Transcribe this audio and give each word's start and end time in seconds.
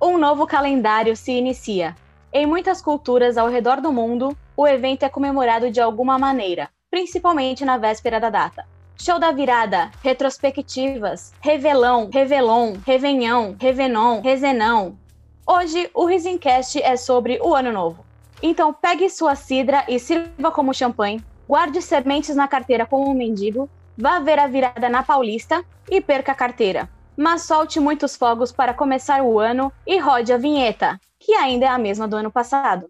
Um 0.00 0.18
novo 0.18 0.46
calendário 0.46 1.16
se 1.16 1.32
inicia. 1.32 1.96
Em 2.30 2.44
muitas 2.44 2.82
culturas 2.82 3.38
ao 3.38 3.48
redor 3.48 3.80
do 3.80 3.90
mundo, 3.90 4.36
o 4.54 4.66
evento 4.66 5.04
é 5.04 5.08
comemorado 5.08 5.70
de 5.70 5.80
alguma 5.80 6.18
maneira, 6.18 6.68
principalmente 6.90 7.64
na 7.64 7.78
véspera 7.78 8.20
da 8.20 8.28
data. 8.28 8.66
Show 8.94 9.18
da 9.18 9.32
virada, 9.32 9.90
retrospectivas, 10.02 11.32
revelão, 11.40 12.10
revelon, 12.12 12.74
revenhão, 12.86 13.56
revenon, 13.58 14.20
rezenão. 14.20 14.98
Hoje, 15.46 15.88
o 15.94 16.04
Risencast 16.04 16.82
é 16.82 16.94
sobre 16.96 17.40
o 17.42 17.54
Ano 17.54 17.72
Novo. 17.72 18.04
Então, 18.42 18.74
pegue 18.74 19.08
sua 19.08 19.34
cidra 19.34 19.82
e 19.88 19.98
sirva 19.98 20.50
como 20.50 20.74
champanhe, 20.74 21.24
guarde 21.48 21.80
sementes 21.80 22.36
na 22.36 22.46
carteira 22.46 22.84
como 22.84 23.10
um 23.10 23.14
mendigo, 23.14 23.66
vá 23.96 24.18
ver 24.18 24.38
a 24.38 24.46
virada 24.46 24.90
na 24.90 25.02
Paulista 25.02 25.64
e 25.90 26.02
perca 26.02 26.32
a 26.32 26.34
carteira 26.34 26.86
mas 27.16 27.42
solte 27.42 27.80
muitos 27.80 28.14
fogos 28.14 28.52
para 28.52 28.74
começar 28.74 29.22
o 29.22 29.40
ano 29.40 29.72
e 29.86 29.98
rode 29.98 30.32
a 30.32 30.36
vinheta, 30.36 31.00
que 31.18 31.32
ainda 31.32 31.66
é 31.66 31.68
a 31.68 31.78
mesma 31.78 32.06
do 32.06 32.16
ano 32.16 32.30
passado. 32.30 32.88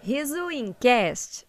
Riso 0.00 0.50
Incast. 0.50 1.46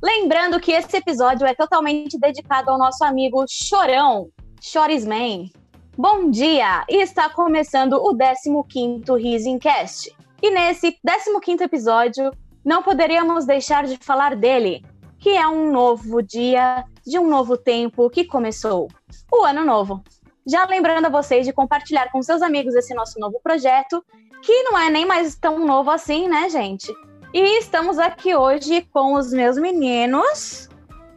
Lembrando 0.00 0.60
que 0.60 0.70
esse 0.70 0.96
episódio 0.96 1.44
é 1.44 1.54
totalmente 1.54 2.16
dedicado 2.18 2.70
ao 2.70 2.78
nosso 2.78 3.02
amigo 3.02 3.44
Chorão, 3.48 4.28
Chorisman, 4.60 5.50
Bom 5.98 6.30
dia! 6.30 6.84
Está 6.90 7.30
começando 7.30 7.94
o 7.94 8.14
15º 8.14 9.18
Risencast. 9.18 10.14
E 10.42 10.50
nesse 10.50 10.94
15º 11.02 11.62
episódio, 11.62 12.30
não 12.62 12.82
poderíamos 12.82 13.46
deixar 13.46 13.86
de 13.86 13.96
falar 13.96 14.36
dele, 14.36 14.84
que 15.18 15.30
é 15.30 15.48
um 15.48 15.72
novo 15.72 16.22
dia 16.22 16.84
de 17.06 17.18
um 17.18 17.26
novo 17.26 17.56
tempo 17.56 18.10
que 18.10 18.26
começou, 18.26 18.88
o 19.32 19.42
Ano 19.42 19.64
Novo. 19.64 20.04
Já 20.46 20.66
lembrando 20.66 21.06
a 21.06 21.08
vocês 21.08 21.46
de 21.46 21.52
compartilhar 21.54 22.12
com 22.12 22.22
seus 22.22 22.42
amigos 22.42 22.74
esse 22.74 22.92
nosso 22.92 23.18
novo 23.18 23.40
projeto, 23.42 24.04
que 24.42 24.64
não 24.64 24.78
é 24.78 24.90
nem 24.90 25.06
mais 25.06 25.34
tão 25.34 25.58
novo 25.60 25.90
assim, 25.90 26.28
né, 26.28 26.50
gente? 26.50 26.92
E 27.32 27.58
estamos 27.58 27.98
aqui 27.98 28.34
hoje 28.34 28.86
com 28.92 29.14
os 29.14 29.32
meus 29.32 29.56
meninos, 29.56 30.68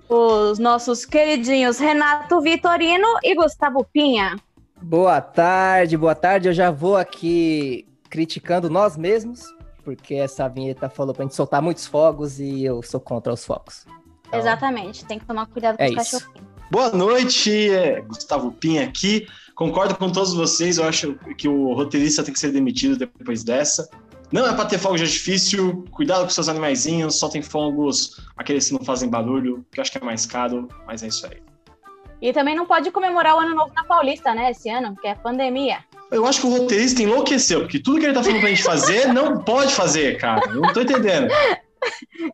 os 0.07 0.57
nossos 0.57 1.05
queridinhos 1.05 1.79
Renato 1.79 2.39
Vitorino 2.39 3.07
e 3.21 3.35
Gustavo 3.35 3.85
Pinha. 3.91 4.37
Boa 4.81 5.21
tarde, 5.21 5.97
boa 5.97 6.15
tarde. 6.15 6.47
Eu 6.47 6.53
já 6.53 6.71
vou 6.71 6.95
aqui 6.95 7.87
criticando 8.09 8.69
nós 8.69 8.97
mesmos, 8.97 9.43
porque 9.83 10.15
essa 10.15 10.47
vinheta 10.47 10.89
falou 10.89 11.13
pra 11.13 11.23
gente 11.25 11.35
soltar 11.35 11.61
muitos 11.61 11.85
fogos 11.85 12.39
e 12.39 12.63
eu 12.63 12.81
sou 12.81 12.99
contra 12.99 13.33
os 13.33 13.45
fogos. 13.45 13.85
Então, 14.27 14.39
Exatamente, 14.39 15.05
tem 15.05 15.19
que 15.19 15.25
tomar 15.25 15.47
cuidado 15.47 15.77
com 15.77 15.83
é 15.83 15.89
os 15.89 15.91
isso. 15.91 16.19
cachorrinhos. 16.19 16.49
Boa 16.71 16.91
noite, 16.91 17.71
é 17.71 17.99
Gustavo 18.01 18.51
Pinha 18.51 18.83
aqui. 18.83 19.27
Concordo 19.55 19.95
com 19.95 20.11
todos 20.11 20.33
vocês, 20.33 20.77
eu 20.77 20.85
acho 20.85 21.15
que 21.37 21.47
o 21.47 21.73
roteirista 21.73 22.23
tem 22.23 22.33
que 22.33 22.39
ser 22.39 22.51
demitido 22.51 22.95
depois 22.95 23.43
dessa. 23.43 23.89
Não 24.31 24.47
é 24.47 24.53
para 24.53 24.65
ter 24.65 24.77
fogos 24.77 24.99
de 24.99 25.07
artifício, 25.07 25.83
cuidado 25.91 26.23
com 26.23 26.29
seus 26.29 26.47
animaizinhos, 26.47 27.17
soltem 27.17 27.41
fogos, 27.41 28.21
aqueles 28.37 28.67
que 28.67 28.73
não 28.73 28.85
fazem 28.85 29.09
barulho, 29.09 29.65
que 29.71 29.79
eu 29.79 29.81
acho 29.81 29.91
que 29.91 29.97
é 29.97 30.01
mais 30.01 30.27
caro, 30.27 30.67
mas 30.85 31.01
é 31.01 31.07
isso 31.07 31.25
aí. 31.25 31.41
E 32.21 32.33
também 32.33 32.55
não 32.55 32.65
pode 32.65 32.91
comemorar 32.91 33.35
o 33.35 33.39
Ano 33.39 33.55
Novo 33.55 33.71
na 33.73 33.83
Paulista, 33.83 34.33
né, 34.33 34.51
esse 34.51 34.69
ano, 34.69 34.93
porque 34.93 35.07
é 35.07 35.15
pandemia. 35.15 35.77
Eu 36.11 36.25
acho 36.25 36.41
que 36.41 36.47
o 36.47 36.49
roteirista 36.57 37.01
enlouqueceu, 37.01 37.61
porque 37.61 37.79
tudo 37.79 37.99
que 37.99 38.05
ele 38.05 38.13
tá 38.13 38.23
falando 38.23 38.39
pra 38.41 38.49
gente 38.49 38.63
fazer, 38.63 39.07
não 39.13 39.37
pode 39.43 39.73
fazer, 39.73 40.17
cara. 40.17 40.41
Eu 40.49 40.61
não 40.61 40.73
tô 40.73 40.81
entendendo. 40.81 41.29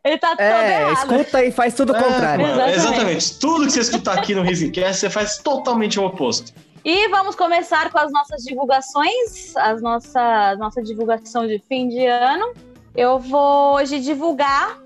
Ele 0.02 0.18
tá 0.18 0.30
todo 0.30 0.40
É, 0.40 0.80
errado. 0.90 0.92
escuta 1.14 1.44
e 1.44 1.52
faz 1.52 1.72
tudo 1.74 1.92
o 1.92 1.96
É, 1.96 2.02
contrário. 2.02 2.44
mano, 2.44 2.54
Exatamente. 2.62 2.78
exatamente. 2.78 3.38
Tudo 3.38 3.66
que 3.66 3.72
você 3.72 3.80
escutar 3.80 4.18
aqui 4.18 4.34
no 4.34 4.42
Risencast, 4.42 4.96
você 5.00 5.08
faz 5.10 5.38
totalmente 5.38 6.00
o 6.00 6.04
oposto. 6.04 6.52
E 6.84 7.06
vamos 7.08 7.36
começar 7.36 7.90
com 7.92 7.98
as 7.98 8.10
nossas 8.10 8.42
divulgações, 8.42 9.54
as 9.56 9.80
nossa, 9.80 10.56
nossa 10.56 10.82
divulgação 10.82 11.46
de 11.46 11.60
fim 11.68 11.88
de 11.88 12.04
ano. 12.06 12.52
Eu 12.96 13.20
vou 13.20 13.74
hoje 13.76 14.00
divulgar 14.00 14.78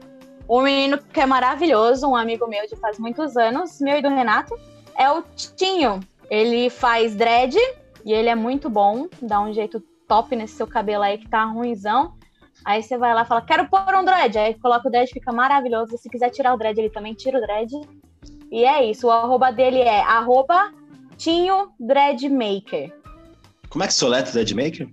um 0.49 0.61
menino 0.63 0.99
que 0.99 1.21
é 1.21 1.27
maravilhoso, 1.27 2.07
um 2.07 2.17
amigo 2.17 2.47
meu 2.47 2.67
de 2.67 2.77
faz 2.77 2.99
muitos 2.99 3.37
anos, 3.39 3.81
meu 3.81 3.97
e 3.99 4.03
do 4.03 4.09
Renato, 4.11 4.55
é 5.01 5.11
o 5.11 5.25
Tinho. 5.57 6.01
Ele 6.29 6.69
faz 6.69 7.17
dread 7.17 7.57
e 8.05 8.13
ele 8.13 8.29
é 8.29 8.35
muito 8.35 8.69
bom, 8.69 9.09
dá 9.21 9.41
um 9.41 9.53
jeito 9.53 9.83
top 10.07 10.37
nesse 10.37 10.55
seu 10.55 10.67
cabelo 10.67 11.03
aí 11.03 11.17
que 11.17 11.29
tá 11.29 11.45
ruimzão. 11.45 12.15
Aí 12.65 12.83
você 12.83 12.99
vai 12.99 13.15
lá 13.15 13.23
e 13.23 13.27
fala, 13.27 13.41
quero 13.41 13.67
pôr 13.69 13.95
um 13.95 14.05
dread. 14.05 14.39
Aí 14.39 14.55
coloca 14.55 14.87
o 14.87 14.91
dread, 14.91 15.11
fica 15.11 15.33
maravilhoso. 15.33 15.97
Se 15.97 16.11
quiser 16.11 16.29
tirar 16.29 16.53
o 16.53 16.59
dread, 16.59 16.79
ele 16.79 16.91
também 16.91 17.15
tira 17.15 17.39
o 17.39 17.41
dread. 17.41 17.73
E 18.53 18.65
é 18.65 18.85
isso, 18.85 19.07
o 19.07 19.11
arroba 19.11 19.51
dele 19.51 19.81
é 19.81 20.03
arroba 20.03 20.71
Tinho 21.17 21.73
Dreadmaker. 21.81 22.93
Como 23.71 23.83
é 23.83 23.87
que 23.87 23.95
soleta 23.95 24.31
o 24.31 24.35
Deadmaker? 24.35 24.87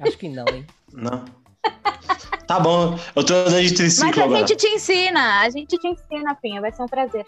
Acho 0.00 0.18
que 0.18 0.28
não, 0.28 0.44
hein? 0.52 0.66
Não. 0.92 1.24
Tá 2.46 2.60
bom, 2.60 2.98
eu 3.14 3.24
tô 3.24 3.34
andando 3.34 3.56
de 3.60 3.68
Mas 3.68 3.72
triciclo 3.72 4.22
a 4.22 4.24
agora. 4.24 4.46
gente 4.46 4.56
te 4.56 4.68
ensina, 4.68 5.40
a 5.40 5.50
gente 5.50 5.76
te 5.76 5.88
ensina, 5.88 6.34
Pinha, 6.34 6.60
vai 6.60 6.72
ser 6.72 6.82
um 6.82 6.86
prazer. 6.86 7.26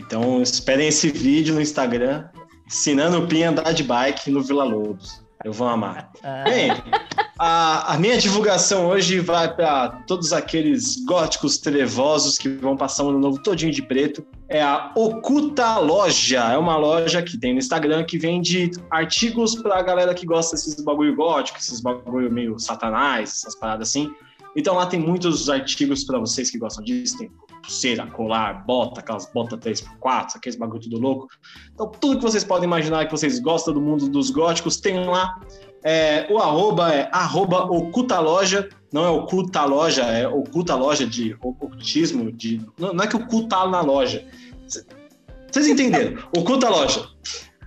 Então 0.00 0.40
esperem 0.40 0.88
esse 0.88 1.10
vídeo 1.10 1.54
no 1.54 1.60
Instagram 1.60 2.24
ensinando 2.66 3.18
o 3.18 3.26
Pinha 3.26 3.48
a 3.48 3.50
andar 3.50 3.72
de 3.72 3.82
bike 3.82 4.30
no 4.30 4.40
Vila 4.42 4.64
Lobos. 4.64 5.22
Eu 5.44 5.52
vou 5.52 5.66
amar. 5.66 6.12
Ah, 6.22 6.44
Bem, 6.44 6.70
a, 7.36 7.94
a 7.94 7.98
minha 7.98 8.16
divulgação 8.16 8.86
hoje 8.86 9.18
vai 9.18 9.52
para 9.52 9.88
todos 10.06 10.32
aqueles 10.32 11.04
góticos 11.04 11.58
trevosos 11.58 12.38
que 12.38 12.48
vão 12.48 12.76
passar 12.76 13.02
um 13.02 13.08
ano 13.08 13.18
novo 13.18 13.42
todinho 13.42 13.72
de 13.72 13.82
preto. 13.82 14.24
É 14.48 14.62
a 14.62 14.92
Oculta 14.94 15.78
Loja. 15.78 16.52
É 16.52 16.56
uma 16.56 16.76
loja 16.76 17.20
que 17.22 17.36
tem 17.36 17.52
no 17.52 17.58
Instagram 17.58 18.04
que 18.04 18.18
vende 18.18 18.70
artigos 18.88 19.56
para 19.56 19.80
a 19.80 19.82
galera 19.82 20.14
que 20.14 20.24
gosta 20.24 20.54
desses 20.54 20.76
bagulho 20.80 21.16
gótico, 21.16 21.58
esses 21.58 21.80
bagulho 21.80 22.30
meio 22.30 22.56
satanás, 22.60 23.30
essas 23.30 23.56
paradas 23.56 23.88
assim. 23.88 24.14
Então 24.56 24.74
lá 24.74 24.86
tem 24.86 25.00
muitos 25.00 25.48
artigos 25.48 26.04
para 26.04 26.18
vocês 26.18 26.50
que 26.50 26.58
gostam 26.58 26.84
disso. 26.84 27.18
Tem 27.18 27.30
pulseira, 27.62 28.06
colar, 28.06 28.64
bota, 28.66 29.00
aquelas 29.00 29.30
botas 29.32 29.58
3x4, 29.60 30.36
aqueles 30.36 30.58
bagulho 30.58 30.80
tudo 30.80 30.98
louco. 30.98 31.28
Então 31.72 31.90
tudo 31.90 32.18
que 32.18 32.22
vocês 32.22 32.44
podem 32.44 32.64
imaginar 32.64 33.06
que 33.06 33.12
vocês 33.12 33.38
gostam 33.38 33.72
do 33.72 33.80
mundo 33.80 34.08
dos 34.08 34.30
góticos 34.30 34.76
tem 34.78 35.04
lá. 35.06 35.40
É, 35.84 36.26
o 36.30 36.38
arroba 36.38 36.92
é 36.92 37.08
arroba 37.12 37.64
oculta 37.64 38.20
loja, 38.20 38.68
não 38.92 39.04
é 39.04 39.10
oculta 39.10 39.64
loja, 39.64 40.02
é 40.02 40.28
oculta 40.28 40.76
loja 40.76 41.06
de 41.06 41.36
ocultismo, 41.42 42.30
de, 42.30 42.60
não, 42.78 42.92
não 42.92 43.04
é 43.04 43.06
que 43.06 43.16
oculta 43.16 43.66
na 43.66 43.80
loja. 43.80 44.24
Vocês 45.50 45.66
entenderam? 45.68 46.22
Oculta 46.34 46.70
loja. 46.70 47.06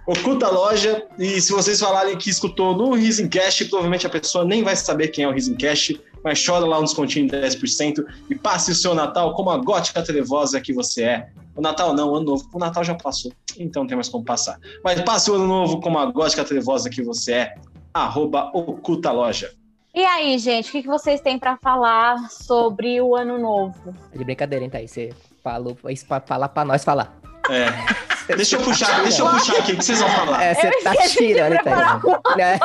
Oculta 0.07 0.49
loja, 0.49 1.05
e 1.19 1.39
se 1.41 1.51
vocês 1.51 1.79
falarem 1.79 2.17
que 2.17 2.29
escutou 2.29 2.75
no 2.75 2.93
Risencast, 2.93 3.65
provavelmente 3.65 4.07
a 4.07 4.09
pessoa 4.09 4.45
nem 4.45 4.63
vai 4.63 4.75
saber 4.75 5.09
quem 5.09 5.23
é 5.23 5.27
o 5.27 5.31
Risencast, 5.31 5.99
mas 6.25 6.43
chora 6.43 6.65
lá 6.65 6.79
um 6.79 6.83
descontinho 6.83 7.27
de 7.27 7.37
10% 7.37 8.03
e 8.31 8.33
passe 8.33 8.71
o 8.71 8.75
seu 8.75 8.95
Natal 8.95 9.35
como 9.35 9.51
a 9.51 9.57
gótica 9.57 10.01
trevosa 10.01 10.59
que 10.59 10.73
você 10.73 11.03
é. 11.03 11.29
O 11.55 11.61
Natal 11.61 11.93
não, 11.93 12.11
o 12.11 12.15
Ano 12.15 12.25
Novo. 12.25 12.49
O 12.51 12.57
Natal 12.57 12.83
já 12.83 12.95
passou, 12.95 13.31
então 13.59 13.83
não 13.83 13.87
tem 13.87 13.95
mais 13.95 14.09
como 14.09 14.25
passar. 14.25 14.59
Mas 14.83 14.99
passe 15.01 15.29
o 15.29 15.35
Ano 15.35 15.45
Novo 15.45 15.79
como 15.79 15.99
a 15.99 16.05
gótica 16.07 16.43
trevosa 16.43 16.89
que 16.89 17.03
você 17.03 17.33
é 17.33 17.55
arroba 17.93 18.49
Oculta 18.55 19.11
Loja. 19.11 19.53
E 19.93 20.03
aí, 20.03 20.37
gente, 20.39 20.69
o 20.69 20.71
que, 20.71 20.81
que 20.81 20.87
vocês 20.87 21.21
têm 21.21 21.37
pra 21.37 21.57
falar 21.57 22.29
sobre 22.31 22.99
o 22.99 23.15
ano 23.15 23.37
novo? 23.37 23.95
É 24.11 24.17
de 24.17 24.23
brincadeira, 24.25 24.65
hein, 24.65 24.69
Thaís? 24.69 24.91
Você 24.91 25.13
falou 25.43 25.77
isso 25.89 26.07
pra 26.07 26.19
falar 26.19 26.49
pra 26.49 26.65
nós 26.65 26.83
falar. 26.83 27.17
É. 27.49 28.13
Deixa 28.27 28.55
eu 28.55 28.61
puxar, 28.61 29.01
deixa 29.03 29.21
eu 29.21 29.29
puxar 29.29 29.57
aqui, 29.57 29.73
o 29.73 29.77
que 29.77 29.83
vocês 29.85 29.99
vão 29.99 30.09
falar? 30.09 30.41
É, 30.43 30.53
você 30.55 30.67
Eu 30.67 30.83
tá 30.83 30.95
tirando, 31.07 31.53
hein, 31.53 31.59
preparar 31.63 32.01
Thaís? 32.01 32.39
É, 32.39 32.57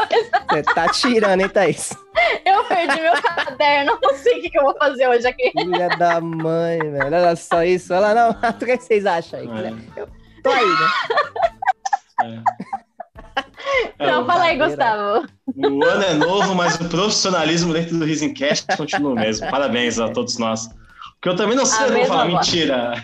Você 0.54 0.62
tá 0.74 0.88
tirando, 0.88 1.40
hein, 1.40 1.48
Thaís? 1.48 1.90
Eu 2.44 2.64
perdi 2.64 3.00
meu 3.00 3.12
caderno, 3.22 3.98
não 4.02 4.14
sei 4.16 4.38
o 4.38 4.42
que, 4.42 4.50
que 4.50 4.58
eu 4.58 4.62
vou 4.64 4.76
fazer 4.78 5.08
hoje 5.08 5.26
aqui. 5.26 5.50
Filha 5.52 5.88
da 5.98 6.20
mãe, 6.20 6.78
velho. 6.78 7.04
Olha 7.06 7.36
só 7.36 7.62
isso. 7.62 7.92
Olha, 7.94 8.14
não. 8.14 8.30
O 8.30 8.54
que 8.58 8.76
vocês 8.76 9.04
acham 9.06 9.40
aí? 9.40 9.48
É. 9.48 10.06
Tô 10.42 10.50
aí, 10.50 10.66
né? 10.66 10.88
É. 12.22 12.38
Então, 13.94 14.22
É, 14.22 14.26
fala 14.26 14.44
aí. 14.44 14.56
Gustavo. 14.58 15.26
O 15.56 15.84
ano 15.84 16.02
é 16.04 16.14
novo, 16.14 16.54
mas 16.54 16.74
o 16.80 16.88
profissionalismo 16.88 17.72
dentro 17.72 17.98
do 17.98 18.04
Risencast 18.04 18.66
continua 18.76 19.12
o 19.12 19.14
mesmo. 19.14 19.48
Parabéns 19.50 19.98
a 19.98 20.08
todos 20.08 20.38
nós. 20.38 20.68
Porque 21.14 21.28
eu 21.28 21.36
também 21.36 21.56
não 21.56 21.66
sei, 21.66 21.86
eu 21.86 21.92
mesma 21.92 22.06
falar 22.06 22.28
voz. 22.30 22.34
mentira. 22.46 22.94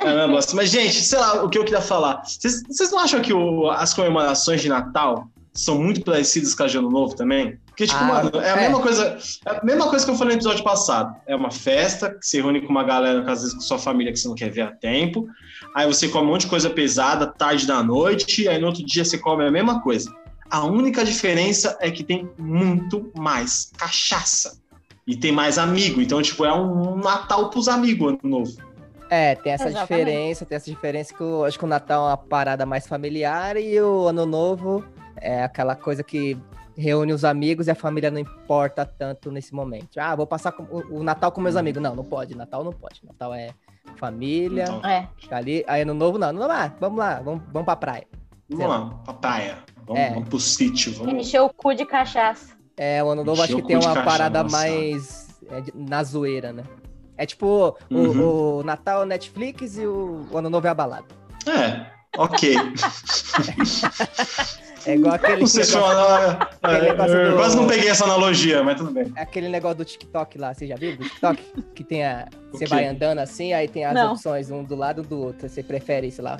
Caramba, 0.00 0.38
mas, 0.54 0.70
gente, 0.70 0.94
sei 1.02 1.18
lá, 1.18 1.42
o 1.44 1.48
que 1.48 1.58
eu 1.58 1.64
queria 1.64 1.80
falar. 1.80 2.22
Vocês 2.24 2.62
vocês 2.68 2.90
não 2.90 2.98
acham 2.98 3.20
que 3.20 3.32
o- 3.32 3.70
as 3.70 3.92
comemorações 3.94 4.60
de 4.60 4.68
Natal 4.68 5.26
são 5.52 5.78
muito 5.80 6.02
parecidas 6.02 6.54
com 6.54 6.62
a 6.64 6.66
de 6.66 6.76
Ano 6.78 6.90
Novo 6.90 7.14
também? 7.16 7.58
Porque, 7.66 7.86
tipo, 7.86 7.98
Ah, 7.98 8.04
mano, 8.04 8.30
é 8.40 8.50
a 8.52 8.56
é. 8.56 8.60
mesma 8.62 8.80
coisa. 8.80 9.18
É 9.46 9.50
a 9.50 9.64
mesma 9.64 9.88
coisa 9.88 10.04
que 10.04 10.10
eu 10.10 10.16
falei 10.16 10.34
no 10.34 10.38
episódio 10.40 10.62
passado. 10.64 11.14
É 11.26 11.34
uma 11.36 11.50
festa 11.50 12.10
que 12.10 12.26
se 12.26 12.38
reúne 12.40 12.60
com 12.62 12.68
uma 12.68 12.84
galera, 12.84 13.20
às 13.30 13.40
vezes 13.42 13.54
com 13.54 13.60
sua 13.60 13.78
família 13.78 14.12
que 14.12 14.18
você 14.18 14.28
não 14.28 14.34
quer 14.34 14.50
ver 14.50 14.62
há 14.62 14.70
tempo. 14.70 15.26
Aí 15.74 15.86
você 15.86 16.08
come 16.08 16.26
um 16.26 16.30
monte 16.32 16.42
de 16.42 16.46
coisa 16.48 16.70
pesada, 16.70 17.26
tarde 17.26 17.66
da 17.66 17.82
noite, 17.82 18.48
aí 18.48 18.58
no 18.58 18.66
outro 18.68 18.84
dia 18.84 19.04
você 19.04 19.18
come 19.18 19.44
a 19.46 19.50
mesma 19.50 19.80
coisa. 19.82 20.10
A 20.50 20.64
única 20.64 21.04
diferença 21.04 21.76
é 21.80 21.90
que 21.90 22.04
tem 22.04 22.30
muito 22.38 23.10
mais 23.16 23.70
cachaça. 23.76 24.58
E 25.06 25.16
tem 25.16 25.30
mais 25.32 25.56
amigo. 25.58 26.00
Então, 26.00 26.20
tipo, 26.22 26.44
é 26.44 26.52
um 26.52 26.96
Natal 26.96 27.48
pros 27.50 27.68
amigos, 27.68 28.08
ano 28.08 28.18
novo. 28.24 28.52
É, 29.08 29.34
tem 29.36 29.52
essa 29.52 29.68
Exatamente. 29.68 29.88
diferença, 30.04 30.44
tem 30.46 30.56
essa 30.56 30.70
diferença 30.70 31.14
que 31.14 31.20
eu 31.20 31.44
acho 31.44 31.58
que 31.58 31.64
o 31.64 31.68
Natal 31.68 32.06
é 32.06 32.10
uma 32.10 32.16
parada 32.16 32.66
mais 32.66 32.86
familiar 32.86 33.56
e 33.56 33.80
o 33.80 34.08
Ano 34.08 34.26
Novo 34.26 34.84
é 35.16 35.44
aquela 35.44 35.76
coisa 35.76 36.02
que 36.02 36.36
reúne 36.76 37.12
os 37.12 37.24
amigos 37.24 37.68
e 37.68 37.70
a 37.70 37.74
família 37.74 38.10
não 38.10 38.18
importa 38.18 38.84
tanto 38.84 39.30
nesse 39.30 39.54
momento. 39.54 39.98
Ah, 39.98 40.14
vou 40.14 40.26
passar 40.26 40.52
com- 40.52 40.64
o, 40.64 40.98
o 40.98 41.02
Natal 41.02 41.30
com 41.32 41.40
meus 41.40 41.56
amigos. 41.56 41.80
Não, 41.82 41.94
não 41.94 42.04
pode. 42.04 42.36
Natal 42.36 42.62
não 42.64 42.72
pode. 42.72 43.00
Natal 43.06 43.32
é 43.32 43.50
família, 43.96 44.64
Então, 44.64 44.84
É. 44.90 45.08
ali. 45.30 45.64
Aí 45.66 45.82
Ano 45.82 45.94
Novo 45.94 46.18
não. 46.18 46.32
Não, 46.32 46.50
ah, 46.50 46.72
vamos 46.80 46.98
lá, 46.98 47.20
vamos, 47.22 47.42
vamos 47.52 47.64
pra 47.64 47.76
praia. 47.76 48.06
vamos 48.50 48.66
lá, 48.68 48.90
pra 49.04 49.14
praia. 49.14 49.58
Vamos, 49.86 50.02
É. 50.02 50.10
vamos 50.10 50.28
pro 50.28 50.40
sítio. 50.40 50.92
Vamos... 50.94 51.14
Encheu 51.14 51.46
o 51.46 51.54
cu 51.54 51.72
de 51.74 51.86
cachaça. 51.86 52.54
É, 52.76 53.02
o 53.02 53.08
Ano 53.08 53.24
Novo 53.24 53.40
acho 53.40 53.52
Encheu 53.52 53.58
que 53.58 53.64
o 53.64 53.66
tem 53.68 53.76
uma 53.76 53.94
cachaça, 53.94 54.04
parada 54.04 54.42
nossa. 54.42 54.56
mais 54.56 55.26
é, 55.50 55.62
na 55.74 56.02
zoeira, 56.02 56.52
né? 56.52 56.62
É 57.18 57.24
tipo, 57.26 57.46
o- 57.90 57.94
Uhum. 57.94 58.58
o, 58.58 58.62
Natal 58.62 59.00
é 59.00 59.04
o 59.04 59.06
Netflix 59.06 59.76
e 59.78 59.86
o, 59.86 60.26
o 60.30 60.38
Ano 60.38 60.50
Novo 60.50 60.66
é 60.66 60.70
a 60.70 60.74
balada. 60.74 61.04
É, 61.46 61.86
ok. 62.18 62.54
É 64.86 64.94
igual 64.94 65.14
aquele, 65.14 65.40
Não 65.40 65.46
sei 65.48 65.64
se 65.64 65.74
negócio, 65.74 65.98
uma... 65.98 66.48
aquele 66.62 66.86
é, 66.86 66.90
negócio 66.92 67.16
eu 67.16 67.30
do- 67.32 67.36
quase 67.36 67.56
não 67.56 67.66
peguei 67.66 67.88
essa 67.88 68.04
analogia, 68.04 68.62
mas 68.62 68.76
tudo 68.76 68.92
bem. 68.92 69.12
aquele 69.16 69.48
negócio 69.48 69.78
do 69.78 69.84
TikTok 69.84 70.38
lá, 70.38 70.54
você 70.54 70.64
já 70.64 70.76
viu? 70.76 70.96
Do 70.96 71.02
TikTok? 71.02 71.42
Que 71.74 71.82
tem 71.82 72.04
a. 72.06 72.28
O 72.52 72.56
Você 72.56 72.66
quê? 72.66 72.70
vai 72.70 72.86
andando 72.86 73.18
assim, 73.18 73.52
aí 73.52 73.66
tem 73.66 73.84
as 73.84 73.94
Não. 73.94 74.12
opções 74.12 74.48
um 74.48 74.62
do 74.62 74.76
lado 74.76 75.02
do 75.02 75.18
outro. 75.20 75.48
Você 75.48 75.60
prefere, 75.60 76.08
sei 76.12 76.22
lá, 76.22 76.38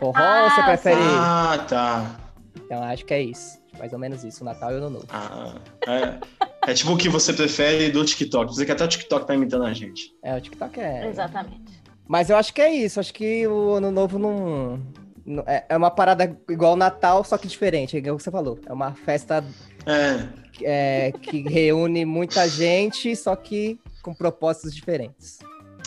forró 0.00 0.14
Ah, 0.18 0.42
ou 0.44 0.50
você 0.50 0.62
prefere. 0.64 1.00
Ah, 1.00 1.64
tá. 1.68 2.10
Então 2.56 2.82
acho 2.82 3.04
que 3.04 3.14
é 3.14 3.22
isso. 3.22 3.58
Mais 3.78 3.92
ou 3.92 3.98
menos 3.98 4.24
isso, 4.24 4.42
o 4.42 4.44
Natal 4.44 4.70
e 4.72 4.74
o 4.74 4.76
Ano 4.78 4.90
Novo. 4.90 5.06
Ah, 5.10 5.54
é. 5.86 6.18
É 6.66 6.74
tipo 6.74 6.92
o 6.92 6.96
que 6.96 7.08
você 7.08 7.32
prefere 7.32 7.90
do 7.90 8.04
TikTok. 8.04 8.54
Você 8.54 8.64
que 8.64 8.72
até 8.72 8.84
o 8.84 8.88
TikTok 8.88 9.26
tá 9.26 9.34
imitando 9.34 9.64
a 9.64 9.72
gente. 9.72 10.14
É, 10.22 10.36
o 10.36 10.40
TikTok 10.40 10.80
é. 10.80 11.08
Exatamente. 11.08 11.60
Mas 12.08 12.30
eu 12.30 12.36
acho 12.36 12.52
que 12.54 12.60
é 12.62 12.72
isso. 12.72 13.00
Acho 13.00 13.12
que 13.12 13.46
o 13.46 13.72
Ano 13.74 13.90
Novo 13.90 14.18
não. 14.18 14.80
não- 15.26 15.44
é, 15.46 15.64
é 15.68 15.76
uma 15.76 15.90
parada 15.90 16.36
igual 16.48 16.72
o 16.74 16.76
Natal, 16.76 17.22
só 17.24 17.36
que 17.36 17.46
diferente, 17.46 17.96
é 17.96 17.98
igual 17.98 18.16
que 18.16 18.22
você 18.22 18.30
falou. 18.30 18.58
É 18.66 18.72
uma 18.72 18.92
festa 18.94 19.44
É, 19.86 20.26
é, 20.62 21.12
que 21.12 21.42
reúne 21.42 22.04
muita 22.04 22.48
gente, 22.48 23.14
só 23.16 23.34
que 23.36 23.78
com 24.02 24.14
propósitos 24.14 24.74
diferentes. 24.74 25.38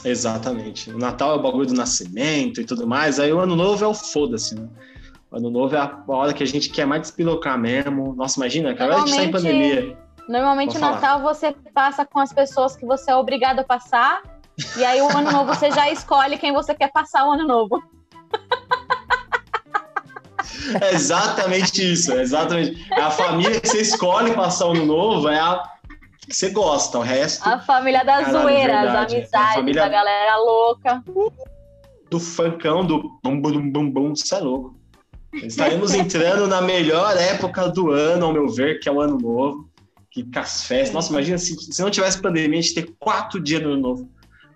exatamente. 0.04 0.90
O 0.92 0.98
Natal 0.98 1.32
é 1.32 1.36
o 1.36 1.42
bagulho 1.42 1.68
do 1.68 1.74
nascimento 1.74 2.62
e 2.62 2.66
tudo 2.66 2.88
mais. 2.88 3.20
Aí 3.20 3.32
o 3.34 3.40
Ano 3.40 3.56
Novo 3.56 3.84
é 3.84 3.88
o 3.88 3.94
foda-se, 3.94 4.56
né? 4.56 4.68
Ano 5.32 5.50
Novo 5.50 5.76
é 5.76 5.80
a 5.80 6.04
hora 6.08 6.34
que 6.34 6.42
a 6.44 6.48
gente 6.48 6.70
quer 6.70 6.86
mais 6.86 7.02
despirocar 7.02 7.58
mesmo. 7.58 8.14
Nossa, 8.16 8.40
imagina, 8.40 8.74
cara, 8.74 8.96
a 8.96 9.00
gente 9.00 9.16
tá 9.16 9.24
em 9.24 9.32
pandemia. 9.32 9.98
Normalmente 10.30 10.74
Pode 10.74 10.78
o 10.78 10.82
falar. 10.82 10.94
Natal 11.02 11.22
você 11.22 11.56
passa 11.74 12.06
com 12.06 12.20
as 12.20 12.32
pessoas 12.34 12.76
que 12.76 12.86
você 12.86 13.12
é 13.12 13.16
obrigado 13.16 13.60
a 13.60 13.64
passar. 13.64 14.22
E 14.78 14.84
aí 14.84 15.02
o 15.02 15.10
ano 15.16 15.32
novo 15.32 15.54
você 15.54 15.70
já 15.72 15.90
escolhe 15.92 16.38
quem 16.38 16.52
você 16.54 16.74
quer 16.74 16.92
passar 16.92 17.28
o 17.28 17.32
ano 17.34 17.46
novo. 17.48 17.82
É 20.82 20.94
exatamente 20.94 21.94
isso, 21.94 22.12
é 22.12 22.22
exatamente. 22.22 22.92
A 22.94 23.10
família 23.10 23.60
que 23.60 23.68
você 23.68 23.82
escolhe 23.82 24.34
passar 24.34 24.68
o 24.68 24.72
ano 24.72 24.86
novo 24.86 25.30
é 25.30 25.40
a 25.40 25.64
que 26.20 26.34
você 26.36 26.50
gosta, 26.50 27.00
o 27.00 27.02
resto 27.02 27.48
A 27.48 27.60
família 27.60 28.04
da 28.04 28.18
Caralho, 28.24 28.42
zoeira, 28.42 28.74
as 28.80 28.82
verdade. 28.84 29.16
A 29.16 29.18
amizades, 29.20 29.54
família- 29.56 29.86
a 29.86 29.90
galera 29.90 30.36
louca. 30.38 31.04
do 32.10 32.20
funkão, 32.20 32.86
do 32.86 33.02
bum 33.24 33.40
bum 33.40 33.72
bum 33.72 33.90
bum, 33.92 34.14
isso 34.14 34.36
é 34.36 34.40
louco. 34.40 34.77
Estaremos 35.44 35.94
entrando 35.94 36.48
na 36.48 36.62
melhor 36.62 37.16
época 37.18 37.68
do 37.70 37.92
ano, 37.92 38.26
ao 38.26 38.34
meu 38.34 38.48
ver, 38.50 38.80
que 38.80 38.90
é 38.90 38.92
o 38.92 39.02
ano 39.02 39.18
novo. 39.18 39.70
Que 40.10 40.24
com 40.24 40.40
as 40.40 40.64
festas. 40.64 40.94
Nossa, 40.94 41.12
imagina 41.12 41.38
se, 41.38 41.56
se 41.56 41.82
não 41.82 41.92
tivesse 41.92 42.22
pandemia, 42.22 42.60
a 42.60 42.62
gente 42.62 42.74
ter 42.74 42.94
quatro 43.00 43.40
dias 43.40 43.62
no 43.62 43.74
ano 43.74 43.82
novo. 43.82 44.10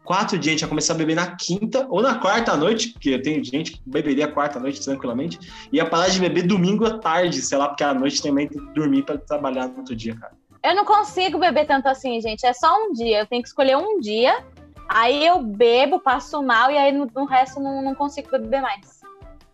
Quatro 0.04 0.38
dias, 0.38 0.48
a 0.48 0.52
gente 0.52 0.62
ia 0.62 0.68
começar 0.68 0.94
a 0.94 0.98
beber 0.98 1.16
na 1.16 1.36
quinta 1.36 1.86
ou 1.90 2.02
na 2.02 2.16
quarta 2.16 2.58
noite, 2.58 2.90
porque 2.90 3.20
tem 3.20 3.44
gente 3.44 3.74
que 3.74 3.82
beberia 3.86 4.28
quarta 4.28 4.60
noite 4.60 4.84
tranquilamente, 4.84 5.40
ia 5.72 5.86
parar 5.86 6.10
de 6.10 6.20
beber 6.20 6.48
domingo 6.48 6.86
à 6.86 6.98
tarde, 6.98 7.42
sei 7.42 7.58
lá, 7.58 7.68
porque 7.68 7.84
à 7.84 7.94
noite 7.94 8.22
também 8.22 8.48
tem 8.48 8.66
que 8.66 8.74
dormir 8.74 9.04
para 9.04 9.20
trabalhar 9.20 9.68
no 9.68 9.78
outro 9.78 9.96
dia, 9.96 10.16
cara. 10.16 10.34
Eu 10.64 10.76
não 10.76 10.86
consigo 10.86 11.40
beber 11.40 11.66
tanto 11.66 11.88
assim, 11.88 12.20
gente. 12.22 12.46
É 12.46 12.54
só 12.54 12.76
um 12.84 12.94
dia. 12.94 13.22
Eu 13.22 13.26
tenho 13.26 13.42
que 13.42 13.48
escolher 13.48 13.78
um 13.78 14.00
dia. 14.00 14.44
Aí 14.88 15.26
eu 15.26 15.42
bebo, 15.42 16.00
passo 16.00 16.42
mal, 16.44 16.70
e 16.70 16.78
aí 16.78 16.92
no, 16.92 17.10
no 17.16 17.26
resto 17.26 17.60
não, 17.60 17.82
não 17.82 17.96
consigo 17.96 18.30
beber 18.30 18.62
mais. 18.62 19.01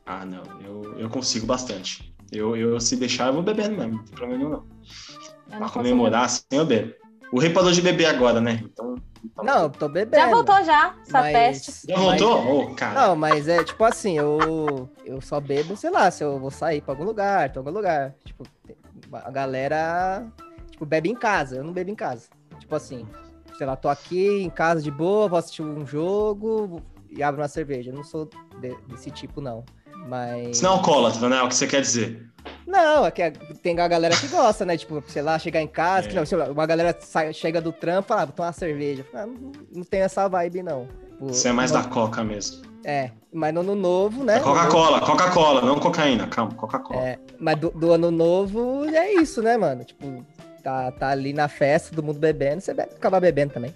Ah, 0.07 0.25
não, 0.25 0.44
eu, 0.62 0.98
eu 1.00 1.09
consigo 1.09 1.45
bastante. 1.45 2.13
Eu, 2.31 2.56
eu, 2.56 2.80
se 2.80 2.95
deixar, 2.95 3.27
eu 3.27 3.33
vou 3.33 3.44
bebendo 3.44 3.75
mesmo, 3.77 3.94
não 3.98 4.04
tem 4.04 4.15
problema 4.15 4.38
nenhum, 4.38 4.50
não. 4.50 4.65
Eu 5.51 5.57
Pra 5.59 5.69
comemorar, 5.69 6.25
assim, 6.25 6.44
eu 6.51 6.65
bebo. 6.65 6.94
O 7.31 7.39
rei 7.39 7.50
parou 7.51 7.71
de 7.71 7.81
beber 7.81 8.06
agora, 8.06 8.39
né? 8.39 8.62
Então. 8.63 8.95
então- 9.24 9.44
Não, 9.44 9.63
eu 9.63 9.69
tô 9.69 9.89
bebendo. 9.89 10.24
Já 10.24 10.30
voltou 10.30 10.63
já, 10.63 10.95
essa 11.01 11.21
mas- 11.21 11.33
peste. 11.33 11.88
Já 11.89 11.98
voltou? 11.98 12.62
Ô, 12.71 12.76
cara. 12.76 13.07
Não, 13.07 13.16
mas 13.18 13.47
é 13.49 13.64
tipo 13.66 13.83
assim, 13.83 14.18
eu, 14.18 14.90
eu 15.06 15.19
só 15.19 15.40
bebo, 15.42 15.76
sei 15.76 15.90
lá, 15.90 16.09
se 16.09 16.23
eu 16.23 16.40
vou 16.40 16.49
sair 16.52 16.81
pra 16.81 16.94
algum 16.94 17.04
lugar, 17.04 17.52
tô 17.52 17.59
em 17.59 17.61
algum 17.66 17.71
lugar. 17.78 18.16
Tipo, 18.23 18.45
a 19.11 19.30
galera, 19.30 20.26
tipo, 20.71 20.85
bebe 20.85 21.09
em 21.09 21.16
casa, 21.16 21.57
eu 21.57 21.64
não 21.66 21.73
bebo 21.73 21.90
em 21.92 21.95
casa. 21.95 22.28
Tipo 22.59 22.76
assim, 22.76 23.06
sei 23.57 23.68
lá, 23.68 23.76
tô 23.76 23.90
aqui 23.90 24.26
em 24.44 24.49
casa 24.49 24.81
de 24.81 24.90
boa, 24.92 25.28
vou 25.28 25.37
assistir 25.40 25.61
um 25.64 25.85
jogo 25.85 26.81
e 27.09 27.21
abro 27.21 27.42
uma 27.42 27.47
cerveja. 27.49 27.92
Eu 27.92 27.95
não 27.95 28.04
sou 28.06 28.30
de- 28.61 28.78
desse 28.87 29.11
tipo, 29.11 29.42
não. 29.42 29.66
Mas. 30.07 30.57
Você 30.57 30.64
não 30.64 30.71
é 30.71 30.76
alcoólatra, 30.76 31.30
né? 31.30 31.37
É 31.37 31.44
o 31.44 31.47
que 31.47 31.56
você 31.56 31.68
quer 31.68 31.81
dizer. 31.81 32.26
Não, 32.66 33.06
é 33.06 33.11
que 33.11 33.31
tem 33.61 33.78
a 33.80 33.87
galera 33.87 34.16
que 34.16 34.28
gosta, 34.28 34.66
né? 34.66 34.78
Tipo, 34.78 35.04
sei 35.07 35.21
lá, 35.21 35.37
chegar 35.37 35.61
em 35.61 35.68
casa, 35.68 36.07
É. 36.07 36.09
que 36.09 36.16
não, 36.16 36.23
lá, 36.40 36.52
uma 36.52 36.66
galera 36.66 36.95
sai- 36.99 37.33
chega 37.33 37.59
do 37.61 37.71
trampo 37.73 38.07
e 38.07 38.09
fala, 38.09 38.21
ah, 38.21 38.26
vou 38.26 38.33
tomar 38.33 38.47
uma 38.47 38.54
cerveja. 38.54 39.06
Ah, 39.14 39.26
não, 39.26 39.52
não 39.73 39.83
tem 39.83 40.02
essa 40.02 40.28
vibe, 40.28 40.64
não. 40.64 40.87
Tipo, 41.11 41.28
Você 41.28 41.49
é 41.49 41.52
mais 41.52 41.71
não- 41.71 41.81
da 41.81 41.87
coca 41.90 42.23
mesmo. 42.23 42.61
É, 42.85 43.11
mas 43.33 43.54
no 43.54 43.61
ano 43.61 43.76
novo, 43.76 44.23
né? 44.23 44.37
É 44.37 44.40
Coca-Cola, 44.40 45.02
Coca-Cola, 45.02 45.61
não 45.61 45.78
cocaína. 45.78 46.26
Calma, 46.28 46.54
Coca-Cola. 46.54 47.02
É, 47.02 47.19
mas 47.37 47.57
do, 47.59 47.69
do 47.71 47.92
ano 47.92 48.09
novo 48.11 48.85
é 48.85 49.14
isso, 49.16 49.42
né, 49.42 49.57
mano? 49.57 49.83
Tipo, 49.83 50.26
tá, 50.64 50.90
tá 50.92 51.09
ali 51.09 51.33
na 51.33 51.49
festa, 51.49 51.90
todo 51.94 52.06
mundo 52.06 52.19
bebendo, 52.19 52.61
você 52.61 52.73
bebe, 52.73 52.92
acaba 52.95 53.19
bebendo 53.19 53.54
também. 53.54 53.76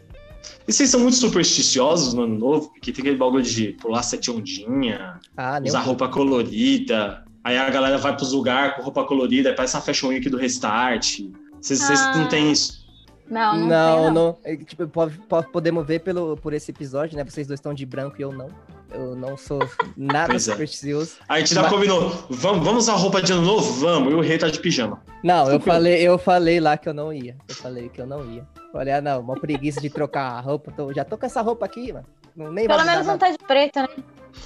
E 0.67 0.71
vocês 0.73 0.89
são 0.89 0.99
muito 0.99 1.15
supersticiosos 1.17 2.13
no 2.13 2.23
ano 2.23 2.37
novo? 2.37 2.69
Porque 2.71 2.91
tem 2.91 3.01
aquele 3.01 3.17
bagulho 3.17 3.43
de 3.43 3.73
pular 3.73 4.03
sete 4.03 4.29
ondinha, 4.31 5.19
Ah, 5.37 5.59
usar 5.63 5.81
roupa 5.81 6.07
colorida. 6.07 7.23
Aí 7.43 7.57
a 7.57 7.69
galera 7.69 7.97
vai 7.97 8.15
pros 8.15 8.33
lugares 8.33 8.75
com 8.75 8.83
roupa 8.83 9.03
colorida, 9.03 9.53
parece 9.53 9.75
uma 9.75 9.81
fashion 9.81 10.09
week 10.09 10.29
do 10.29 10.37
Restart. 10.37 11.19
Vocês, 11.59 11.79
vocês 11.79 11.99
Ah. 12.01 12.17
não 12.17 12.27
têm 12.29 12.51
isso. 12.51 12.81
Não, 13.29 13.57
não, 13.57 13.67
Não, 13.67 13.95
tem, 13.95 14.03
não. 14.05 14.13
não. 14.13 14.37
É, 14.43 14.55
Tipo, 14.57 14.87
pode, 14.87 15.17
pode- 15.29 15.51
podemos 15.51 15.85
ver 15.87 15.99
pelo, 15.99 16.35
por 16.37 16.53
esse 16.53 16.69
episódio, 16.71 17.15
né? 17.15 17.23
Vocês 17.23 17.47
dois 17.47 17.59
estão 17.59 17.73
de 17.73 17.85
branco 17.85 18.17
e 18.19 18.21
eu 18.21 18.31
não. 18.33 18.49
Eu 18.93 19.15
não 19.15 19.37
sou 19.37 19.59
nada 19.95 20.29
Pois 20.29 20.47
é. 20.47 20.51
supersticioso. 20.51 21.15
A 21.27 21.39
gente 21.39 21.53
já 21.53 21.61
Mas- 21.61 21.71
combinou. 21.71 22.09
Vamos, 22.29 22.63
vamos 22.65 22.83
usar 22.83 22.93
roupa 22.95 23.21
de 23.21 23.31
ano 23.31 23.41
novo? 23.43 23.71
Vamos. 23.79 24.11
E 24.11 24.15
o 24.15 24.21
rei 24.21 24.37
tá 24.37 24.49
de 24.49 24.59
pijama. 24.59 25.01
Não, 25.23 25.49
eu 25.49 25.59
falei, 25.59 26.01
eu 26.01 26.17
falei 26.17 26.59
lá 26.59 26.77
que 26.77 26.89
eu 26.89 26.93
não 26.93 27.13
ia. 27.13 27.37
Eu 27.47 27.55
falei 27.55 27.89
que 27.89 28.01
eu 28.01 28.05
não 28.07 28.25
ia. 28.31 28.45
Falei, 28.71 28.93
ah, 28.93 29.01
não, 29.01 29.21
uma 29.21 29.35
preguiça 29.39 29.79
de 29.79 29.89
trocar 29.89 30.31
a 30.33 30.39
roupa. 30.41 30.71
tô- 30.71 30.93
já 30.93 31.05
tô 31.05 31.17
com 31.17 31.25
essa 31.25 31.41
roupa 31.41 31.65
aqui, 31.65 31.93
mano. 31.93 32.05
Não, 32.35 32.51
nem 32.51 32.67
Pelo 32.67 32.83
menos 32.85 33.05
não 33.05 33.13
nada. 33.17 33.25
tá 33.25 33.31
de 33.31 33.37
preto, 33.39 33.79
né? 33.81 33.87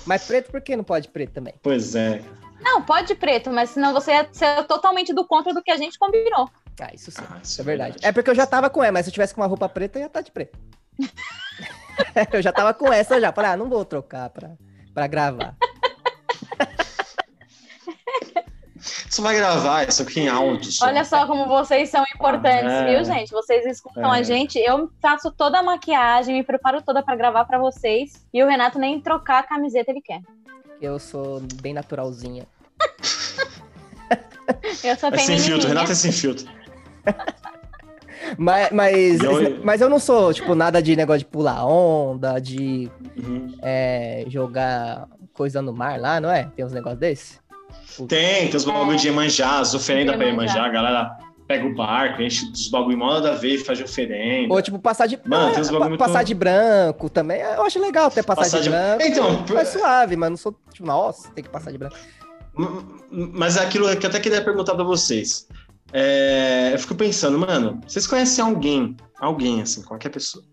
Mas 0.06 0.26
preto, 0.26 0.52
por 0.52 0.62
que 0.62 0.76
não 0.76 0.84
pode 0.84 1.08
preto 1.08 1.32
também? 1.34 1.54
Pois 1.62 1.96
é. 1.96 2.22
Não, 2.62 2.82
pode 2.82 3.08
de 3.10 3.16
preto, 3.16 3.52
mas 3.52 3.72
senão 3.72 3.94
você 3.94 4.12
é, 4.12 4.28
você 4.32 4.46
é 4.46 4.64
totalmente 4.64 5.14
do 5.14 5.26
contra 5.26 5.54
do 5.54 5.62
que 5.62 5.70
a 5.72 5.78
gente 5.78 5.98
combinou. 6.00 6.50
Ah, 6.82 6.90
isso 6.94 7.12
sim. 7.12 7.22
Ah, 7.30 7.38
Isso 7.44 7.62
é 7.62 7.64
verdade. 7.64 7.98
É 8.02 8.12
porque 8.12 8.30
eu 8.30 8.36
já 8.36 8.46
tava 8.48 8.70
com 8.70 8.84
ela, 8.84 8.92
mas 8.94 9.06
se 9.06 9.10
eu 9.10 9.14
tivesse 9.14 9.34
com 9.36 9.42
uma 9.42 9.48
roupa 9.48 9.70
preta, 9.70 9.98
eu 10.00 10.02
ia 10.04 10.08
estar 10.08 10.22
de 10.22 10.32
preto. 10.32 10.58
eu 12.34 12.42
já 12.42 12.52
tava 12.52 12.74
com 12.74 12.92
essa 12.92 13.20
já. 13.20 13.32
Falei, 13.32 13.52
ah, 13.52 13.58
não 13.58 13.70
vou 13.70 13.86
trocar 13.86 14.30
pra, 14.30 14.52
pra 14.94 15.08
gravar. 15.08 15.56
Você 18.78 19.22
vai 19.22 19.36
gravar 19.36 19.88
isso 19.88 20.04
aqui 20.04 20.20
em 20.20 20.28
áudio. 20.28 20.72
só. 20.72 20.86
Olha 20.86 21.04
só 21.06 21.26
como 21.26 21.48
vocês 21.48 21.90
são 21.90 22.04
importantes, 22.14 22.72
É. 22.72 22.86
viu, 22.94 23.04
gente? 23.06 23.32
Vocês 23.32 23.66
escutam 23.66 24.14
É. 24.14 24.20
a 24.20 24.24
gente. 24.24 24.60
Eu 24.60 24.92
faço 25.02 25.32
toda 25.32 25.60
a 25.60 25.64
maquiagem, 25.64 26.36
me 26.36 26.44
preparo 26.44 26.82
toda 26.82 27.02
pra 27.02 27.16
gravar 27.16 27.46
pra 27.46 27.58
vocês. 27.58 28.26
E 28.34 28.44
o 28.44 28.48
Renato 28.48 28.78
nem 28.78 29.00
trocar 29.02 29.40
a 29.40 29.44
camiseta 29.44 29.90
ele 29.90 30.02
quer. 30.02 30.22
Eu 30.82 31.00
sou 31.00 31.40
bem 31.62 31.74
naturalzinha. 31.74 32.46
Eu 34.84 34.96
só 34.98 35.08
É 35.08 35.18
sem 35.18 35.40
filtro. 35.40 35.68
Renato 35.68 35.92
é 35.92 35.96
sem 35.96 36.12
filtro. 36.12 36.46
Mas, 38.38 38.70
mas, 38.72 39.20
Eu- 39.22 39.60
mas 39.64 39.82
eu 39.82 39.90
não 39.90 40.00
sou, 40.00 40.34
tipo, 40.34 40.56
nada 40.56 40.82
de 40.82 40.96
negócio 40.96 41.20
de 41.20 41.26
pular 41.26 41.66
onda, 41.66 42.40
de 42.40 42.90
Uhum. 43.18 43.56
é, 43.62 44.26
jogar 44.28 45.08
coisa 45.34 45.62
no 45.62 45.74
mar 45.74 46.00
lá, 46.00 46.20
não 46.22 46.30
é? 46.32 46.50
Tem 46.56 46.66
uns 46.66 46.72
negócios 46.72 47.00
desses? 47.00 47.40
Tem, 48.08 48.48
tem 48.48 48.56
os 48.56 48.66
bagulho 48.66 48.98
de 48.98 49.08
Iemanjá, 49.08 49.60
as 49.60 49.74
oferendas 49.74 50.16
pra 50.16 50.26
Iemanjá. 50.26 50.54
Iemanjá, 50.56 50.66
a 50.70 50.70
galera 50.74 51.18
pega 51.48 51.66
o 51.68 51.76
barco, 51.76 52.22
enche 52.22 52.50
dos 52.52 52.68
bagulho 52.70 52.98
mó 52.98 53.14
nada 53.14 53.32
a 53.32 53.36
ver 53.36 53.56
e 53.56 53.58
faz 53.60 53.80
oferenda. 53.80 54.54
Ou, 54.54 54.62
tipo, 54.62 54.80
passar 54.80 55.06
de, 55.08 55.20
Mano, 55.26 55.52
tem 55.54 55.62
uns 55.62 55.70
bagulho 55.70 55.90
muito- 55.90 56.00
passar 56.00 56.24
de 56.24 56.34
branco 56.34 57.10
também. 57.10 57.40
Eu 57.42 57.64
acho 57.64 57.80
legal 57.80 58.10
ter 58.10 58.24
passar, 58.24 58.42
Passar 58.42 58.58
de 58.58 58.64
de- 58.64 58.70
branco. 58.70 59.04
Então, 59.04 59.58
é 59.58 59.66
suave, 59.66 60.16
mas 60.16 60.30
não 60.32 60.38
sou, 60.38 60.56
tipo, 60.74 60.86
nossa, 60.88 61.30
tem 61.32 61.44
que 61.44 61.50
passar 61.50 61.72
de 61.72 61.78
branco. 61.78 61.96
Mas 63.12 63.58
é 63.58 63.62
aquilo 63.62 63.96
que 63.98 64.06
eu 64.06 64.10
até 64.10 64.20
queria 64.20 64.42
perguntar 64.42 64.76
pra 64.76 64.84
vocês. 64.84 65.48
É, 65.94 66.72
eu 66.74 66.80
fico 66.80 66.96
pensando, 66.96 67.38
mano, 67.38 67.80
vocês 67.88 68.06
conhecem 68.08 68.44
alguém, 68.44 68.96
alguém, 69.20 69.62
assim, 69.62 69.82
qualquer 69.82 70.10
pessoa, 70.10 70.44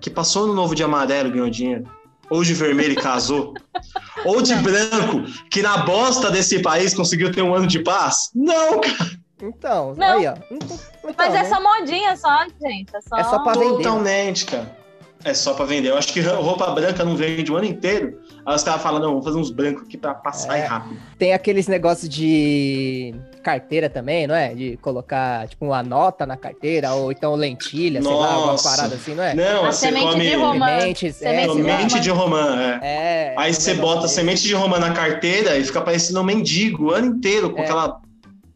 que 0.00 0.10
passou 0.10 0.46
no 0.46 0.54
novo 0.54 0.74
de 0.74 0.82
amarelo 0.84 1.28
e 1.28 1.32
ganhou 1.32 1.50
dinheiro? 1.50 1.84
Ou 2.30 2.42
de 2.42 2.54
vermelho 2.54 2.92
e 2.92 2.96
casou? 2.96 3.54
Ou 4.24 4.40
de 4.40 4.54
branco, 4.56 5.22
que 5.50 5.60
na 5.62 5.78
bosta 5.78 6.30
desse 6.30 6.60
país 6.62 6.94
conseguiu 6.94 7.30
ter 7.32 7.42
um 7.42 7.54
ano 7.54 7.66
de 7.66 7.80
paz? 7.82 8.30
Não, 8.34 8.80
cara. 8.80 9.10
Então, 9.42 9.94
Não. 9.96 10.18
aí, 10.18 10.26
ó. 10.26 10.34
Então, 10.50 10.78
Mas 11.18 11.34
é 11.34 11.42
né? 11.42 11.44
só 11.48 11.60
modinha, 11.60 12.16
só, 12.16 12.44
gente. 12.62 12.94
É 12.96 13.00
só, 13.02 13.16
É 13.18 13.24
só 13.24 13.38
pra 13.40 13.52
vender. 13.52 13.76
Totalmente, 13.82 14.46
cara. 14.46 14.74
É 15.22 15.34
só 15.34 15.52
pra 15.54 15.64
vender. 15.66 15.90
Eu 15.90 15.98
acho 15.98 16.12
que 16.12 16.20
roupa 16.20 16.70
branca 16.70 17.04
não 17.04 17.16
vende 17.16 17.50
o 17.52 17.56
ano 17.56 17.66
inteiro. 17.66 18.20
Aí 18.46 18.54
os 18.54 18.62
caras 18.62 18.82
falam, 18.82 19.00
não, 19.00 19.08
vamos 19.10 19.24
fazer 19.24 19.38
uns 19.38 19.50
brancos 19.50 19.82
aqui 19.82 19.98
pra 19.98 20.14
passar 20.14 20.56
É. 20.56 20.64
rápido. 20.64 20.98
Tem 21.18 21.34
aqueles 21.34 21.66
negócios 21.66 22.08
de 22.08 23.14
carteira 23.44 23.88
também, 23.88 24.26
não 24.26 24.34
é? 24.34 24.54
De 24.54 24.76
colocar, 24.78 25.46
tipo, 25.46 25.66
uma 25.66 25.82
nota 25.82 26.26
na 26.26 26.36
carteira, 26.36 26.92
ou 26.94 27.12
então 27.12 27.34
lentilha, 27.36 28.02
sei 28.02 28.10
lá, 28.10 28.38
uma 28.38 28.46
Nossa. 28.52 28.68
parada 28.68 28.94
assim, 28.96 29.14
não 29.14 29.22
é? 29.22 29.34
Não, 29.34 29.66
A 29.66 29.72
você 29.72 29.86
semente 29.86 30.06
come 30.06 30.24
de 30.28 30.34
romã. 30.34 30.66
Sementes, 30.80 31.22
é, 31.22 31.30
Semente 31.30 31.48
lá. 31.48 31.54
semente 31.76 32.00
de 32.00 32.10
romã, 32.10 32.60
é. 32.60 32.80
É, 32.82 33.34
Aí 33.38 33.50
um 33.50 33.54
você 33.54 33.74
bota 33.74 34.02
desse. 34.02 34.14
semente 34.14 34.42
de 34.42 34.54
romã 34.54 34.78
na 34.78 34.92
carteira 34.92 35.56
e 35.56 35.64
fica 35.64 35.80
parecendo 35.80 36.20
um 36.20 36.24
mendigo 36.24 36.86
o 36.86 36.90
ano 36.92 37.06
inteiro 37.08 37.50
com 37.50 37.60
É. 37.60 37.64
aquela 37.64 38.00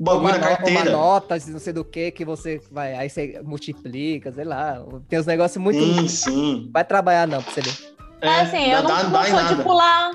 bagulho 0.01 0.25
uma, 0.27 0.39
na 0.39 0.39
carteira. 0.57 0.81
uma 0.83 0.91
nota, 0.91 1.39
de 1.39 1.51
não 1.51 1.59
sei 1.59 1.73
do 1.73 1.85
que, 1.85 2.11
que 2.11 2.25
você 2.25 2.61
vai, 2.73 2.95
aí 2.95 3.11
você 3.11 3.41
multiplica, 3.45 4.33
sei 4.33 4.45
lá. 4.45 4.83
Tem 5.09 5.19
uns 5.19 5.27
negócios 5.27 5.63
muito. 5.63 5.79
Sim, 5.79 6.09
sim. 6.09 6.71
Vai 6.73 6.85
trabalhar 6.85 7.27
não, 7.29 7.43
pra 7.43 7.53
você 7.53 7.61
ver. 7.61 7.75
É, 8.21 8.41
assim, 8.41 8.71
eu 8.71 8.83
não, 8.83 8.89
dá, 8.89 9.03
não 9.05 9.11
dá 9.13 9.29
em 9.29 9.31
sou 9.31 9.39
de 9.39 9.45
nada. 9.51 9.63
pular. 9.63 10.11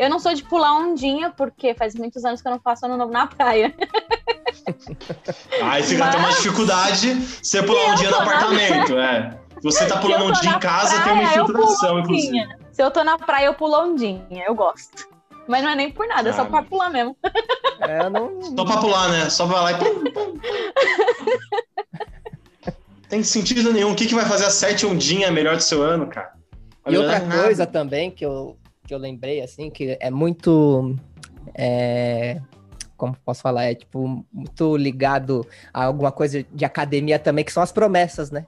Eu 0.00 0.08
não 0.08 0.18
sou 0.18 0.32
de 0.32 0.42
pular 0.42 0.72
ondinha, 0.78 1.28
porque 1.30 1.74
faz 1.74 1.94
muitos 1.94 2.24
anos 2.24 2.40
que 2.40 2.48
eu 2.48 2.52
não 2.52 2.58
faço 2.58 2.86
ano 2.86 2.96
novo 2.96 3.12
na 3.12 3.26
praia. 3.26 3.74
Aí 5.62 5.82
fica 5.82 5.98
Mas- 6.04 6.08
até 6.14 6.18
uma 6.18 6.30
dificuldade 6.30 7.14
você 7.42 7.62
pular 7.62 7.92
um 7.92 7.94
dia 7.96 8.10
no 8.10 8.16
tô 8.16 8.24
na- 8.24 8.30
apartamento, 8.30 8.98
é. 8.98 9.38
Você 9.62 9.86
tá 9.86 9.98
pulando 9.98 10.24
um 10.24 10.28
na 10.30 10.56
em 10.56 10.58
casa, 10.58 10.94
tem 10.94 11.02
praia, 11.02 11.14
uma 11.20 11.34
eu 11.34 11.44
pulo 11.44 11.58
infiltração, 11.58 11.98
inclusive. 11.98 12.28
ondinha. 12.28 12.58
Se 12.72 12.82
eu 12.82 12.90
tô 12.90 13.04
na 13.04 13.18
praia, 13.18 13.44
eu 13.46 13.54
pulo 13.54 13.78
ondinha. 13.78 14.24
Eu 14.46 14.54
gosto. 14.54 15.06
Mas 15.46 15.62
não 15.62 15.70
é 15.70 15.74
nem 15.76 15.90
por 15.90 16.06
nada, 16.06 16.30
é 16.30 16.32
só 16.32 16.46
pra 16.46 16.62
pular 16.62 16.88
mesmo. 16.88 17.14
É, 17.80 18.00
eu 18.06 18.10
não. 18.10 18.40
Só 18.56 18.64
pra 18.64 18.78
pular, 18.78 19.08
né? 19.10 19.28
Só 19.28 19.44
vai 19.44 19.60
lá 19.60 19.72
e. 19.72 19.74
Tem 23.08 23.22
sentido 23.22 23.72
nenhum. 23.72 23.92
O 23.92 23.96
que, 23.96 24.06
que 24.06 24.14
vai 24.14 24.24
fazer 24.24 24.46
a 24.46 24.50
sete 24.50 24.86
ondinha 24.86 25.30
melhor 25.30 25.56
do 25.56 25.62
seu 25.62 25.82
ano, 25.82 26.06
cara? 26.06 26.32
E 26.86 26.96
outra 26.96 27.18
Nada. 27.18 27.42
coisa 27.42 27.66
também 27.66 28.10
que 28.10 28.24
eu, 28.24 28.56
que 28.90 28.94
eu 28.94 28.98
lembrei, 28.98 29.40
assim, 29.40 29.70
que 29.70 29.96
é 30.00 30.10
muito. 30.10 30.96
é, 31.54 32.40
como 32.96 33.16
posso 33.24 33.40
falar? 33.40 33.66
É 33.66 33.74
tipo, 33.76 34.26
muito 34.32 34.76
ligado 34.76 35.46
a 35.72 35.84
alguma 35.84 36.10
coisa 36.10 36.42
de 36.42 36.64
academia 36.64 37.16
também, 37.16 37.44
que 37.44 37.52
são 37.52 37.62
as 37.62 37.70
promessas, 37.70 38.32
né? 38.32 38.44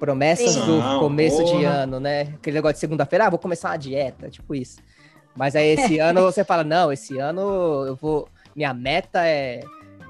Promessas 0.00 0.54
Sim. 0.54 0.66
do 0.66 0.78
Não, 0.80 0.98
começo 0.98 1.44
de 1.44 1.52
porra. 1.52 1.68
ano, 1.68 2.00
né? 2.00 2.22
Aquele 2.22 2.56
negócio 2.56 2.74
de 2.74 2.80
segunda-feira, 2.80 3.26
ah, 3.26 3.30
vou 3.30 3.38
começar 3.38 3.70
uma 3.70 3.76
dieta, 3.76 4.28
tipo 4.28 4.56
isso. 4.56 4.80
Mas 5.36 5.54
aí 5.54 5.68
esse 5.68 6.00
ano 6.00 6.22
você 6.22 6.42
fala, 6.42 6.64
não, 6.64 6.92
esse 6.92 7.16
ano 7.18 7.40
eu 7.86 7.94
vou. 7.94 8.28
Minha 8.56 8.74
meta 8.74 9.24
é, 9.24 9.60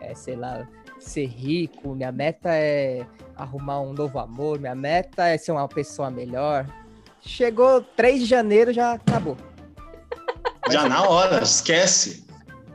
é, 0.01 0.15
sei 0.15 0.37
lá, 0.37 0.67
ser 0.99 1.27
rico, 1.27 1.95
minha 1.95 2.11
meta 2.11 2.49
é 2.51 3.07
arrumar 3.37 3.83
um 3.83 3.93
novo 3.93 4.19
amor, 4.19 4.59
minha 4.59 4.75
meta 4.75 5.29
é 5.29 5.37
ser 5.37 5.53
uma 5.53 5.69
pessoa 5.69 6.11
melhor. 6.11 6.67
Chegou 7.27 7.81
3 7.97 8.21
de 8.21 8.27
janeiro, 8.27 8.73
já 8.73 8.93
acabou. 8.93 9.37
Já 10.71 10.89
na 10.89 11.03
hora, 11.09 11.43
esquece. 11.43 12.25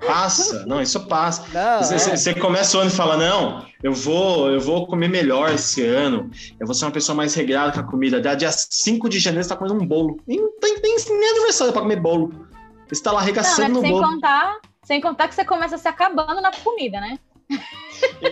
Passa. 0.06 0.66
Não, 0.66 0.82
isso 0.82 1.06
passa. 1.08 1.44
Não, 1.54 1.84
Você, 1.84 2.30
é. 2.30 2.34
começa 2.34 2.78
o 2.78 2.82
ano 2.82 2.90
e 2.90 2.94
fala, 2.94 3.18
não, 3.18 3.66
eu 3.84 3.92
vou, 3.94 4.50
eu 4.52 4.60
vou 4.62 4.86
comer 4.88 5.08
melhor 5.10 5.52
esse 5.54 5.84
ano. 5.86 6.30
Eu 6.60 6.66
vou 6.68 6.74
ser 6.76 6.86
uma 6.86 6.92
pessoa 6.92 7.16
mais 7.16 7.34
regrada 7.34 7.72
com 7.74 7.80
a 7.80 7.84
comida. 7.84 8.22
Da 8.22 8.34
dia 8.36 8.50
5 8.52 9.10
de 9.10 9.20
janeiro 9.20 9.44
você 9.44 9.50
tá 9.50 9.56
comendo 9.58 9.82
um 9.82 9.86
bolo. 9.88 10.20
Nem 10.28 10.38
tem, 10.60 10.80
tem 10.80 10.96
nem 11.20 11.30
aniversário 11.32 11.74
pra 11.74 11.82
comer 11.82 12.00
bolo. 12.00 12.48
Você 12.88 13.02
tá 13.04 13.12
lá 13.12 13.18
Não, 13.18 13.24
arregaçando 13.24 13.62
mas 13.62 13.72
no 13.74 13.82
sem 13.82 13.92
bolo. 13.92 14.04
contar, 14.08 14.58
sem 14.84 15.02
contar 15.02 15.28
que 15.28 15.36
você 15.36 15.44
começa 15.46 15.78
se 15.78 15.88
acabando 15.88 16.42
na 16.42 16.52
comida, 16.52 17.00
né? 17.02 17.18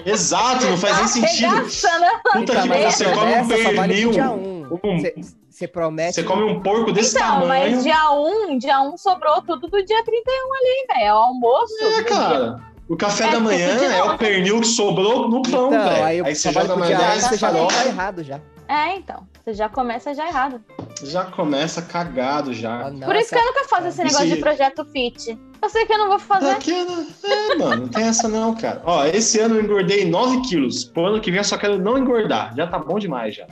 Exato, 0.05 0.65
não 0.67 0.77
faz 0.77 0.97
nem 0.97 1.07
sentido. 1.07 1.55
Puta 1.61 2.39
Então, 2.39 2.61
que 2.61 2.67
mas 2.69 2.69
pariu, 2.69 2.91
você 2.91 3.05
come 3.13 3.35
um 3.35 3.47
pernil. 3.47 4.09
pro 4.09 4.11
dia 4.13 4.29
1. 4.31 4.35
um- 4.35 5.46
Você, 5.57 5.67
promete. 5.67 6.13
Você 6.13 6.23
come 6.23 6.43
um 6.43 6.59
porco 6.61 6.91
desse 6.91 7.15
Então, 7.17 7.41
tamanho. 7.41 7.71
mas 7.73 7.83
dia 7.83 8.11
1, 8.11 8.59
dia 8.59 8.79
1 8.79 8.95
sobrou 8.95 9.41
tudo 9.41 9.67
do 9.67 9.83
dia 9.83 10.03
31 10.03 10.53
ali, 10.53 10.87
velho. 10.93 11.07
É 11.07 11.13
o 11.13 11.17
almoço. 11.17 11.73
É, 11.81 11.89
dia- 11.95 12.03
cara. 12.03 12.61
O 12.87 12.95
café 12.95 13.25
É, 13.25 13.31
da 13.31 13.39
manhã 13.39 13.67
é 13.67 14.03
o 14.03 14.17
pernil 14.19 14.61
que 14.61 14.67
sobrou 14.67 15.27
no 15.27 15.41
pão, 15.41 15.67
Então, 15.67 15.69
velho. 15.71 16.03
aí, 16.05 16.21
Aí, 16.23 16.35
você 16.35 16.51
joga 16.53 16.75
maionese, 16.75 17.25
um, 17.25 17.29
você 17.29 17.37
já 17.37 17.51
tá 17.51 17.85
errado 17.87 18.23
já. 18.23 18.39
É, 18.67 18.95
então. 18.97 19.27
Você 19.43 19.53
já 19.55 19.67
começa 19.67 20.13
já 20.13 20.27
errado. 20.27 20.61
já 21.03 21.25
começa 21.25 21.81
cagado 21.81 22.53
já. 22.53 22.91
Não, 22.91 23.07
Por 23.07 23.15
isso 23.15 23.29
que 23.29 23.35
eu 23.35 23.45
nunca 23.45 23.63
faço 23.67 23.87
esse 23.87 24.01
Esse- 24.01 24.03
negócio 24.03 24.27
de 24.29 24.35
projeto 24.37 24.85
fit. 24.85 25.37
Eu 25.59 25.69
sei 25.69 25.85
que 25.87 25.93
eu 25.93 25.97
não 25.97 26.07
vou 26.09 26.19
fazer. 26.19 26.45
Daqui, 26.45 26.71
né? 26.71 27.07
É, 27.23 27.55
mano, 27.55 27.81
não 27.81 27.87
tem 27.87 28.03
essa 28.05 28.27
não, 28.27 28.53
cara. 28.55 28.79
Ó, 28.85 29.03
esse 29.05 29.39
ano 29.39 29.55
eu 29.55 29.63
engordei 29.63 30.05
9 30.07 30.41
quilos. 30.41 30.83
Pro 30.85 31.07
ano 31.07 31.19
que 31.19 31.31
vem 31.31 31.39
eu 31.39 31.43
só 31.43 31.57
quero 31.57 31.79
não 31.79 31.97
engordar. 31.97 32.55
Já 32.55 32.67
tá 32.67 32.77
bom 32.77 32.99
demais 32.99 33.35
já. 33.35 33.47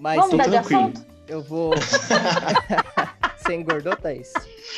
Mas 0.00 0.16
Vamos 0.16 0.30
tô 0.30 0.36
tranquilo. 0.50 0.92
Eu 1.28 1.42
vou. 1.42 1.72
você 3.38 3.54
engordou, 3.54 3.96
Thaís? 3.96 4.32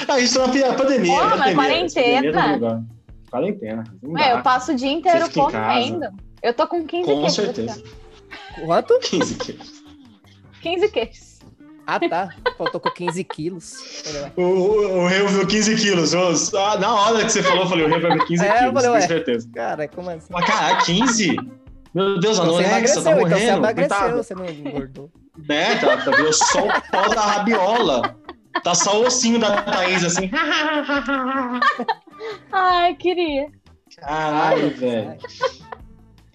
Ah, 0.08 0.14
a 0.14 0.20
gente 0.20 0.34
tá 0.34 0.46
na 0.46 0.52
pi- 0.52 0.76
pandemia. 0.76 1.12
Porra, 1.14 1.36
mas 1.36 1.38
pandemia, 1.38 1.54
quarentena. 1.56 2.86
Quarentena. 3.30 3.84
É, 4.02 4.12
dá. 4.12 4.30
eu 4.30 4.42
passo 4.42 4.72
o 4.72 4.76
dia 4.76 4.90
inteiro 4.90 5.30
comendo. 5.30 6.06
Eu 6.42 6.54
tô 6.54 6.66
com 6.66 6.84
15 6.86 7.04
Com 7.04 7.16
queijos. 7.20 7.34
certeza. 7.34 7.72
aqui, 7.72 8.60
Quanto? 8.64 8.98
15 9.00 9.34
quilos. 9.36 9.82
ó. 9.84 10.60
15 10.62 10.88
queijos. 10.88 11.36
Ah, 11.86 12.00
tá. 12.00 12.30
Faltou 12.58 12.80
com 12.80 12.90
15 12.90 13.22
quilos. 13.24 13.74
O, 14.36 14.42
o, 14.42 14.98
o 15.04 15.08
Rio 15.08 15.28
viu 15.28 15.46
15 15.46 15.76
quilos. 15.76 16.14
Os- 16.14 16.52
ah, 16.54 16.76
na 16.78 16.92
hora 16.94 17.24
que 17.24 17.30
você 17.30 17.42
falou, 17.42 17.62
eu 17.62 17.68
falei, 17.68 17.84
o 17.84 17.88
Rio 17.88 18.00
vai 18.00 18.18
ver 18.18 18.24
15 18.26 18.44
É, 18.44 18.48
eu 18.48 18.54
quilos, 18.58 18.72
falei, 18.74 18.88
com 18.88 18.94
ué. 18.94 19.00
certeza. 19.06 19.48
Cara, 19.54 19.88
como 19.88 20.10
assim? 20.10 20.26
Mas, 20.30 20.44
caralho, 20.46 20.84
15? 20.84 21.36
Meu 21.96 22.20
Deus, 22.20 22.38
a 22.38 22.42
Então 22.42 22.54
você 22.54 22.62
tá 22.62 22.68
emagreceu, 22.68 23.00
então 23.00 23.12
você 23.14 23.20
morrendo. 23.20 23.56
emagreceu, 23.58 23.96
coitada. 23.98 24.22
você 24.22 24.34
não 24.34 24.46
engordou. 24.46 25.10
Né, 25.48 25.74
tá, 25.76 25.96
tá 25.96 26.10
viu 26.10 26.32
só 26.32 26.66
o 26.66 26.82
pó 26.90 27.08
da 27.14 27.20
rabiola. 27.22 28.16
Tá 28.62 28.74
só 28.74 29.00
o 29.00 29.06
ossinho 29.06 29.38
da 29.38 29.62
Thaís, 29.62 30.04
assim. 30.04 30.30
Ai, 32.52 32.94
queria. 32.96 33.48
Caralho, 33.98 34.70
velho. 34.76 35.16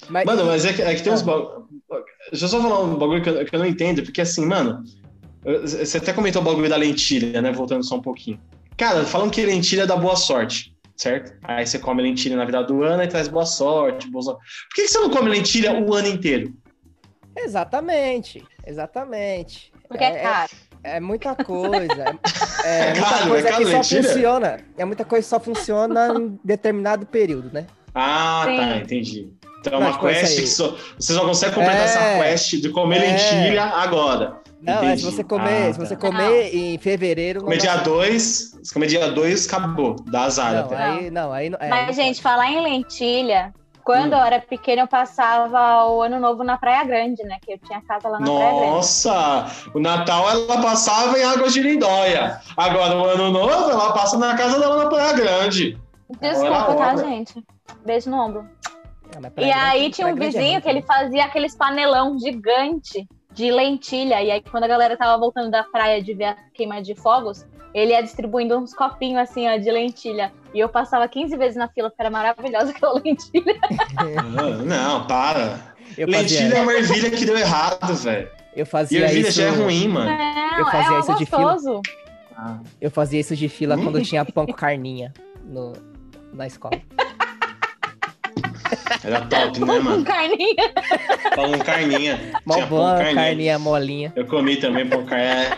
Mas, 0.09 0.25
Mano, 0.25 0.45
mas 0.45 0.65
é 0.65 0.73
que, 0.73 0.81
é 0.81 0.95
que 0.95 1.03
tem 1.03 1.13
uns 1.13 1.21
Ah. 1.21 1.25
bagulho. 1.25 1.61
Deixa 2.31 2.45
eu 2.45 2.49
só 2.49 2.61
falar 2.61 2.79
um 2.81 2.95
bagulho 2.95 3.21
que 3.21 3.29
eu, 3.29 3.45
que 3.45 3.55
eu 3.55 3.59
não 3.59 3.65
entendo, 3.65 4.01
porque 4.03 4.21
assim, 4.21 4.45
mano, 4.45 4.83
você 5.43 5.97
até 5.97 6.13
comentou 6.13 6.41
o 6.41 6.45
bagulho 6.45 6.69
da 6.69 6.75
lentilha, 6.77 7.41
né? 7.41 7.51
Voltando 7.51 7.83
só 7.83 7.95
um 7.95 8.01
pouquinho. 8.01 8.39
Cara, 8.77 9.03
falam 9.05 9.29
que 9.29 9.45
lentilha 9.45 9.85
dá 9.85 9.95
boa 9.95 10.15
sorte, 10.15 10.70
certo? 11.01 11.33
Aí 11.43 11.65
você 11.65 11.79
come 11.79 12.01
lentilha 12.03 12.35
na 12.35 12.45
vida 12.45 12.61
do 12.63 12.83
ano 12.83 13.01
e 13.03 13.07
traz 13.07 13.27
boa 13.27 13.45
sorte, 13.45 14.07
boa 14.09 14.21
sorte. 14.23 14.39
Por 14.69 14.75
que, 14.75 14.81
que 14.83 14.87
você 14.87 14.99
não 14.99 15.09
come 15.09 15.29
lentilha 15.29 15.73
o 15.73 15.93
ano 15.95 16.07
inteiro? 16.07 16.53
Exatamente, 17.35 18.45
exatamente. 18.65 19.71
Porque 19.87 20.03
é, 20.03 20.19
caro. 20.19 20.51
É 20.83 20.99
muita 20.99 21.35
coisa. 21.35 22.05
É, 22.63 22.89
É 22.89 22.93
muita 22.93 23.09
caro, 23.09 23.27
coisa 23.29 23.47
é 23.47 23.51
caro 23.51 23.63
que 23.65 23.71
só 23.71 23.77
lentilha? 23.77 24.03
funciona. 24.03 24.59
É 24.77 24.85
muita 24.85 25.03
coisa 25.03 25.23
que 25.23 25.29
só 25.29 25.39
funciona 25.39 26.13
em 26.15 26.39
determinado 26.43 27.07
período, 27.07 27.49
né? 27.51 27.65
Ah, 27.95 28.43
Sim. 28.45 28.57
tá, 28.57 28.77
entendi. 28.77 29.33
Então 29.59 29.73
é 29.73 29.77
uma 29.77 29.91
tipo, 29.93 30.05
quest 30.07 30.39
que 30.39 30.47
só, 30.47 30.77
você 30.99 31.13
só 31.13 31.25
consegue 31.25 31.55
completar 31.55 31.81
É. 31.81 31.83
essa 31.85 32.23
quest 32.23 32.51
de 32.61 32.69
comer 32.69 32.97
É. 32.97 33.11
lentilha 33.11 33.63
agora. 33.63 34.40
Não, 34.61 34.83
é, 34.83 34.95
se 34.95 35.03
você 35.03 35.23
comer, 35.23 35.69
Ah, 35.69 35.73
se 35.73 35.79
você 35.79 35.95
tá. 35.95 36.01
comer 36.07 36.55
em 36.55 36.77
fevereiro. 36.77 37.39
não 37.39 37.45
Comer 37.45 37.57
dia 37.59 37.75
dá- 37.77 37.83
2, 37.83 38.57
se 38.63 38.73
comer 38.73 38.87
dia 38.87 39.11
2, 39.11 39.47
acabou. 39.47 39.95
Dá 40.05 40.23
azar 40.23 40.53
Não, 40.53 40.59
até. 40.65 40.75
aí 40.75 41.09
não, 41.11 41.33
aí 41.33 41.49
não. 41.49 41.57
é, 41.59 41.67
Mas, 41.69 41.87
não 41.87 41.93
gente, 41.93 42.07
pode. 42.15 42.21
falar 42.21 42.51
em 42.51 42.61
lentilha, 42.61 43.53
quando 43.83 44.13
Hum. 44.13 44.17
eu 44.19 44.23
era 44.23 44.39
pequena, 44.39 44.83
eu 44.83 44.87
passava 44.87 45.85
o 45.87 46.01
ano 46.03 46.19
novo 46.19 46.43
na 46.43 46.57
Praia 46.57 46.83
Grande, 46.83 47.23
né? 47.23 47.37
Que 47.43 47.53
eu 47.53 47.57
tinha 47.57 47.81
casa 47.81 48.07
lá 48.07 48.19
na 48.19 48.25
Praia 48.25 48.51
Grande. 48.51 48.65
Nossa! 48.67 49.45
O 49.73 49.79
Natal 49.79 50.29
ela 50.29 50.61
passava 50.61 51.17
em 51.17 51.23
Águas 51.23 51.53
de 51.53 51.61
Lindóia. 51.63 52.39
Agora, 52.55 52.95
o 52.95 53.03
Ano 53.05 53.31
Novo, 53.31 53.71
ela 53.71 53.91
passa 53.93 54.17
na 54.19 54.35
casa 54.37 54.59
dela 54.59 54.83
na 54.83 54.89
Praia 54.89 55.13
Grande. 55.13 55.77
Desculpa, 56.19 56.67
Ora, 56.69 56.75
tá, 56.75 56.95
gente? 56.97 57.43
Beijo 57.83 58.09
no 58.11 58.17
ombro. 58.17 58.45
Mas 59.19 59.25
E 59.25 59.35
Grande- 59.35 59.51
aí 59.51 59.89
tinha 59.89 60.07
um 60.07 60.11
é 60.11 60.13
vizinho 60.15 60.61
que 60.61 60.69
ele 60.69 60.83
fazia 60.83 61.25
aqueles 61.25 61.55
panelão 61.55 62.17
gigante 62.19 63.07
de 63.33 63.49
lentilha. 63.51 64.21
E 64.21 64.31
aí, 64.31 64.41
quando 64.49 64.63
a 64.63 64.67
galera 64.67 64.97
tava 64.97 65.17
voltando 65.19 65.49
da 65.51 65.63
praia 65.63 66.01
de 66.03 66.13
ver 66.13 66.25
a 66.25 66.37
queima 66.53 66.81
de 66.81 66.95
fogos, 66.95 67.45
ele 67.73 67.91
ia 67.91 68.01
distribuindo 68.01 68.57
uns 68.57 68.73
copinhos 68.73 69.19
assim, 69.19 69.47
ó, 69.47 69.57
de 69.57 69.71
lentilha. 69.71 70.31
E 70.53 70.59
eu 70.59 70.67
passava 70.67 71.07
15 71.07 71.37
vezes 71.37 71.55
na 71.55 71.67
fila, 71.69 71.89
porque 71.89 72.01
era 72.01 72.09
maravilhosa 72.09 72.71
aquela 72.75 72.93
lentilha. 72.99 73.55
Ah, 73.97 74.63
Não, 74.65 75.07
para. 75.07 75.71
Eu 75.97 76.07
Lentilha 76.07 76.39
é 76.39 76.49
fazia, 76.49 76.63
uma 76.63 76.73
ervilha 76.73 77.11
que 77.11 77.25
deu 77.25 77.37
errado, 77.37 77.93
velho. 77.95 78.29
eu 78.55 78.63
E 78.63 78.65
fazia 78.65 79.01
ervilha 79.05 79.27
isso. 79.27 79.41
já 79.41 79.47
é 79.47 79.49
ruim, 79.49 79.87
mano. 79.89 80.09
Não, 80.09 80.59
Eu 80.59 80.65
fazia 80.65 80.95
é 80.95 80.99
isso 80.99 81.15
de 81.17 81.25
fila. 81.25 81.53
gostoso. 81.53 81.81
Eu 82.79 82.89
fazia 82.91 83.19
isso 83.19 83.35
de 83.35 83.47
fila 83.49 83.77
quando 83.77 83.97
eu 83.99 84.03
tinha 84.03 84.23
pão 84.25 84.45
com 84.45 84.53
carninha 84.53 85.13
no, 85.43 85.73
na 86.33 86.47
escola. 86.47 86.79
Era 89.03 89.21
top, 89.21 89.59
né, 89.59 89.65
Com 89.77 89.81
mano? 89.83 90.03
carninha. 90.05 90.73
Pão 91.35 91.51
com 91.51 91.59
carninha. 91.59 92.31
Mó 92.45 92.53
Tinha 92.55 92.67
pão 92.67 92.77
com 92.77 92.97
carninha. 92.97 93.15
carninha 93.15 93.59
molinha. 93.59 94.13
Eu 94.15 94.25
comi 94.27 94.57
também 94.57 94.87
pão 94.87 95.01
com 95.01 95.07
carninha. 95.07 95.57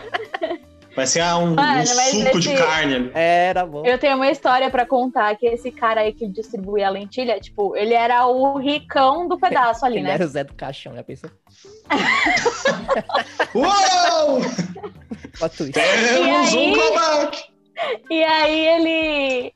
Parecia 0.94 1.36
um, 1.38 1.42
um 1.50 1.54
Mano, 1.56 1.74
mas 1.74 1.88
suco 1.90 2.38
de 2.38 2.54
carne. 2.54 2.94
ali. 2.94 3.10
Era 3.14 3.66
bom. 3.66 3.84
Eu 3.84 3.98
tenho 3.98 4.14
uma 4.14 4.30
história 4.30 4.70
pra 4.70 4.86
contar 4.86 5.34
que 5.36 5.44
esse 5.44 5.72
cara 5.72 6.02
aí 6.02 6.12
que 6.12 6.28
distribuía 6.28 6.86
a 6.86 6.90
lentilha, 6.90 7.40
tipo, 7.40 7.74
ele 7.76 7.94
era 7.94 8.24
o 8.28 8.56
ricão 8.58 9.26
do 9.26 9.36
pedaço 9.36 9.84
ali, 9.84 9.96
Ele 9.98 10.04
né? 10.06 10.12
era 10.14 10.24
o 10.24 10.28
Zé 10.28 10.44
do 10.44 10.54
Caixão, 10.54 10.94
já 10.94 11.02
pensou? 11.02 11.28
Uou! 13.54 14.40
Temos 15.48 15.76
E 15.76 15.78
aí? 15.80 16.70
um 16.70 16.74
comeback! 16.74 17.44
E 18.10 18.22
aí 18.22 18.66
ele 18.68 19.52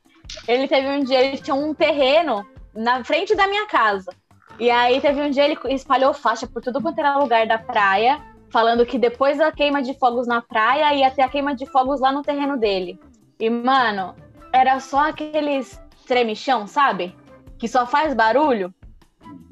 ele 0.47 0.67
teve 0.67 0.87
um 0.87 1.03
dia, 1.03 1.21
ele 1.21 1.37
tinha 1.37 1.55
um 1.55 1.73
terreno 1.73 2.45
na 2.73 3.03
frente 3.03 3.35
da 3.35 3.47
minha 3.47 3.67
casa. 3.67 4.11
E 4.59 4.69
aí 4.69 4.99
teve 4.99 5.21
um 5.21 5.29
dia 5.29 5.45
ele 5.45 5.57
espalhou 5.73 6.13
faixa 6.13 6.45
por 6.47 6.61
tudo 6.61 6.81
quanto 6.81 6.99
era 6.99 7.17
lugar 7.17 7.47
da 7.47 7.57
praia, 7.57 8.21
falando 8.51 8.85
que 8.85 8.97
depois 8.97 9.37
da 9.37 9.51
queima 9.51 9.81
de 9.81 9.93
fogos 9.97 10.27
na 10.27 10.41
praia 10.41 10.93
ia 10.93 11.09
ter 11.11 11.21
a 11.21 11.29
queima 11.29 11.55
de 11.55 11.65
fogos 11.65 12.01
lá 12.01 12.11
no 12.11 12.21
terreno 12.23 12.57
dele. 12.57 12.99
E 13.39 13.49
mano, 13.49 14.15
era 14.51 14.79
só 14.79 15.09
aqueles 15.09 15.81
tremichão, 16.05 16.67
sabe? 16.67 17.15
Que 17.57 17.67
só 17.67 17.85
faz 17.85 18.13
barulho. 18.13 18.73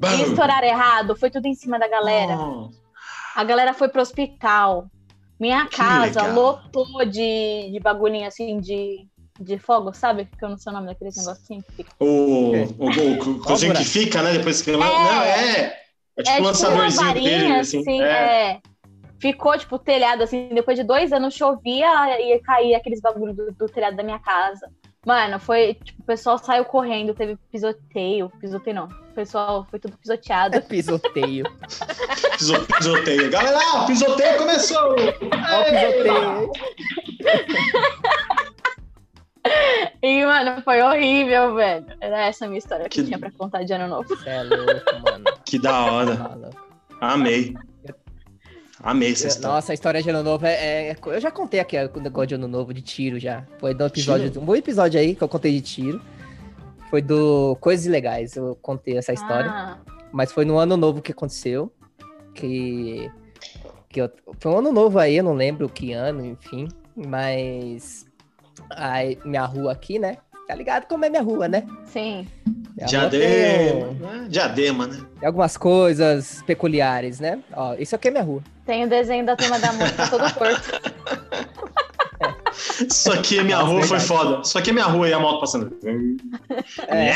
E 0.02 0.22
estourar 0.22 0.62
errado, 0.62 1.16
foi 1.16 1.30
tudo 1.30 1.46
em 1.46 1.54
cima 1.54 1.78
da 1.78 1.88
galera. 1.88 2.36
Oh, 2.38 2.70
A 3.34 3.44
galera 3.44 3.72
foi 3.74 3.88
pro 3.88 4.02
hospital. 4.02 4.86
Minha 5.40 5.66
Que 5.66 5.76
casa 5.76 6.22
legal. 6.22 6.34
lotou 6.34 7.04
de, 7.04 7.70
de 7.72 7.80
bagulhinho 7.80 8.26
assim 8.26 8.58
de, 8.58 9.06
de 9.38 9.58
fogo, 9.58 9.92
sabe? 9.92 10.28
Que 10.38 10.44
eu 10.44 10.48
não 10.50 10.58
sei 10.58 10.70
o 10.70 10.74
nome 10.74 10.86
daquele 10.88 11.10
negocinho 11.16 11.62
que 11.62 11.72
fica. 11.72 11.90
o, 12.00 12.52
É. 12.54 12.68
o, 12.78 12.86
o, 12.86 13.30
o 13.36 13.40
coisinho 13.40 13.74
que 13.74 13.84
fica, 13.84 14.22
né? 14.22 14.32
Depois 14.32 14.62
que. 14.62 14.72
Não, 14.72 14.82
é. 15.22 15.76
É 16.16 16.22
tipo 16.22 16.36
é 16.36 16.40
um 16.40 16.44
lançadorzinho 16.44 17.02
uma 17.04 17.14
dele, 17.14 17.30
varinha, 17.30 17.60
assim. 17.60 18.02
é. 18.02 18.06
é. 18.52 18.60
Ficou, 19.20 19.58
tipo, 19.58 19.78
telhado, 19.80 20.22
assim, 20.22 20.48
depois 20.54 20.78
de 20.78 20.84
dois 20.84 21.12
anos 21.12 21.34
chovia 21.34 22.20
e 22.20 22.38
caía 22.38 22.76
aqueles 22.76 23.00
bagulhos 23.00 23.34
do, 23.36 23.50
do 23.52 23.66
telhado 23.68 23.96
da 23.96 24.02
minha 24.04 24.18
casa. 24.20 24.70
Mano, 25.04 25.40
foi, 25.40 25.74
tipo, 25.74 26.02
o 26.02 26.04
pessoal 26.04 26.38
saiu 26.38 26.64
correndo, 26.64 27.14
teve 27.14 27.36
pisoteio, 27.50 28.30
pisoteio 28.40 28.76
não, 28.76 28.84
o 28.86 29.14
pessoal 29.14 29.66
foi 29.70 29.78
tudo 29.80 29.94
É 29.94 29.96
pisoteado. 30.00 30.62
pisoteio. 30.62 31.44
Piso- 32.38 32.64
Pisoteio. 32.66 33.30
Galera, 33.30 33.82
o 33.82 33.86
pisoteio 33.86 34.38
começou! 34.38 34.90
Olha 34.90 35.60
o 35.60 35.64
pisoteio. 35.64 36.52
E, 40.02 40.24
mano, 40.24 40.62
foi 40.62 40.80
horrível, 40.80 41.54
velho. 41.56 41.86
Era 42.00 42.26
essa 42.26 42.44
a 42.44 42.48
minha 42.48 42.58
história 42.58 42.84
que, 42.88 42.90
Que- 42.90 43.00
eu 43.00 43.04
tinha 43.06 43.18
pra 43.18 43.30
contar 43.32 43.64
de 43.64 43.72
ano 43.72 43.88
novo. 43.88 44.08
Você 44.08 44.28
é 44.28 44.42
louco, 44.44 45.00
mano. 45.04 45.24
Que 45.44 45.58
da 45.58 45.84
hora. 45.92 46.14
Maluco. 46.14 46.56
Amei. 47.00 47.54
Amei 48.80 49.10
essa 49.12 49.26
história. 49.26 49.54
Nossa, 49.56 49.72
a 49.72 49.74
história 49.74 50.00
de 50.02 50.08
Ano 50.08 50.22
Novo 50.22 50.46
é, 50.46 50.90
é- 50.90 50.96
Eu 51.06 51.20
já 51.20 51.32
contei 51.32 51.58
aqui 51.58 51.76
o 51.76 52.00
negócio 52.00 52.28
de 52.28 52.34
Ano 52.36 52.46
Novo 52.46 52.72
de 52.72 52.80
tiro 52.80 53.18
já. 53.18 53.44
Foi 53.58 53.74
do 53.74 53.84
episódio. 53.84 54.28
Tiro? 54.30 54.40
Um 54.40 54.44
bom 54.44 54.54
episódio 54.54 55.00
aí 55.00 55.16
que 55.16 55.22
eu 55.22 55.28
contei 55.28 55.52
de 55.52 55.60
tiro. 55.60 56.00
Foi 56.88 57.02
do 57.02 57.56
Coisas 57.60 57.86
Ilegais. 57.86 58.36
Eu 58.36 58.56
contei 58.62 58.96
essa 58.96 59.12
história. 59.12 59.50
Ah, 59.50 59.78
Mas 60.12 60.30
foi 60.30 60.44
no 60.44 60.58
ano 60.58 60.76
novo 60.76 61.02
que 61.02 61.10
aconteceu. 61.10 61.72
Que. 62.34 63.10
que 63.88 64.00
eu- 64.00 64.12
foi 64.38 64.52
um 64.52 64.58
ano 64.58 64.70
novo 64.72 64.96
aí, 65.00 65.16
eu 65.16 65.24
não 65.24 65.34
lembro 65.34 65.68
que 65.68 65.92
ano, 65.92 66.24
enfim. 66.24 66.68
Mas. 66.94 68.06
Aí, 68.70 69.18
minha 69.24 69.44
rua 69.44 69.72
aqui, 69.72 69.98
né? 69.98 70.18
Tá 70.46 70.54
ligado 70.54 70.86
como 70.86 71.04
é 71.04 71.10
minha 71.10 71.22
rua, 71.22 71.46
né? 71.48 71.66
sim. 71.84 72.26
Minha 72.76 72.86
rua 73.00 73.10
tem, 73.10 73.20
Diadema. 73.20 73.86
né? 73.92 74.26
Diadema, 74.28 74.86
né? 74.86 74.96
tem 75.18 75.26
algumas 75.26 75.56
coisas 75.56 76.42
peculiares, 76.46 77.20
né? 77.20 77.40
Ó, 77.52 77.74
isso 77.74 77.94
aqui 77.94 78.08
é 78.08 78.10
minha 78.10 78.22
rua. 78.22 78.42
Tem 78.64 78.84
o 78.84 78.88
desenho 78.88 79.26
da 79.26 79.36
turma 79.36 79.58
da 79.58 79.72
música 79.72 80.06
todo 80.08 80.34
torto. 80.34 80.70
Isso 82.90 83.12
aqui 83.12 83.38
é 83.38 83.42
minha 83.42 83.58
Nossa, 83.58 83.72
rua, 83.72 83.82
foi 83.82 84.00
foda. 84.00 84.42
Isso 84.42 84.58
aqui 84.58 84.70
é 84.70 84.72
minha 84.72 84.86
rua 84.86 85.08
e 85.08 85.12
a 85.12 85.18
moto 85.18 85.40
passando. 85.40 85.76
É, 86.88 87.10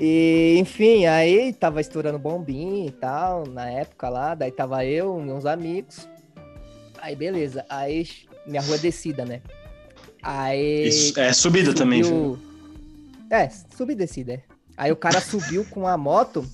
E, 0.00 0.56
enfim, 0.58 1.06
aí 1.06 1.52
tava 1.52 1.80
estourando 1.80 2.18
bombinha 2.18 2.86
e 2.86 2.90
tal, 2.90 3.46
na 3.46 3.68
época 3.70 4.08
lá, 4.08 4.34
daí 4.34 4.50
tava 4.50 4.84
eu 4.84 5.20
e 5.20 5.30
uns 5.30 5.44
amigos. 5.44 6.08
Aí, 7.02 7.16
beleza. 7.16 7.64
Aí, 7.68 8.06
minha 8.46 8.60
rua 8.62 8.76
é 8.76 8.78
descida, 8.78 9.24
né? 9.24 9.40
Aí. 10.22 10.88
Isso, 10.88 11.18
é 11.18 11.32
subida 11.32 11.74
também. 11.74 12.02
subiu- 12.04 12.38
É, 13.30 13.48
subir 13.48 13.92
e 13.92 13.96
descida, 13.96 14.34
é. 14.34 14.42
Aí 14.76 14.90
o 14.92 14.96
cara 14.96 15.20
subiu 15.20 15.64
com 15.70 15.86
a 15.86 15.96
moto. 15.96 16.44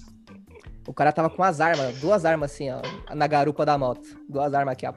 O 0.86 0.92
cara 0.92 1.10
tava 1.12 1.28
com 1.30 1.42
as 1.42 1.60
armas, 1.60 1.96
duas 1.98 2.24
armas 2.24 2.52
assim, 2.52 2.68
ó, 2.70 2.80
na 3.14 3.26
garupa 3.26 3.64
da 3.66 3.76
moto. 3.76 4.06
Duas 4.28 4.54
armas 4.54 4.72
aqui, 4.72 4.86
ó. 4.86 4.92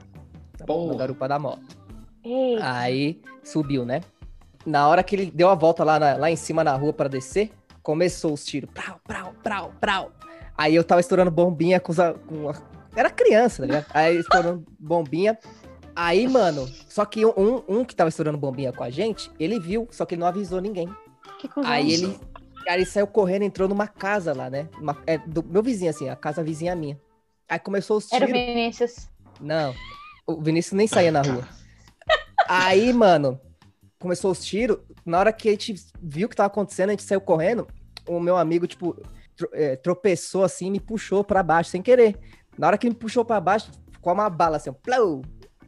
Na 0.58 0.94
garupa 0.98 1.26
da 1.26 1.38
moto. 1.38 1.76
Ei, 2.22 2.58
Aí 2.60 3.22
subiu, 3.42 3.84
né? 3.84 4.02
Na 4.64 4.86
hora 4.88 5.02
que 5.02 5.16
ele 5.16 5.30
deu 5.34 5.48
a 5.48 5.54
volta 5.54 5.82
lá, 5.82 5.98
na- 5.98 6.16
lá 6.16 6.30
em 6.30 6.36
cima 6.36 6.62
na 6.62 6.76
rua 6.76 6.92
pra 6.92 7.08
descer, 7.08 7.50
começou 7.82 8.34
os 8.34 8.44
tiros. 8.44 8.70
Prau, 8.72 9.00
prau, 9.04 9.34
prau, 9.42 9.72
prau. 9.80 10.12
Aí 10.56 10.74
eu 10.74 10.84
tava 10.84 11.00
estourando 11.00 11.30
bombinha 11.30 11.80
com, 11.80 11.90
os 11.90 11.98
com 12.26 12.50
a- 12.50 12.54
Era 12.94 13.10
criança, 13.10 13.62
tá 13.62 13.66
ligado? 13.66 13.86
Aí 13.94 14.16
estourando 14.18 14.64
bombinha. 14.78 15.38
Aí, 15.94 16.26
mano, 16.28 16.66
só 16.88 17.04
que 17.04 17.24
um, 17.26 17.62
um 17.68 17.84
que 17.84 17.94
tava 17.94 18.08
estourando 18.08 18.38
bombinha 18.38 18.72
com 18.72 18.82
a 18.84 18.90
gente, 18.90 19.30
ele 19.38 19.58
viu, 19.60 19.88
só 19.90 20.04
que 20.06 20.14
ele 20.14 20.20
não 20.20 20.26
avisou 20.28 20.60
ninguém. 20.60 20.88
que 21.38 21.48
cuzão. 21.48 21.70
Aí 21.70 21.92
ele, 21.92 22.18
aí 22.68 22.76
ele 22.78 22.86
saiu 22.86 23.06
correndo, 23.06 23.42
entrou 23.42 23.68
numa 23.68 23.86
casa 23.88 24.32
lá, 24.32 24.48
né? 24.50 24.68
Uma- 24.80 24.96
é, 25.06 25.18
do 25.18 25.42
meu 25.42 25.62
vizinho, 25.62 25.90
assim, 25.90 26.08
a 26.08 26.16
casa 26.16 26.42
vizinha 26.42 26.74
minha. 26.74 26.98
Aí 27.48 27.58
começou 27.58 27.96
os 27.98 28.10
Era 28.12 28.24
o 28.24 28.28
tiros. 28.28 28.42
Vinícius. 28.46 29.08
Não, 29.40 29.74
o 30.26 30.40
Vinícius 30.40 30.72
nem 30.74 30.86
saía 30.86 31.10
na 31.10 31.22
rua. 31.22 31.46
Aí, 32.48 32.92
mano, 32.92 33.40
começou 33.98 34.30
os 34.30 34.44
tiros. 34.44 34.78
Na 35.04 35.18
hora 35.18 35.32
que 35.32 35.48
a 35.48 35.52
gente 35.52 35.74
viu 36.00 36.26
o 36.26 36.28
que 36.30 36.36
tava 36.36 36.46
acontecendo, 36.48 36.88
a 36.90 36.92
gente 36.92 37.02
saiu 37.02 37.20
correndo. 37.20 37.66
O 38.08 38.20
meu 38.20 38.36
amigo, 38.36 38.66
tipo, 38.66 38.96
é, 39.52 39.76
tropeçou 39.76 40.44
assim 40.44 40.66
e 40.66 40.70
me 40.70 40.80
puxou 40.80 41.22
pra 41.24 41.42
baixo, 41.42 41.70
sem 41.70 41.82
querer. 41.82 42.18
Na 42.58 42.66
hora 42.66 42.78
que 42.78 42.88
me 42.88 42.94
puxou 42.94 43.24
pra 43.24 43.40
baixo, 43.40 43.70
ficou 43.90 44.12
uma 44.12 44.28
bala 44.28 44.56
assim, 44.56 44.70
ó, 44.70 44.72
plau, 44.72 45.22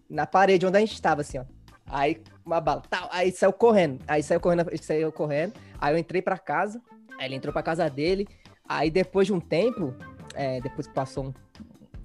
na 0.08 0.26
parede 0.26 0.66
onde 0.66 0.76
a 0.76 0.80
gente 0.80 1.00
tava, 1.00 1.20
assim, 1.22 1.38
ó. 1.38 1.44
Aí, 1.86 2.22
uma 2.44 2.60
bala, 2.60 2.82
tal. 2.88 3.08
Aí 3.12 3.30
saiu 3.32 3.52
correndo. 3.52 4.02
Aí 4.06 4.22
saiu 4.22 4.40
correndo, 4.40 4.70
saiu 4.80 5.12
correndo. 5.12 5.54
Aí 5.78 5.94
eu 5.94 5.98
entrei 5.98 6.22
pra 6.22 6.38
casa. 6.38 6.80
Aí 7.18 7.26
ele 7.26 7.34
entrou 7.34 7.52
pra 7.52 7.62
casa 7.62 7.88
dele. 7.88 8.26
Aí 8.68 8.90
depois 8.90 9.26
de 9.26 9.32
um 9.32 9.40
tempo, 9.40 9.94
é, 10.34 10.60
depois 10.60 10.86
que 10.86 10.94
passou 10.94 11.26
um, 11.26 11.34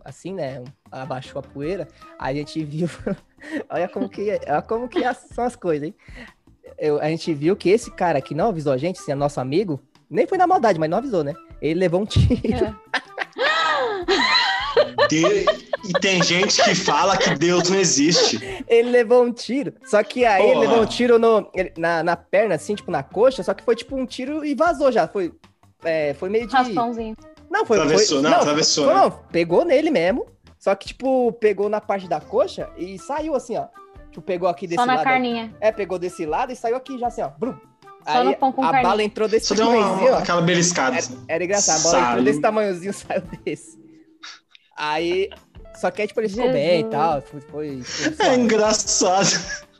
assim, 0.03 0.33
né? 0.33 0.63
abaixou 0.91 1.39
a 1.39 1.43
poeira, 1.43 1.87
a 2.19 2.33
gente 2.33 2.63
viu. 2.63 2.87
olha 3.69 3.87
como 3.87 4.09
que, 4.09 4.29
olha 4.47 4.61
como 4.61 4.87
que 4.87 5.01
são 5.13 5.43
as 5.45 5.55
coisas, 5.55 5.87
hein? 5.87 5.95
Eu- 6.77 6.99
a 6.99 7.07
gente 7.09 7.33
viu 7.33 7.55
que 7.55 7.69
esse 7.69 7.91
cara 7.91 8.21
que 8.21 8.33
não 8.35 8.47
avisou 8.49 8.73
a 8.73 8.77
gente, 8.77 8.99
assim, 8.99 9.11
é 9.11 9.15
nosso 9.15 9.39
amigo, 9.39 9.81
nem 10.09 10.25
foi 10.27 10.37
na 10.37 10.47
maldade, 10.47 10.79
mas 10.79 10.89
não 10.89 10.97
avisou, 10.97 11.23
né? 11.23 11.33
Ele 11.61 11.79
levou 11.79 12.01
um 12.01 12.05
tiro. 12.05 12.33
É. 12.65 12.75
De- 15.09 15.45
E 15.87 15.93
tem 16.01 16.21
gente 16.23 16.61
que 16.63 16.75
fala 16.75 17.15
que 17.17 17.35
Deus 17.35 17.69
não 17.69 17.77
existe. 17.79 18.39
Ele 18.67 18.89
levou 18.89 19.23
um 19.23 19.31
tiro. 19.31 19.73
Só 19.85 20.01
que 20.03 20.25
aí 20.25 20.41
ele 20.43 20.53
Porra. 20.53 20.67
levou 20.67 20.81
um 20.81 20.85
tiro 20.85 21.17
no, 21.19 21.49
ele- 21.53 21.71
na, 21.77 22.03
na 22.03 22.15
perna, 22.15 22.55
assim, 22.55 22.75
tipo, 22.75 22.91
na 22.91 23.03
coxa. 23.03 23.43
Só 23.43 23.53
que 23.53 23.63
foi 23.63 23.75
tipo 23.75 23.95
um 23.95 24.05
tiro 24.05 24.43
e 24.43 24.53
vazou 24.55 24.91
já. 24.91 25.07
Foi, 25.07 25.31
é, 25.83 26.13
foi 26.15 26.29
meio 26.29 26.47
de. 26.47 26.53
Raspãozinho. 26.53 27.15
Não, 27.49 27.65
foi. 27.65 27.77
Atravessou, 27.77 28.21
foi, 28.21 28.29
não, 28.29 28.37
atravessou, 28.37 28.85
foi- 28.85 28.93
né? 28.93 29.01
não, 29.01 29.11
pegou 29.31 29.63
nele 29.63 29.89
mesmo. 29.89 30.25
Só 30.59 30.73
que, 30.75 30.87
tipo, 30.87 31.31
pegou 31.33 31.69
na 31.69 31.79
parte 31.79 32.07
da 32.09 32.19
coxa 32.19 32.69
e 32.77 32.97
saiu 32.99 33.35
assim, 33.35 33.55
ó. 33.57 33.67
Tipo, 34.09 34.21
pegou 34.21 34.49
aqui 34.49 34.65
desse 34.67 34.79
Só 34.81 34.85
na 34.85 34.95
lado. 34.95 35.03
carninha. 35.05 35.53
É, 35.61 35.71
pegou 35.71 35.97
desse 35.99 36.25
lado 36.25 36.51
e 36.51 36.55
saiu 36.55 36.75
aqui 36.75 36.97
já 36.97 37.07
assim, 37.07 37.21
ó. 37.21 37.29
Brum. 37.29 37.53
Só 38.03 38.19
Aí 38.19 38.23
no 38.25 38.35
pão 38.35 38.51
com 38.51 38.61
a 38.63 38.65
carninha. 38.71 38.83
bala 38.89 39.03
entrou 39.03 39.27
desse 39.27 39.47
Só 39.47 39.55
deu 39.55 39.67
uma, 39.69 39.75
tamanhozinho, 39.83 40.15
aquela 40.15 40.41
beliscada. 40.41 40.91
Era, 40.95 40.99
assim. 40.99 41.25
era 41.27 41.43
engraçado, 41.43 41.79
a 41.79 41.83
bola 41.83 41.97
entrou 41.97 42.09
Saiu. 42.15 42.23
desse 42.23 42.41
tamanhozinho, 42.41 42.93
saiu 42.93 43.21
desse. 43.45 43.86
Aí. 44.77 45.29
Só 45.75 45.91
que 45.91 46.01
aí, 46.01 46.07
tipo, 46.07 46.19
ele 46.21 46.29
ficou 46.29 46.45
Jesus. 46.45 46.59
bem 46.65 46.81
e 46.81 46.83
tal. 46.85 47.21
Foi, 47.21 47.41
foi, 47.41 47.81
foi 47.83 48.13
É 48.27 48.35
engraçado. 48.35 49.27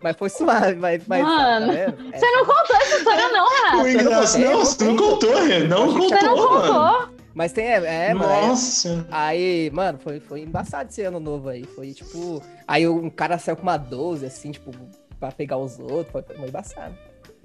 Mas 0.01 0.15
foi 0.15 0.29
suave, 0.29 0.75
mas. 0.75 1.01
mas 1.07 1.23
Mano, 1.23 1.67
tá 1.67 1.73
vendo? 1.73 2.13
É, 2.13 2.19
Você 2.19 2.31
não 2.31 2.45
contou 2.45 2.75
essa 2.75 2.97
história, 2.97 3.29
não, 3.29 3.45
O 3.45 3.49
Renato. 3.83 3.87
engraçado. 3.87 4.41
Não, 4.43 4.57
você 4.59 4.83
não 4.83 4.95
contou, 4.95 5.35
Rê. 5.43 5.59
Não 5.67 5.87
que 5.93 5.99
Você 6.01 6.21
não 6.21 6.35
contou, 6.35 6.49
mano. 6.59 6.73
contou. 6.99 7.17
Mas 7.33 7.51
tem. 7.51 7.65
É, 7.65 7.75
é 8.09 8.13
mano. 8.13 8.31
aí- 8.31 8.47
Nossa. 8.47 9.07
Aí, 9.11 9.71
mano, 9.73 9.97
foi, 9.97 10.19
foi 10.19 10.41
embaçado 10.41 10.89
esse 10.89 11.01
ano 11.01 11.19
novo 11.19 11.49
aí. 11.49 11.63
Foi 11.63 11.91
tipo. 11.93 12.41
Aí 12.67 12.87
um 12.87 13.09
cara 13.09 13.39
saiu 13.39 13.55
com 13.55 13.63
uma 13.63 13.77
12, 13.77 14.25
assim, 14.25 14.51
tipo, 14.51 14.71
pra 15.19 15.31
pegar 15.31 15.57
os 15.57 15.79
outros. 15.79 16.11
Foi, 16.11 16.21
foi 16.21 16.47
embaçado. 16.47 16.95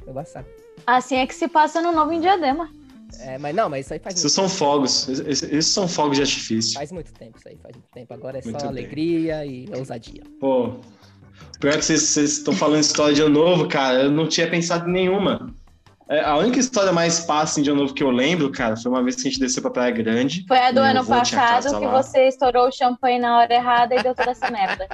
Foi 0.03 0.11
embaçado. 0.11 0.47
Assim 0.87 1.17
é 1.17 1.27
que 1.27 1.35
se 1.35 1.49
passa 1.49 1.81
no 1.81 1.91
novo 1.93 2.13
em 2.13 2.21
Diadema. 2.21 2.69
É, 3.21 3.39
mas 3.39 3.55
não, 3.55 3.69
mas 3.69 3.85
isso 3.87 3.95
aí 3.95 4.01
faz 4.01 4.17
Isso 4.17 4.25
muito, 4.27 4.35
são 4.35 4.49
fogos. 4.49 5.09
Esses 5.09 5.43
esses 5.43 5.67
são 5.73 5.87
fogos 5.89 6.17
de 6.17 6.23
artifício. 6.23 6.75
faz 6.75 6.91
muito 6.93 7.13
tempo, 7.13 7.39
isso 7.39 7.49
aí 7.49 7.57
faz 7.63 7.75
muito 7.77 7.89
tempo. 7.93 8.13
Agora 8.15 8.39
é 8.39 8.43
Muito 8.43 8.61
só 8.61 8.69
bem. 8.69 8.83
alegria 8.85 9.45
e 9.47 9.67
ousadia. 9.77 10.23
Pô, 10.41 10.75
pior 11.61 11.77
que 11.77 11.85
vocês- 11.85 12.17
estão 12.17 12.53
falando 12.55 12.81
história 12.81 13.15
de 13.15 13.23
ano 13.23 13.35
novo, 13.35 13.69
cara, 13.69 14.03
eu 14.05 14.11
não 14.11 14.27
tinha 14.27 14.49
pensado 14.51 14.89
em 14.89 14.93
nenhuma. 14.93 15.55
É, 16.09 16.21
a 16.21 16.37
única 16.37 16.59
história 16.59 16.93
mais 16.93 17.21
passa 17.21 17.63
de 17.63 17.71
ano 17.71 17.81
novo 17.83 17.95
que 17.95 18.03
eu 18.03 18.11
lembro, 18.11 18.51
cara, 18.51 18.77
foi 18.77 18.91
uma 18.91 19.03
vez 19.03 19.15
que 19.17 19.23
a 19.23 19.31
gente 19.31 19.39
desceu 19.41 19.63
pra 19.63 19.71
Praia 19.71 19.91
Grande. 19.93 20.45
Foi 20.47 20.59
a 20.59 20.71
do 20.73 20.81
ano 20.81 20.99
avô 20.99 21.09
passado 21.15 21.79
que 21.79 21.87
lá. 21.87 22.03
você 22.03 22.27
estourou 22.29 22.69
o 22.69 22.73
champanhe 22.73 23.19
na 23.19 23.39
hora 23.39 23.55
errada 23.55 23.95
e 23.95 24.03
deu 24.03 24.15
toda 24.15 24.31
essa 24.33 24.51
merda. 24.51 24.87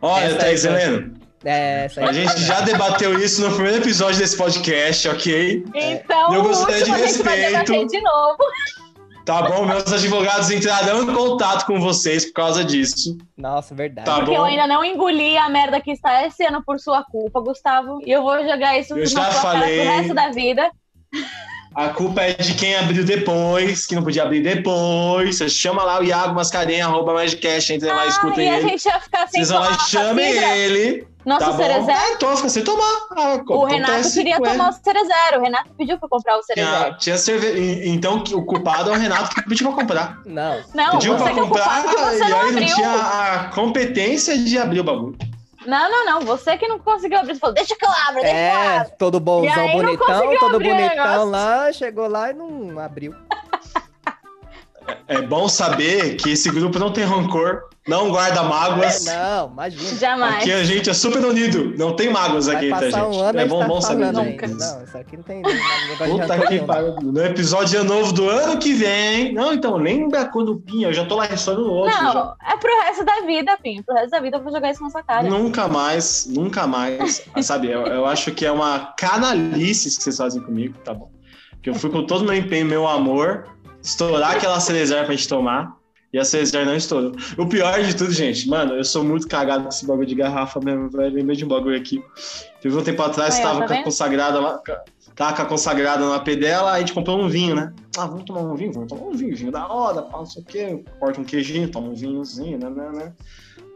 Olha, 0.00 0.36
Thaís 0.36 0.64
Heleno, 0.64 1.14
É, 1.44 1.88
aí 1.96 2.04
a 2.08 2.12
gente 2.12 2.40
já 2.42 2.60
debateu 2.62 3.18
isso 3.18 3.46
no 3.46 3.54
primeiro 3.54 3.78
episódio 3.78 4.18
desse 4.18 4.36
podcast, 4.36 5.08
ok? 5.08 5.64
Então, 5.74 6.34
Eu 6.34 6.42
gostaria 6.42 6.84
de 6.84 6.90
último 6.90 7.04
a 7.04 7.08
gente 7.08 7.22
vai 7.22 7.38
respeito. 7.38 7.86
de 7.88 8.00
novo. 8.00 8.38
Tá 9.24 9.42
bom, 9.42 9.66
meus 9.66 9.92
advogados 9.92 10.50
entrarão 10.50 11.02
em 11.02 11.14
contato 11.14 11.66
com 11.66 11.78
vocês 11.78 12.24
por 12.24 12.32
causa 12.32 12.64
disso. 12.64 13.16
Nossa, 13.36 13.74
verdade. 13.74 14.06
Tá 14.06 14.14
Porque 14.16 14.30
bom. 14.30 14.36
eu 14.38 14.44
ainda 14.44 14.66
não 14.66 14.82
engoli 14.82 15.36
a 15.36 15.50
merda 15.50 15.80
que 15.82 15.92
está 15.92 16.26
esse 16.26 16.44
ano 16.46 16.62
por 16.64 16.80
sua 16.80 17.04
culpa, 17.04 17.38
Gustavo. 17.40 18.00
E 18.06 18.10
eu 18.10 18.22
vou 18.22 18.38
jogar 18.42 18.78
isso 18.78 18.94
Eu 18.94 19.00
na 19.00 19.04
já 19.04 19.30
sua 19.32 19.40
falei. 19.42 19.76
cara 19.76 19.90
pro 19.90 19.98
resto 19.98 20.14
da 20.14 20.30
vida. 20.30 20.70
A 21.74 21.88
culpa 21.90 22.22
é 22.22 22.32
de 22.32 22.54
quem 22.54 22.74
abriu 22.76 23.04
depois, 23.04 23.86
que 23.86 23.94
não 23.94 24.02
podia 24.02 24.22
abrir 24.24 24.40
depois. 24.42 25.36
Você 25.38 25.48
chama 25.48 25.84
lá 25.84 26.00
o 26.00 26.04
Iago 26.04 26.34
Mascarenha, 26.34 26.86
arroba 26.86 27.12
Magicast, 27.14 27.72
entre 27.72 27.88
lá 27.88 28.04
e 28.04 28.06
Ah, 28.06 28.08
escutem 28.08 28.46
e 28.46 28.48
a 28.48 28.58
ele. 28.58 28.68
gente 28.70 28.84
ia 28.86 29.00
ficar 29.00 29.28
sem 29.28 29.44
Vocês 29.44 29.50
vão 29.50 29.60
lá 29.60 29.70
e 29.72 29.90
chamem 29.90 30.32
ele. 30.32 31.06
Nosso 31.26 31.44
tá? 31.44 31.56
Cerezé. 31.58 31.92
Ah, 31.92 32.12
então 32.16 32.36
fica 32.36 32.48
sem 32.48 32.64
tomar. 32.64 32.90
Ah, 33.16 33.40
O 33.46 33.64
Renato 33.66 34.10
queria 34.12 34.38
com 34.38 34.46
ele. 34.46 34.56
tomar 34.56 34.70
o 34.70 34.72
Cerezero. 34.72 35.38
O 35.38 35.42
Renato 35.42 35.70
pediu 35.76 35.98
pra 35.98 36.08
comprar 36.08 36.38
o 36.38 36.42
Cerezero. 36.42 36.96
tinha 36.98 37.18
cerve... 37.18 37.86
Então 37.86 38.24
o 38.32 38.44
culpado 38.46 38.90
é 38.90 38.92
o 38.94 38.98
Renato 38.98 39.34
que 39.34 39.42
pediu 39.42 39.68
pra 39.68 39.76
comprar. 39.82 40.18
Não. 40.24 40.60
Não, 40.74 40.92
pediu 40.92 41.18
você 41.18 41.24
pra 41.24 41.32
que 41.34 41.38
é 41.38 41.42
o 41.42 41.46
comprar 41.48 41.82
culpado 41.82 41.88
que 41.96 42.02
você 42.02 42.24
e 42.24 42.28
não 42.28 42.40
aí 42.40 42.52
não 42.52 42.64
tinha 42.74 42.90
a 42.92 43.44
competência 43.54 44.38
de 44.38 44.56
abrir 44.58 44.80
o 44.80 44.84
bagulho. 44.84 45.16
Não, 45.68 45.90
não, 45.90 46.04
não. 46.06 46.20
Você 46.22 46.56
que 46.56 46.66
não 46.66 46.78
conseguiu 46.78 47.18
abrir. 47.18 47.34
Você 47.34 47.40
falou, 47.40 47.54
deixa 47.54 47.76
que 47.76 47.84
eu 47.84 47.90
abro, 47.90 48.22
deixa 48.22 48.28
que 48.28 48.30
eu 48.30 48.34
É, 48.34 48.78
abro. 48.78 48.92
todo 48.98 49.20
bonzão, 49.20 49.68
bonitão, 49.70 50.38
todo 50.40 50.58
bonitão 50.58 51.24
lá, 51.30 51.70
chegou 51.72 52.08
lá 52.08 52.30
e 52.30 52.32
não 52.32 52.78
abriu. 52.78 53.14
É 55.06 55.20
bom 55.20 55.46
saber 55.46 56.16
que 56.16 56.30
esse 56.30 56.50
grupo 56.50 56.78
não 56.78 56.90
tem 56.90 57.04
rancor, 57.04 57.67
não 57.88 58.10
guarda 58.10 58.42
mágoas. 58.42 59.06
Não, 59.08 59.50
imagina. 59.50 59.98
Jamais. 59.98 60.36
Aqui 60.36 60.52
a 60.52 60.64
gente 60.64 60.90
é 60.90 60.94
super 60.94 61.24
unido, 61.24 61.74
não 61.76 61.96
tem 61.96 62.10
mágoas 62.10 62.46
Vai 62.46 62.56
aqui, 62.56 62.68
tá, 62.70 62.76
passar 62.76 63.04
gente? 63.04 63.16
um 63.16 63.20
ano 63.22 63.40
é 63.40 63.46
bom, 63.46 63.58
tá 63.60 63.66
bom 63.66 63.80
saber 63.80 64.12
disso. 64.12 64.56
Não, 64.56 64.84
isso 64.84 64.98
aqui 64.98 65.16
não 65.16 65.24
tem 65.24 65.42
Puta 65.42 66.46
que 66.46 66.60
pariu. 66.60 66.94
No 67.02 67.24
episódio 67.24 67.68
de 67.68 67.76
ano 67.76 67.94
novo 67.94 68.12
do 68.12 68.28
ano 68.28 68.58
que 68.58 68.74
vem. 68.74 69.32
Não, 69.32 69.52
então, 69.52 69.76
lembra 69.76 70.26
quando 70.26 70.52
o 70.52 70.60
Pinha, 70.60 70.88
eu 70.88 70.92
já 70.92 71.06
tô 71.06 71.16
lá 71.16 71.24
ressonando 71.24 71.66
no 71.66 71.72
outro. 71.72 71.96
já. 71.96 72.14
Não, 72.14 72.34
é 72.46 72.56
pro 72.56 72.80
resto 72.82 73.04
da 73.04 73.20
vida, 73.22 73.56
Pinho. 73.62 73.82
Pro 73.82 73.94
resto 73.94 74.10
da 74.10 74.20
vida 74.20 74.36
eu 74.36 74.42
vou 74.42 74.52
jogar 74.52 74.70
isso 74.70 74.82
na 74.82 74.90
sua 74.90 75.02
cara. 75.02 75.28
Nunca 75.28 75.66
mais, 75.66 76.26
nunca 76.26 76.66
mais. 76.66 77.24
Sabe, 77.42 77.70
eu, 77.70 77.86
eu 77.86 78.06
acho 78.06 78.32
que 78.32 78.44
é 78.44 78.52
uma 78.52 78.92
canalice 78.96 79.96
que 79.96 80.02
vocês 80.02 80.16
fazem 80.16 80.42
comigo, 80.42 80.74
tá 80.84 80.92
bom? 80.92 81.10
Porque 81.52 81.70
eu 81.70 81.74
fui 81.74 81.90
com 81.90 82.04
todo 82.04 82.22
o 82.22 82.24
meu 82.24 82.34
empenho, 82.34 82.66
meu 82.66 82.86
amor, 82.86 83.46
estourar 83.82 84.32
aquela 84.32 84.60
Celezer 84.60 85.04
pra 85.04 85.14
gente 85.14 85.28
tomar. 85.28 85.77
E 86.12 86.18
a 86.18 86.24
Celezer 86.24 86.64
não 86.64 86.74
estourou. 86.74 87.12
O 87.36 87.46
pior 87.46 87.82
de 87.82 87.94
tudo, 87.94 88.10
gente, 88.12 88.48
mano, 88.48 88.74
eu 88.74 88.84
sou 88.84 89.04
muito 89.04 89.28
cagado 89.28 89.64
com 89.64 89.68
esse 89.68 89.86
bagulho 89.86 90.06
de 90.06 90.14
garrafa 90.14 90.58
mesmo, 90.58 90.88
velho. 90.88 91.14
Lembrei 91.14 91.36
de 91.36 91.44
um 91.44 91.48
bagulho 91.48 91.76
aqui. 91.76 92.02
Teve 92.62 92.76
um 92.76 92.82
tempo 92.82 93.02
atrás, 93.02 93.36
Aí, 93.36 93.42
tava 93.42 93.60
tá 93.60 93.66
com 93.66 93.74
a 93.74 93.82
consagrada 93.84 94.40
lá. 94.40 94.62
Tava 95.14 95.36
com 95.36 95.42
a 95.42 95.44
consagrada 95.44 96.04
no 96.04 96.12
AP 96.14 96.28
dela, 96.36 96.72
a 96.72 96.78
gente 96.78 96.94
comprou 96.94 97.20
um 97.20 97.28
vinho, 97.28 97.54
né? 97.54 97.72
Ah, 97.96 98.06
vamos 98.06 98.24
tomar 98.24 98.40
um 98.40 98.54
vinho? 98.54 98.72
Vamos 98.72 98.88
tomar 98.88 99.02
um 99.02 99.12
vinho, 99.12 99.36
vinho 99.36 99.52
da 99.52 99.66
hora, 99.66 100.02
pá, 100.02 100.18
não 100.18 100.26
sei 100.26 100.42
o 100.42 100.44
quê. 100.44 100.84
Corta 100.98 101.20
um 101.20 101.24
queijinho, 101.24 101.68
toma 101.68 101.88
um 101.88 101.94
vinhozinho, 101.94 102.58
né, 102.58 102.70
né, 102.70 102.90
né. 102.90 103.12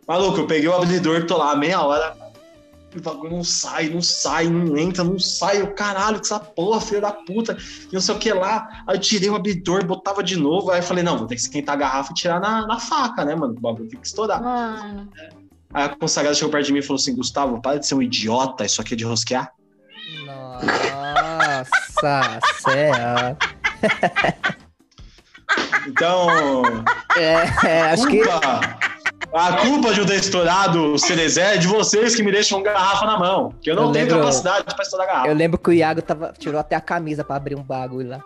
Maluco, 0.06 0.38
eu 0.38 0.46
peguei 0.46 0.68
o 0.68 0.74
abridor, 0.74 1.26
tô 1.26 1.36
lá 1.36 1.54
meia 1.54 1.82
hora. 1.82 2.16
O 2.94 3.00
bagulho 3.00 3.30
não 3.30 3.44
sai, 3.44 3.88
não 3.88 4.02
sai, 4.02 4.48
não 4.48 4.76
entra, 4.76 5.02
não 5.02 5.18
sai. 5.18 5.62
O 5.62 5.74
caralho, 5.74 6.20
que 6.20 6.26
essa 6.26 6.38
porra, 6.38 6.80
filho 6.80 7.00
da 7.00 7.12
puta. 7.12 7.56
E 7.90 7.94
não 7.94 8.00
sei 8.00 8.14
o 8.14 8.18
que 8.18 8.32
lá. 8.32 8.68
Aí 8.86 8.96
eu 8.96 9.00
tirei 9.00 9.30
o 9.30 9.34
abridor, 9.34 9.84
botava 9.84 10.22
de 10.22 10.36
novo. 10.36 10.70
Aí 10.70 10.80
eu 10.80 10.82
falei, 10.82 11.02
não, 11.02 11.18
vou 11.18 11.26
ter 11.26 11.34
que 11.34 11.40
esquentar 11.40 11.74
a 11.74 11.78
garrafa 11.78 12.12
e 12.12 12.14
tirar 12.14 12.40
na, 12.40 12.66
na 12.66 12.78
faca, 12.78 13.24
né, 13.24 13.34
mano? 13.34 13.54
O 13.56 13.60
bagulho 13.60 13.88
tem 13.88 13.98
que 13.98 14.06
estourar. 14.06 14.42
Mano. 14.42 15.08
Aí 15.72 15.84
a 15.84 15.88
consagrada 15.88 16.34
chegou 16.34 16.50
perto 16.50 16.66
de 16.66 16.72
mim 16.72 16.80
e 16.80 16.82
falou 16.82 17.00
assim: 17.00 17.16
Gustavo, 17.16 17.60
para 17.62 17.78
de 17.78 17.86
ser 17.86 17.94
um 17.94 18.02
idiota, 18.02 18.64
isso 18.64 18.80
aqui 18.80 18.94
é 18.94 18.96
de 18.96 19.04
rosquear. 19.04 19.50
Nossa, 20.26 22.40
céu. 22.60 23.36
Então, 25.86 26.28
É, 27.16 27.66
é, 27.66 27.82
acho 27.82 28.06
que. 28.06 28.22
A 29.32 29.56
culpa 29.58 29.92
de 29.94 30.00
eu 30.00 30.06
ter 30.06 30.16
estourado 30.16 30.92
o 30.94 30.98
Cerezé 30.98 31.54
é 31.54 31.58
de 31.58 31.66
vocês 31.66 32.14
que 32.14 32.22
me 32.22 32.30
deixam 32.32 32.62
garrafa 32.62 33.06
na 33.06 33.18
mão. 33.18 33.54
Que 33.60 33.70
eu 33.70 33.76
não 33.76 33.86
Eu 33.86 33.92
tenho 33.92 34.04
lembro- 34.06 34.20
capacidade 34.20 34.64
pra 34.64 34.82
estourar 34.82 35.06
garrafa. 35.06 35.28
Eu 35.28 35.34
lembro 35.34 35.58
que 35.58 35.70
o 35.70 35.72
Iago 35.72 36.02
tava, 36.02 36.32
tirou 36.38 36.60
até 36.60 36.76
a 36.76 36.80
camisa 36.80 37.24
pra 37.24 37.36
abrir 37.36 37.56
um 37.56 37.62
bagulho 37.62 38.10
lá. 38.10 38.20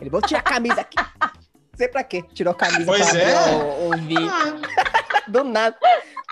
Ele 0.00 0.10
vou 0.10 0.20
tirar 0.22 0.40
a 0.40 0.42
camisa 0.42 0.80
aqui. 0.80 0.96
Não 0.96 1.30
sei 1.76 1.88
pra 1.88 2.02
quê. 2.04 2.24
Tirou 2.34 2.52
a 2.52 2.54
camisa 2.54 2.84
Pois 2.84 3.08
pra 3.10 3.18
é. 3.20 3.34
o, 3.54 3.90
o. 3.90 3.90
Do 5.30 5.44
nada. 5.44 5.76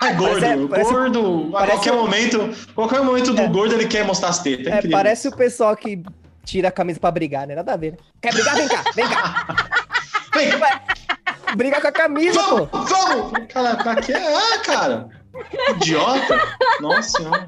É 0.03 0.13
gordo, 0.13 0.39
Parece- 0.41 0.67
parece- 0.67 0.91
gordo. 0.91 1.49
A 1.49 1.59
parece- 1.59 1.71
qualquer 1.77 1.93
momento, 1.93 2.49
qualquer 2.73 3.01
momento 3.01 3.33
do 3.33 3.41
É. 3.41 3.47
gordo 3.47 3.75
ele 3.75 3.87
quer 3.87 4.03
mostrar 4.05 4.29
as 4.29 4.39
tetas. 4.39 4.67
É, 4.67 4.79
É, 4.79 4.89
parece 4.89 5.27
o 5.27 5.31
pessoal 5.35 5.75
que 5.75 6.01
tira 6.43 6.69
a 6.69 6.71
camisa 6.71 6.99
pra 6.99 7.11
brigar, 7.11 7.45
né? 7.47 7.55
Nada 7.55 7.73
a 7.73 7.77
ver, 7.77 7.91
né? 7.91 7.97
Quer 8.21 8.33
brigar? 8.33 8.55
Vem 8.55 8.67
cá, 8.67 8.83
vem 8.95 9.07
cá. 9.07 9.45
Briga 11.55 11.81
com 11.81 11.87
a 11.87 11.91
camisa, 11.91 12.41
pô. 12.43 12.65
vamos, 12.65 12.89
vamos. 13.31 13.47
Cara, 13.53 13.75
pra 13.75 13.95
quê? 13.95 14.13
Ah, 14.13 14.59
cara. 14.59 15.09
Idiota. 15.75 16.39
Nossa 16.81 17.09
senhora. 17.17 17.47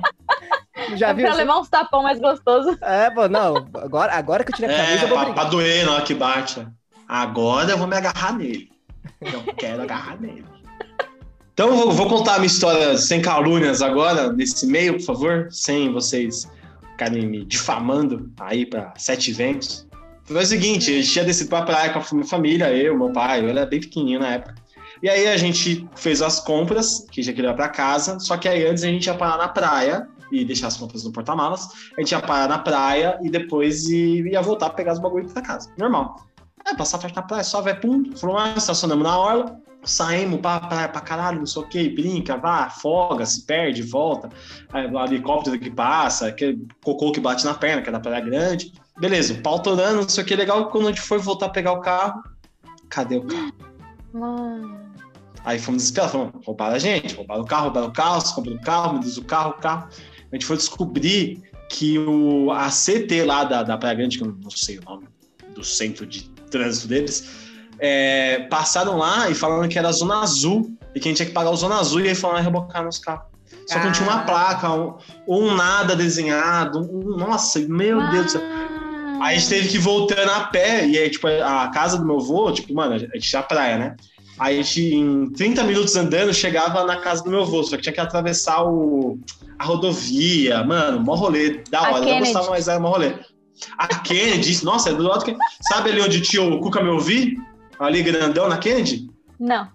Já 0.96 1.10
É 1.10 1.14
viu? 1.14 1.26
pra 1.26 1.36
levar 1.36 1.60
uns 1.60 1.70
tapão 1.70 2.04
mais 2.04 2.20
gostoso. 2.20 2.78
É, 2.82 3.10
pô, 3.12 3.28
não. 3.28 3.58
Agora, 3.76 4.14
agora 4.14 4.44
que 4.44 4.52
eu 4.52 4.56
tirei 4.56 4.74
a 4.74 4.78
camisa, 4.78 5.02
É, 5.02 5.04
eu 5.04 5.08
vou 5.10 5.18
pra, 5.18 5.26
pra 5.26 5.34
brigar. 5.34 5.50
doer 5.50 5.86
na 5.86 5.92
hora 5.94 6.02
que 6.04 6.14
bate. 6.14 6.68
Agora 7.08 7.72
eu 7.72 7.78
vou 7.78 7.88
me 7.88 7.96
agarrar 7.98 8.34
nele. 8.34 8.70
Eu 9.22 9.42
quero 9.56 9.82
agarrar 9.82 10.20
nele. 10.20 10.46
Então 11.54 11.68
eu 11.70 11.76
vou, 11.76 11.92
vou 11.92 12.08
contar 12.08 12.36
a 12.36 12.38
minha 12.38 12.48
história 12.48 12.98
sem 12.98 13.22
calúnias 13.22 13.82
agora, 13.82 14.32
nesse 14.32 14.66
meio, 14.66 14.94
por 14.94 15.02
favor, 15.04 15.48
sem 15.52 15.92
vocês 15.92 16.50
ficarem 16.92 17.26
me 17.28 17.44
difamando 17.44 18.32
aí 18.40 18.66
para 18.66 18.94
sete 18.96 19.34
ventos. 19.34 19.86
Foi 20.30 20.44
o 20.44 20.46
seguinte, 20.46 20.92
a 20.92 20.94
gente 20.94 21.12
tinha 21.12 21.26
descido 21.26 21.50
pra 21.50 21.64
praia 21.64 21.92
com 21.92 21.98
a 21.98 22.06
minha 22.12 22.24
família, 22.24 22.72
eu, 22.72 22.96
meu 22.96 23.12
pai, 23.12 23.42
eu 23.44 23.50
era 23.50 23.66
bem 23.66 23.80
pequenininho 23.80 24.20
na 24.20 24.34
época. 24.34 24.54
E 25.02 25.10
aí 25.10 25.28
a 25.28 25.36
gente 25.38 25.90
fez 25.96 26.22
as 26.22 26.40
compras, 26.40 27.08
que 27.12 27.24
já 27.24 27.34
queria 27.34 27.50
ir 27.50 27.56
pra 27.56 27.68
casa, 27.68 28.20
só 28.20 28.38
que 28.38 28.48
aí 28.48 28.64
antes 28.68 28.84
a 28.84 28.88
gente 28.88 29.08
ia 29.08 29.16
parar 29.16 29.38
na 29.38 29.48
praia 29.48 30.08
e 30.32 30.46
deixar 30.46 30.68
as 30.68 30.78
compras 30.78 31.04
no 31.04 31.12
porta-malas. 31.12 31.70
A 31.98 32.02
gente 32.02 32.12
ia 32.12 32.22
parar 32.22 32.48
na 32.48 32.60
praia 32.60 33.18
e 33.24 33.30
depois 33.30 33.90
ia 33.90 34.40
voltar 34.40 34.70
pegar 34.70 34.94
os 34.94 35.00
bagulhos 35.00 35.34
pra 35.34 35.42
casa. 35.42 35.74
Normal. 35.80 36.24
É, 36.64 36.76
passar 36.76 36.98
a 36.98 37.00
tarde 37.00 37.16
na 37.16 37.24
praia, 37.24 37.44
só 37.44 37.60
vai, 37.62 37.80
pum, 37.80 38.16
falou, 38.16 38.38
ah, 38.38 38.54
estacionamos 38.56 39.04
na 39.04 39.18
orla, 39.18 39.60
saímos 39.84 40.40
pra 40.42 40.60
praia 40.60 40.90
pra 40.90 41.02
caralho, 41.02 41.40
não 41.40 41.46
sei 41.46 41.62
o 41.62 41.68
que, 41.68 41.90
brinca, 41.90 42.38
vá, 42.38 42.66
afoga, 42.66 43.26
se 43.26 43.46
perde, 43.46 43.82
volta. 43.82 44.30
Aí, 44.72 44.86
o 44.86 45.04
helicóptero 45.06 45.60
que 45.60 45.70
passa, 45.70 46.28
aquele 46.28 46.68
cocô 46.84 47.12
que 47.12 47.20
bate 47.20 47.46
na 47.46 47.54
perna, 47.54 47.82
que 47.82 47.90
é 47.90 47.92
da 47.92 48.00
praia 48.00 48.24
grande. 48.24 48.74
Beleza, 49.00 49.34
o 49.34 49.42
pau 49.42 49.60
torando, 49.62 50.02
não 50.02 50.10
sei 50.10 50.24
o 50.24 50.28
que, 50.28 50.36
legal. 50.36 50.70
Quando 50.70 50.88
a 50.88 50.90
gente 50.90 51.02
foi 51.02 51.18
voltar 51.18 51.48
a 51.48 51.50
pegar 51.50 51.72
o 51.74 51.82
carro, 51.82 52.22
cadê 52.90 53.18
o 53.18 53.24
carro? 53.24 53.54
Mano. 54.14 54.80
Aí 55.46 55.58
fomos 55.58 55.82
desesperados, 55.84 56.12
falamos, 56.12 56.46
roubaram 56.46 56.76
a 56.76 56.80
gente, 56.80 57.16
roubaram 57.16 57.42
o 57.44 57.46
carro, 57.46 57.64
roubaram 57.64 57.88
o 57.88 57.94
carro, 57.94 58.22
se 58.22 58.36
comprou 58.36 58.56
o 58.56 58.62
carro, 58.62 58.94
me 58.96 59.00
diz 59.00 59.18
o 59.18 59.24
carro, 59.24 59.52
o 59.52 59.54
carro. 59.54 59.88
A 60.32 60.36
gente 60.36 60.46
foi 60.46 60.58
descobrir 60.58 61.42
que 61.70 61.98
o, 61.98 62.52
a 62.52 62.68
CT 62.70 63.24
lá 63.24 63.44
da, 63.46 63.64
da 63.64 63.78
Praia 63.78 63.96
Grande, 63.96 64.18
que 64.18 64.24
eu 64.24 64.36
não 64.44 64.50
sei 64.50 64.80
o 64.80 64.84
nome 64.84 65.08
do 65.56 65.64
centro 65.64 66.06
de 66.06 66.30
trânsito 66.52 66.88
deles, 66.88 67.49
é, 67.80 68.48
passaram 68.50 68.98
lá 68.98 69.30
e 69.30 69.36
falando 69.36 69.68
que 69.70 69.78
era 69.78 69.92
Zona 69.92 70.22
Azul 70.22 70.72
e 70.94 71.00
que 71.00 71.08
a 71.08 71.10
gente 71.10 71.18
tinha 71.18 71.28
que 71.28 71.34
pagar 71.34 71.52
o 71.52 71.56
Zona 71.56 71.80
Azul 71.80 72.02
e 72.02 72.10
aí 72.10 72.16
falaram 72.16 72.44
rebocar 72.44 72.84
nos 72.84 73.00
carros. 73.00 73.30
Só 73.68 73.80
que 73.80 73.86
não 73.86 73.92
tinha 73.92 74.10
uma 74.10 74.22
Ah. 74.22 74.24
placa, 74.24 74.72
um, 74.72 74.96
um 75.28 75.56
nada 75.56 75.96
desenhado, 75.96 76.80
um, 76.80 77.18
nossa, 77.18 77.60
meu 77.60 78.00
Deus 78.10 78.26
do 78.26 78.32
céu. 78.32 78.42
Ah. 78.44 79.26
Aí 79.26 79.36
a 79.36 79.40
gente 79.40 79.50
teve 79.50 79.68
que 79.68 79.76
ir 79.76 79.80
voltando 79.80 80.30
a 80.32 80.42
pé, 80.46 80.88
e 80.88 80.98
aí, 80.98 81.10
tipo, 81.10 81.28
a 81.28 81.68
casa 81.70 81.98
do 81.98 82.06
meu 82.06 82.18
avô, 82.18 82.52
tipo, 82.52 82.74
mano, 82.74 82.96
a 82.96 82.98
gente 82.98 83.20
tinha 83.20 83.44
praia, 83.44 83.78
né? 83.78 83.96
Aí 84.40 84.58
a 84.58 84.62
gente, 84.62 84.96
em 84.96 85.30
30 85.34 85.64
minutos 85.64 85.96
andando, 85.96 86.34
chegava 86.34 86.86
na 86.86 86.98
casa 86.98 87.24
do 87.24 87.30
meu 87.30 87.42
avô, 87.42 87.62
só 87.64 87.76
que 87.76 87.84
tinha 87.84 87.94
que 87.94 88.00
atravessar 88.00 88.64
o, 88.64 89.20
a 89.58 89.66
rodovia, 89.66 90.64
mano, 90.64 91.02
mó 91.02 91.16
rolê, 91.16 91.62
da 91.70 91.82
hora. 91.82 92.06
Eu 92.06 92.12
não 92.12 92.20
gostava, 92.20 92.50
mas 92.50 92.68
era 92.68 92.80
mó 92.80 92.90
rolê. 92.90 93.14
A 93.78 93.88
Kennedy, 93.88 94.64
nossa, 94.64 94.90
é 94.90 94.94
do 94.94 95.04
lado 95.04 95.26
que. 95.26 95.36
Sabe 95.70 95.90
ali 95.90 96.02
onde 96.02 96.40
o 96.40 96.60
Cuca 96.62 96.82
me 96.82 96.90
ouvir? 96.90 97.38
Ali 97.80 98.04
grandão 98.04 98.48
na 98.50 98.58
Kennedy? 98.58 99.10
Não. 99.40 99.68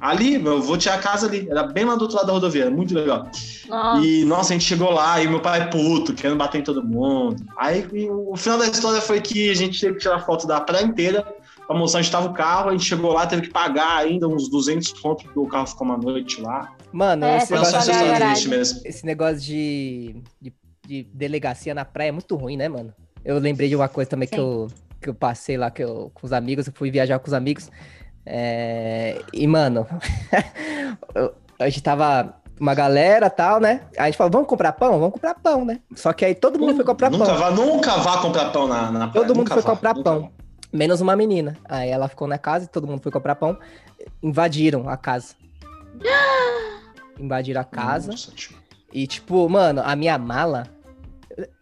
Ali, 0.00 0.38
meu 0.38 0.56
avô 0.56 0.78
tinha 0.78 0.94
a 0.94 0.98
casa 0.98 1.26
ali, 1.26 1.46
era 1.50 1.62
bem 1.64 1.84
lá 1.84 1.94
do 1.94 2.02
outro 2.02 2.16
lado 2.16 2.26
da 2.28 2.32
rodovia, 2.32 2.62
era 2.62 2.70
muito 2.70 2.94
legal. 2.94 3.28
Nossa. 3.68 4.02
E, 4.02 4.24
nossa, 4.24 4.50
a 4.50 4.52
gente 4.54 4.64
chegou 4.64 4.90
lá 4.90 5.22
e 5.22 5.28
meu 5.28 5.40
pai 5.40 5.68
puto, 5.68 6.14
querendo 6.14 6.38
bater 6.38 6.58
em 6.60 6.64
todo 6.64 6.82
mundo. 6.82 7.44
Aí 7.58 7.86
o 8.08 8.34
final 8.34 8.58
da 8.58 8.66
história 8.66 9.00
foi 9.02 9.20
que 9.20 9.50
a 9.50 9.54
gente 9.54 9.78
teve 9.78 9.94
que 9.96 10.00
tirar 10.00 10.20
foto 10.20 10.46
da 10.46 10.58
praia 10.58 10.84
inteira 10.84 11.22
pra 11.66 11.76
mostrar 11.76 12.00
onde 12.00 12.10
tava 12.10 12.28
o 12.28 12.32
carro. 12.32 12.70
A 12.70 12.72
gente 12.72 12.84
chegou 12.84 13.12
lá, 13.12 13.26
teve 13.26 13.42
que 13.42 13.50
pagar 13.50 13.98
ainda 13.98 14.26
uns 14.26 14.48
200 14.48 14.90
conto, 14.94 15.24
porque 15.24 15.38
o 15.38 15.46
carro 15.46 15.66
ficou 15.66 15.86
uma 15.86 15.98
noite 15.98 16.40
lá. 16.40 16.72
Mano, 16.90 17.26
É, 17.26 17.36
esse 17.36 17.48
que 17.48 17.52
negócio, 17.52 18.50
mesmo. 18.50 18.80
esse 18.86 19.04
negócio 19.04 19.40
de, 19.40 20.16
de, 20.40 20.52
de 20.86 21.02
delegacia 21.12 21.74
na 21.74 21.84
praia 21.84 22.08
é 22.08 22.12
muito 22.12 22.34
ruim, 22.36 22.56
né, 22.56 22.70
mano? 22.70 22.94
Eu 23.22 23.38
lembrei 23.38 23.68
de 23.68 23.76
uma 23.76 23.88
coisa 23.88 24.08
também 24.08 24.26
que 24.26 24.34
Sim. 24.36 24.40
eu, 24.40 24.68
que 25.00 25.08
eu 25.08 25.14
passei 25.14 25.56
lá 25.56 25.70
que 25.70 25.82
eu, 25.82 26.10
com 26.14 26.26
os 26.26 26.32
amigos, 26.32 26.66
eu 26.66 26.72
fui 26.72 26.90
viajar 26.90 27.18
com 27.18 27.26
os 27.26 27.34
amigos. 27.34 27.70
é, 28.26 29.20
e, 29.32 29.46
mano, 29.46 29.86
a 31.58 31.68
gente 31.68 31.82
tava 31.82 32.40
uma 32.60 32.74
galera 32.74 33.26
e 33.26 33.30
tal, 33.30 33.58
né? 33.58 33.80
Aí 33.96 34.02
a 34.02 34.06
gente 34.06 34.18
falou, 34.18 34.30
vamos 34.30 34.46
comprar 34.46 34.72
pão? 34.72 34.92
Vamos 34.98 35.12
comprar 35.12 35.34
pão, 35.34 35.64
né? 35.64 35.80
Só 35.94 36.12
que 36.12 36.26
aí 36.26 36.34
todo 36.34 36.58
mundo 36.58 36.76
foi 36.76 36.84
comprar 36.84 37.10
nunca 37.10 37.24
pão. 37.24 37.38
Vá, 37.38 37.50
nunca 37.50 37.96
vá 37.96 38.18
comprar 38.18 38.52
pão 38.52 38.68
na, 38.68 38.90
na 38.92 39.08
praia. 39.08 39.12
Todo 39.12 39.34
mundo 39.34 39.48
nunca 39.48 39.54
foi 39.54 39.62
vá, 39.62 39.70
comprar 39.70 39.94
pão. 39.94 40.22
vá. 40.22 40.28
Menos 40.70 41.00
uma 41.00 41.16
menina. 41.16 41.56
Aí 41.64 41.88
ela 41.88 42.06
ficou 42.06 42.28
na 42.28 42.36
casa 42.36 42.66
e 42.66 42.68
todo 42.68 42.86
mundo 42.86 43.02
foi 43.02 43.10
comprar 43.10 43.34
pão. 43.34 43.58
Invadiram 44.22 44.88
a 44.88 44.96
casa. 44.96 45.34
Invadiram 47.18 47.62
a 47.62 47.64
casa. 47.64 48.12
Nossa. 48.12 48.30
E, 48.92 49.06
tipo, 49.06 49.48
mano, 49.48 49.82
a 49.82 49.96
minha 49.96 50.18
mala. 50.18 50.66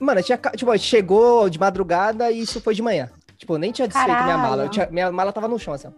Mano, 0.01 0.23
tinha, 0.23 0.39
tipo, 0.57 0.77
chegou 0.79 1.49
de 1.49 1.61
madrugada 1.61 2.31
e 2.31 2.41
isso 2.41 2.61
foi 2.61 2.75
de 2.75 2.83
manhã. 2.83 3.09
Tipo, 3.39 3.55
eu 3.55 3.59
nem 3.59 3.71
tinha 3.73 3.87
desfeito 3.89 4.09
minha 4.11 4.19
Caralho. 4.25 4.43
mala. 4.43 4.63
Eu 4.65 4.69
tinha- 4.69 4.89
minha 4.91 5.11
mala 5.13 5.33
tava 5.33 5.49
no 5.49 5.59
chão, 5.59 5.73
assim, 5.73 5.87
ó. 5.89 5.93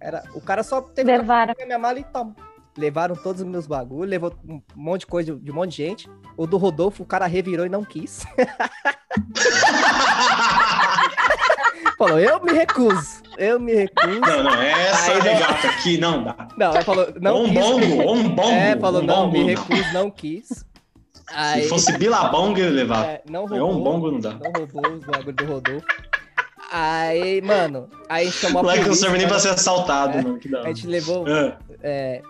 Era, 0.00 0.22
o 0.34 0.40
cara 0.40 0.62
só 0.62 0.80
teve 0.82 1.10
Levaram. 1.16 1.54
minha 1.64 1.78
mala 1.78 1.98
e 1.98 2.04
toma. 2.04 2.34
Levaram 2.76 3.16
todos 3.16 3.40
os 3.40 3.46
meus 3.48 3.66
bagulhos, 3.66 4.10
levou 4.10 4.34
um 4.46 4.60
monte 4.74 5.00
de 5.00 5.06
coisa 5.06 5.34
de, 5.34 5.50
um 5.50 5.54
monte 5.54 5.70
de 5.70 5.76
gente. 5.78 6.10
O 6.36 6.46
do 6.46 6.58
Rodolfo, 6.58 7.02
o 7.02 7.06
cara 7.06 7.24
revirou 7.26 7.64
e 7.64 7.68
não 7.70 7.82
quis. 7.82 8.26
Falou, 11.98 12.18
eu 12.20 12.42
me 12.42 12.52
recuso. 12.52 13.22
Eu 13.38 13.58
me 13.58 13.72
recuso. 13.74 14.20
Não, 14.20 14.42
não, 14.42 14.54
essa 14.62 15.12
Aí 15.12 15.18
não- 15.18 15.24
regata 15.24 15.68
aqui 15.68 15.96
não 15.98 16.22
dá. 16.24 16.48
Não, 16.58 16.74
ele 16.74 16.84
falou, 16.84 17.06
não 17.20 17.42
um 17.42 17.48
quis. 17.48 17.54
bongo, 17.58 18.12
um 18.12 18.28
bongo. 18.28 18.48
É, 18.50 18.76
falou, 18.76 19.02
um 19.02 19.06
não, 19.06 19.14
bongo, 19.30 19.32
me 19.32 19.44
recuso, 19.54 19.92
não 19.94 20.10
quis. 20.10 20.64
Aí, 21.32 21.62
Se 21.62 21.68
fosse 21.70 21.96
bilabong, 21.98 22.58
ele 22.60 22.70
levava. 22.70 23.06
é, 23.06 23.22
não 23.28 23.44
É 23.44 23.58
roubou. 23.58 23.70
um 23.72 23.80
bongo, 23.82 24.10
não 24.12 24.20
dá. 24.20 24.32
Não 24.34 24.52
roubou 24.52 24.92
os 24.92 25.04
bagulho 25.06 25.32
do 25.32 25.44
Rodolfo. 25.46 25.86
Aí, 26.70 27.40
mano, 27.42 27.88
aí 28.08 28.30
chamou 28.32 28.60
a 28.60 28.62
Moleque, 28.64 28.78
não 28.80 28.86
polícia. 28.86 29.04
serve 29.06 29.18
nem 29.18 29.26
pra 29.26 29.36
né? 29.36 29.42
ser 29.42 29.48
assaltado, 29.50 30.18
É. 30.18 30.22
mano. 30.22 30.38
Que 30.38 30.48
da 30.48 30.62
A 30.62 30.66
gente 30.68 30.86
levou, 30.86 31.24
Ah, 31.26 31.56
é, 31.82 32.22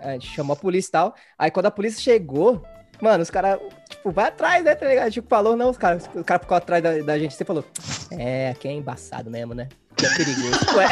a 0.00 0.12
gente 0.12 0.28
chamou 0.34 0.54
a 0.54 0.56
polícia 0.56 0.88
e 0.88 0.92
tal. 0.92 1.14
Aí 1.38 1.50
quando 1.50 1.66
a 1.66 1.70
polícia 1.70 2.00
chegou, 2.02 2.62
mano, 3.00 3.22
os 3.22 3.30
caras, 3.30 3.58
tipo, 3.88 4.10
vai 4.10 4.26
atrás, 4.26 4.64
né, 4.64 4.74
tá 4.74 4.86
ligado? 4.86 5.10
Tipo, 5.12 5.28
falou, 5.28 5.56
não, 5.56 5.70
os 5.70 5.76
caras, 5.78 6.08
o 6.14 6.24
cara 6.24 6.40
ficou 6.40 6.56
atrás 6.56 6.82
da, 6.82 6.98
da 6.98 7.18
gente. 7.18 7.34
Você 7.34 7.44
falou, 7.44 7.64
é, 8.10 8.50
aqui 8.50 8.66
é 8.68 8.72
embaçado 8.72 9.30
mesmo, 9.30 9.54
né? 9.54 9.68
Aqui 9.92 10.06
é 10.06 10.14
perigoso. 10.16 10.58
Ué. 10.76 10.86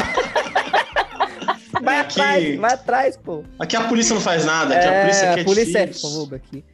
Vai 1.82 1.98
Aqui- 1.98 2.20
atrás, 2.20 2.56
vai 2.58 2.72
atrás, 2.74 3.16
pô. 3.16 3.42
Aqui 3.58 3.74
a 3.76 3.82
polícia 3.88 4.14
não 4.14 4.20
faz 4.22 4.44
nada, 4.44 4.76
aqui 4.76 4.86
a 4.86 5.00
polícia 5.00 5.24
É, 5.26 5.30
aqui 5.30 5.38
é 5.40 5.42
a 5.42 5.44
polícia 5.44 5.78
é 5.78 5.86
fogo 5.92 6.34
aqui. 6.36 6.64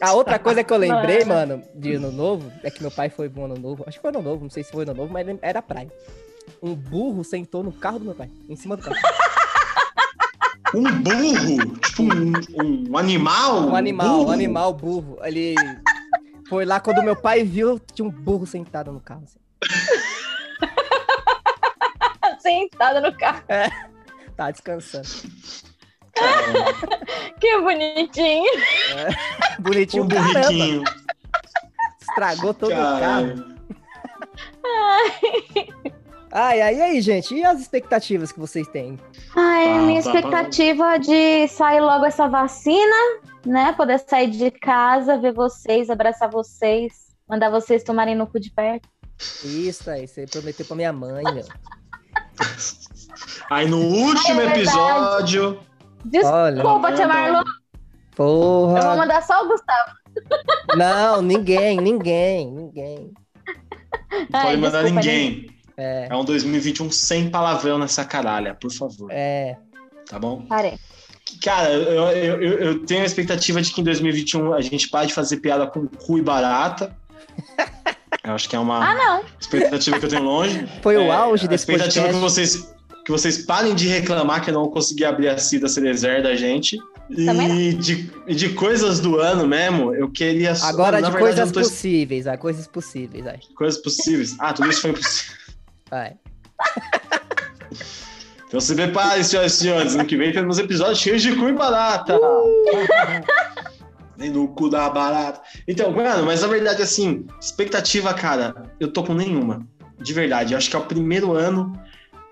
A 0.00 0.12
outra 0.12 0.38
coisa 0.38 0.64
que 0.64 0.72
eu 0.72 0.76
lembrei, 0.76 1.24
Mano. 1.24 1.62
de 1.74 1.94
ano 1.94 2.10
novo, 2.10 2.50
é 2.62 2.70
que 2.70 2.80
meu 2.80 2.90
pai 2.90 3.10
foi 3.10 3.28
pro 3.28 3.44
ano 3.44 3.56
novo. 3.56 3.84
Acho 3.86 3.98
que 3.98 4.02
foi 4.02 4.10
ano 4.10 4.22
novo, 4.22 4.42
não 4.42 4.50
sei 4.50 4.62
se 4.62 4.72
foi 4.72 4.84
ano 4.84 4.94
novo, 4.94 5.12
mas 5.12 5.26
era 5.42 5.60
praia. 5.60 5.92
Um 6.62 6.74
burro 6.74 7.22
sentou 7.22 7.62
no 7.62 7.72
carro 7.72 7.98
do 7.98 8.04
meu 8.06 8.14
pai, 8.14 8.30
em 8.48 8.56
cima 8.56 8.76
do 8.76 8.82
carro. 8.82 8.96
Um 10.72 10.84
burro, 11.02 11.76
tipo 11.78 12.04
um, 12.04 12.90
um 12.90 12.96
animal. 12.96 13.70
Um 13.70 13.74
animal, 13.74 14.06
um 14.06 14.18
burro. 14.18 14.30
animal 14.30 14.72
burro. 14.72 15.18
Ele 15.24 15.56
foi 16.48 16.64
lá 16.64 16.78
quando 16.78 17.02
meu 17.02 17.16
pai 17.16 17.42
viu, 17.42 17.80
tinha 17.92 18.06
um 18.06 18.10
burro 18.10 18.46
sentado 18.46 18.92
no 18.92 19.00
carro. 19.00 19.24
assim. 19.24 19.40
Sentada 22.40 23.00
no 23.00 23.12
carro. 23.16 23.42
Tá 24.36 24.52
descansando. 24.52 25.08
Que 27.40 27.58
bonitinho. 27.60 28.50
Bonitinho 29.60 30.04
Um 30.04 30.08
caramba. 30.08 30.32
burriquinho. 30.40 30.84
Estragou 32.00 32.52
todo 32.54 32.72
o 32.72 32.76
carro. 32.76 33.50
Ai, 36.32 36.60
ai, 36.60 36.76
e 36.76 36.82
aí, 36.82 37.00
gente? 37.00 37.34
E 37.34 37.44
as 37.44 37.60
expectativas 37.60 38.30
que 38.30 38.38
vocês 38.38 38.66
têm? 38.68 38.98
Ai, 39.34 39.68
a 39.68 39.74
Pá, 39.74 39.78
minha 39.82 40.02
pá, 40.02 40.10
pá. 40.12 40.16
expectativa 40.18 40.98
de 40.98 41.48
sair 41.48 41.80
logo 41.80 42.04
essa 42.04 42.28
vacina, 42.28 42.96
né? 43.44 43.72
Poder 43.72 43.98
sair 43.98 44.30
de 44.30 44.50
casa, 44.50 45.18
ver 45.18 45.32
vocês, 45.32 45.90
abraçar 45.90 46.30
vocês, 46.30 47.08
mandar 47.28 47.50
vocês 47.50 47.82
tomarem 47.82 48.14
no 48.14 48.26
cu 48.28 48.38
de 48.38 48.50
perto. 48.50 48.88
Isso 49.44 49.90
aí, 49.90 50.06
você 50.06 50.24
prometeu 50.26 50.64
pra 50.64 50.76
minha 50.76 50.92
mãe, 50.92 51.24
meu. 51.34 51.44
Aí 53.50 53.68
no 53.68 53.78
último 53.80 54.40
É 54.40 54.46
verdade. 54.46 55.58
Olha. 56.24 56.54
Desculpa, 56.54 56.92
tia 56.92 57.08
Marlon. 57.08 57.38
Eu 57.40 57.44
vou 58.16 58.66
Porra. 58.74 58.96
mandar 58.96 59.22
só 59.22 59.44
o 59.44 59.48
Gustavo. 59.48 59.92
Não, 60.76 61.22
ninguém, 61.22 61.76
ninguém, 61.80 62.50
ninguém. 62.50 63.12
Não 64.10 64.26
Ai, 64.32 64.46
pode 64.46 64.56
mandar 64.58 64.82
desculpa, 64.82 65.00
ninguém. 65.06 65.46
É, 65.76 66.08
É 66.10 66.16
um 66.16 66.24
2021 66.24 66.90
sem 66.90 67.30
palavrão 67.30 67.78
nessa 67.78 68.04
caralha, 68.04 68.54
por 68.54 68.70
favor. 68.72 69.08
é. 69.10 69.56
Tá 70.08 70.18
bom? 70.18 70.42
Parei. 70.42 70.76
Cara, 71.42 71.70
eu, 71.72 72.08
eu, 72.10 72.42
eu- 72.58 72.84
tenho 72.84 73.02
a 73.02 73.06
expectativa 73.06 73.62
de 73.62 73.72
que 73.72 73.80
em 73.80 73.84
2021 73.84 74.52
a 74.52 74.60
gente 74.60 74.88
pare 74.90 75.06
de 75.06 75.14
fazer 75.14 75.36
piada 75.36 75.66
com 75.68 75.86
cu 75.86 76.18
e 76.18 76.22
barata. 76.22 76.94
Eu 78.24 78.34
acho 78.34 78.48
que 78.48 78.56
é 78.56 78.58
uma 78.58 78.84
Ah, 78.84 78.94
não. 78.94 79.24
expectativa 79.40 79.98
que 79.98 80.04
eu 80.04 80.08
tenho 80.10 80.24
longe. 80.24 80.66
Foi 80.82 80.96
o 80.96 81.00
É, 81.02 81.10
auge 81.10 81.46
a 81.46 81.48
desse 81.48 81.62
expectativa 81.62 82.06
podcast. 82.08 82.14
que 82.14 82.20
vocês, 82.20 82.74
que 83.04 83.10
vocês 83.10 83.38
parem 83.38 83.74
de 83.74 83.88
reclamar 83.88 84.42
que 84.42 84.50
eu 84.50 84.54
não 84.54 84.68
consegui 84.68 85.04
abrir 85.04 85.28
a 85.28 85.38
Cida 85.38 85.68
Cerezer 85.68 86.22
da 86.22 86.34
gente. 86.34 86.78
E 87.10 87.74
de, 87.74 88.04
de 88.34 88.48
coisas 88.50 89.00
do 89.00 89.18
ano 89.18 89.46
mesmo, 89.46 89.92
eu 89.94 90.08
queria. 90.10 90.52
Agora 90.62 91.00
na 91.00 91.08
de 91.08 91.12
verdade, 91.12 91.18
coisas 91.18 91.52
tô- 91.52 91.60
possíveis, 91.60 92.26
ah, 92.28 92.36
coisas 92.36 92.66
possíveis, 92.68 93.26
ai. 93.26 93.40
coisas 93.56 93.82
possíveis. 93.82 94.36
Ah, 94.38 94.52
tudo 94.52 94.70
isso 94.70 94.82
foi 94.82 94.90
impossível. 94.90 95.34
Vai. 95.90 96.16
Então 98.50 98.58
se 98.60 98.74
preparem, 98.74 99.22
senhoras 99.22 99.52
e 99.52 99.56
senhores. 99.58 99.94
Ano 99.94 100.04
que 100.04 100.16
vem 100.16 100.32
temos 100.32 100.58
episódios 100.58 100.98
cheios 100.98 101.22
de 101.22 101.36
cu 101.36 101.48
e 101.48 101.52
barata. 101.52 102.18
Nem 104.18 104.28
no 104.34 104.48
cu 104.48 104.68
da 104.68 104.90
barata. 104.90 105.40
Então, 105.68 105.92
mano, 105.92 106.26
mas 106.26 106.42
na 106.42 106.48
verdade, 106.48 106.82
assim, 106.82 107.24
expectativa, 107.40 108.12
cara, 108.12 108.72
eu 108.80 108.92
tô 108.92 109.04
com 109.04 109.14
nenhuma. 109.14 109.64
De 110.00 110.12
verdade. 110.12 110.52
Eu 110.52 110.58
acho 110.58 110.68
que 110.68 110.74
é 110.74 110.78
o 110.80 110.84
primeiro 110.84 111.32
ano 111.32 111.80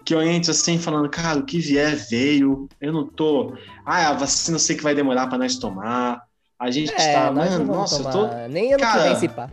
que 0.09 0.15
eu 0.15 0.23
entro 0.23 0.51
assim, 0.53 0.79
falando, 0.79 1.07
cara, 1.11 1.39
o 1.39 1.43
que 1.45 1.59
vier 1.61 1.95
veio. 1.95 2.67
Eu 2.81 2.95
não 2.95 3.07
tô. 3.07 3.53
Ah, 3.85 4.09
a 4.09 4.13
vacina 4.15 4.55
eu 4.55 4.59
sei 4.59 4.75
que 4.75 4.83
vai 4.83 4.95
demorar 4.95 5.27
pra 5.27 5.37
nós 5.37 5.57
tomar. 5.59 6.23
A 6.59 6.71
gente 6.71 6.91
É, 6.95 7.13
tá, 7.13 7.31
mano, 7.31 7.59
não 7.59 7.75
nossa, 7.77 7.97
eu 7.97 8.05
tomar. 8.05 8.13
tô. 8.13 8.49
Nem 8.49 8.73
ano 8.73 8.81
Cara, 8.81 9.15
se 9.17 9.29
pá. 9.29 9.51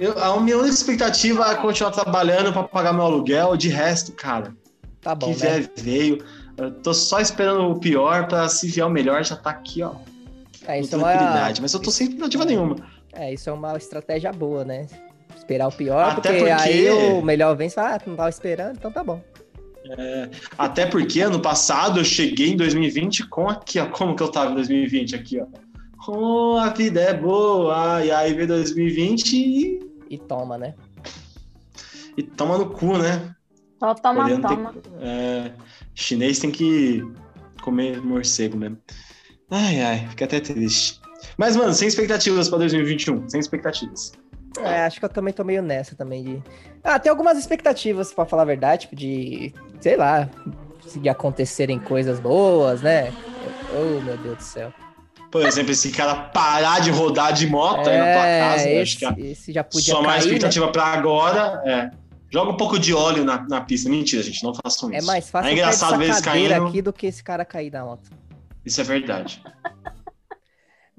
Eu, 0.00 0.18
a 0.20 0.40
minha 0.40 0.58
única 0.58 0.74
expectativa 0.74 1.52
é 1.52 1.54
continuar 1.54 1.92
trabalhando 1.92 2.52
pra 2.52 2.64
pagar 2.64 2.92
meu 2.92 3.02
aluguel. 3.04 3.56
De 3.56 3.68
resto, 3.68 4.10
cara, 4.10 4.52
Tá 5.00 5.12
o 5.12 5.16
que 5.16 5.26
bom, 5.26 5.30
né? 5.30 5.34
vier 5.36 5.70
veio. 5.76 6.24
Eu 6.56 6.72
tô 6.72 6.92
só 6.92 7.20
esperando 7.20 7.60
o 7.70 7.78
pior 7.78 8.26
pra 8.26 8.48
se 8.48 8.66
vier 8.66 8.84
o 8.84 8.90
melhor, 8.90 9.24
já 9.24 9.36
tá 9.36 9.50
aqui, 9.50 9.84
ó. 9.84 9.92
É, 10.66 10.80
isso 10.80 10.92
é 10.96 10.98
uma. 10.98 11.14
Mas 11.60 11.72
eu 11.72 11.78
tô 11.80 11.92
sem 11.92 12.08
expectativa 12.08 12.44
nenhuma. 12.44 12.74
é, 13.12 13.32
isso 13.32 13.48
é 13.48 13.52
uma 13.52 13.76
estratégia 13.76 14.32
boa, 14.32 14.64
né? 14.64 14.88
Esperar 15.36 15.68
o 15.68 15.72
pior, 15.72 16.10
Até 16.10 16.32
porque, 16.32 16.38
porque- 16.38 16.50
aí 16.50 16.90
o 16.90 17.22
melhor 17.22 17.54
vem 17.56 17.68
e 17.68 17.70
fala, 17.70 17.94
ah, 17.94 18.00
não 18.04 18.16
tava 18.16 18.28
esperando, 18.30 18.76
então 18.76 18.90
tá 18.90 19.04
bom. 19.04 19.20
É, 19.98 20.30
até 20.56 20.86
porque 20.86 21.20
ano 21.20 21.40
passado 21.40 22.00
eu 22.00 22.04
cheguei 22.04 22.50
em 22.50 22.56
2020 22.56 23.28
com 23.28 23.48
aqui, 23.48 23.78
ó. 23.78 23.86
Como 23.86 24.14
que 24.14 24.22
eu 24.22 24.30
tava 24.30 24.52
em 24.52 24.54
2020 24.54 25.14
aqui, 25.16 25.40
ó? 25.40 25.46
Oh, 26.08 26.56
a 26.56 26.70
vida 26.70 27.00
é 27.00 27.14
boa. 27.14 28.04
E 28.04 28.10
aí 28.10 28.32
veio 28.34 28.48
2020 28.48 29.32
e, 29.36 29.80
E 30.10 30.18
toma, 30.18 30.56
né? 30.58 30.74
e 32.16 32.22
toma 32.22 32.58
no 32.58 32.70
cu, 32.70 32.98
né? 32.98 33.34
Só 33.78 33.94
toma, 33.94 34.22
Coreano 34.22 34.46
tem- 34.48 34.56
toma. 34.56 34.74
É, 35.00 35.52
chinês 35.94 36.38
tem 36.38 36.50
que 36.50 37.02
comer 37.62 38.00
morcego 38.00 38.56
mesmo. 38.56 38.78
Ai, 39.50 39.80
ai, 39.80 40.08
fica 40.08 40.24
até 40.24 40.40
triste. 40.40 41.00
Mas, 41.36 41.56
mano, 41.56 41.72
sem 41.72 41.88
expectativas 41.88 42.48
pra 42.48 42.58
2021. 42.58 43.28
Sem 43.28 43.40
expectativas. 43.40 44.12
É, 44.60 44.84
acho 44.84 44.98
que 44.98 45.04
eu 45.04 45.08
também 45.08 45.32
tô 45.32 45.44
meio 45.44 45.62
nessa 45.62 45.94
também 45.94 46.22
de. 46.22 46.42
Ah, 46.82 46.98
tem 46.98 47.10
algumas 47.10 47.38
expectativas, 47.38 48.12
pra 48.12 48.24
falar 48.24 48.42
a 48.42 48.46
verdade, 48.46 48.82
tipo, 48.82 48.96
de, 48.96 49.54
sei 49.80 49.96
lá, 49.96 50.28
de 50.94 51.08
acontecerem 51.08 51.78
coisas 51.78 52.20
boas, 52.20 52.82
né? 52.82 53.12
Oh, 53.74 54.00
meu 54.00 54.16
Deus 54.18 54.36
do 54.36 54.42
céu. 54.42 54.72
Por 55.30 55.46
exemplo, 55.46 55.72
esse 55.72 55.90
cara 55.90 56.14
parar 56.14 56.80
de 56.80 56.90
rodar 56.90 57.32
de 57.32 57.46
moto 57.46 57.88
aí 57.88 57.96
na 57.96 58.04
tua 58.04 58.22
casa. 58.22 58.68
eu 58.68 58.82
acho 58.82 58.96
esse, 58.96 59.14
que 59.14 59.20
esse 59.22 59.52
já 59.52 59.64
podia 59.64 59.94
sua 59.94 60.02
mais 60.02 60.24
né? 60.24 60.32
expectativa 60.32 60.68
pra 60.68 60.84
agora 60.84 61.62
é. 61.64 61.90
Joga 62.30 62.50
um 62.50 62.56
pouco 62.56 62.78
de 62.78 62.94
óleo 62.94 63.24
na, 63.24 63.46
na 63.46 63.60
pista. 63.60 63.90
Mentira, 63.90 64.22
gente, 64.22 64.42
não 64.42 64.54
façam 64.54 64.90
isso. 64.90 65.02
É 65.02 65.06
mais 65.06 65.28
fácil 65.28 65.50
É 65.50 65.52
engraçado 65.52 65.98
ver 65.98 66.04
eles 66.06 66.20
caindo. 66.20 66.52
aqui 66.66 66.80
do 66.80 66.90
que 66.90 67.06
esse 67.06 67.22
cara 67.22 67.44
cair 67.44 67.70
da 67.70 67.84
moto. 67.84 68.10
Isso 68.64 68.80
é 68.80 68.84
verdade. 68.84 69.42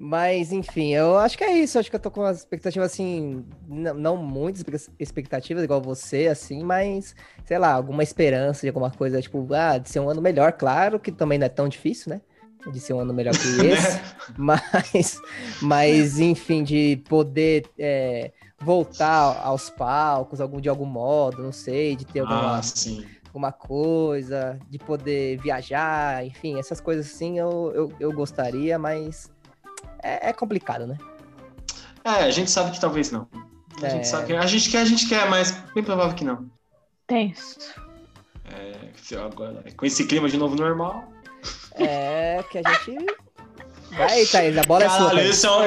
Mas, 0.06 0.52
enfim, 0.52 0.94
eu 0.94 1.18
acho 1.18 1.38
que 1.38 1.46
é 1.46 1.58
isso. 1.58 1.80
Acho 1.80 1.90
que 1.90 1.96
eu 1.96 2.00
tô 2.00 2.12
com 2.12 2.20
umas 2.20 2.40
expectativas, 2.40 2.92
assim, 2.92 3.46
n- 3.70 3.94
não 3.94 4.18
muitas 4.18 4.60
expec- 4.60 4.94
expectativas, 5.00 5.64
igual 5.64 5.82
você, 5.82 6.28
assim, 6.28 6.62
mas, 6.62 7.16
sei 7.46 7.58
lá, 7.58 7.72
alguma 7.72 8.04
esperança 8.04 8.64
de 8.64 8.68
alguma 8.68 8.92
coisa, 8.92 9.22
tipo, 9.22 9.48
ah, 9.54 9.78
de 9.78 9.90
ser 9.90 10.02
um 10.02 10.10
ano 10.10 10.22
melhor, 10.22 10.52
claro, 10.52 11.00
que 11.00 11.10
também 11.10 11.40
não 11.40 11.46
é 11.46 11.50
tão 11.50 11.70
difícil, 11.70 12.10
né? 12.10 12.22
De 12.70 12.82
ser 12.82 12.92
um 12.94 13.00
ano 13.00 13.14
melhor 13.14 13.34
que 13.38 13.48
esse. 13.66 13.98
mas, 14.38 15.22
mas, 15.62 16.20
enfim, 16.20 16.66
de 16.66 17.02
poder 17.08 17.66
é, 17.80 18.34
voltar 18.60 19.40
aos 19.42 19.70
palcos 19.70 20.42
algum, 20.42 20.60
de 20.60 20.68
algum 20.68 20.86
modo, 20.86 21.42
não 21.42 21.54
sei, 21.54 21.96
de 21.96 22.04
ter 22.04 22.20
alguma, 22.20 22.58
Ah, 22.58 22.62
sim. 22.62 23.06
alguma 23.28 23.54
coisa, 23.54 24.60
de 24.70 24.80
poder 24.80 25.38
viajar, 25.38 26.26
enfim, 26.26 26.60
essas 26.60 26.82
coisas 26.82 27.06
assim 27.06 27.40
eu, 27.40 27.72
eu, 27.74 27.92
eu 28.02 28.12
gostaria, 28.12 28.78
mas 28.78 29.32
é, 30.02 30.30
é 30.30 30.34
complicado, 30.34 30.86
né? 30.88 30.98
É, 32.04 32.10
a 32.10 32.32
gente 32.32 32.52
sabe 32.52 32.72
que 32.72 32.80
talvez 32.82 33.12
não. 33.12 33.28
A 33.82 33.88
É. 33.88 33.90
gente 33.90 34.08
sabe 34.08 34.28
que 34.28 34.34
a 34.34 34.46
gente 34.46 34.70
quer, 34.70 34.80
a 34.80 34.86
gente 34.86 35.08
quer, 35.08 35.30
mas 35.30 35.52
bem 35.74 35.84
provável 35.84 36.14
que 36.16 36.24
não. 36.26 36.46
Tenso. 37.08 37.58
É, 38.52 39.16
agora, 39.18 39.64
com 39.76 39.86
esse 39.86 40.06
clima 40.06 40.30
de 40.30 40.38
novo 40.38 40.56
normal. 40.56 41.06
É 41.76 42.44
que 42.52 42.60
a 42.60 42.62
gente. 42.74 43.06
Vai, 43.92 44.26
Thaís, 44.26 44.58
a 44.58 44.62
bola 44.64 44.84
é 44.84 44.90
sua. 44.90 44.98
Caralho, 45.00 45.18
Thaís. 45.20 45.30
esse 45.30 45.46
é, 45.46 45.52
um, 45.52 45.64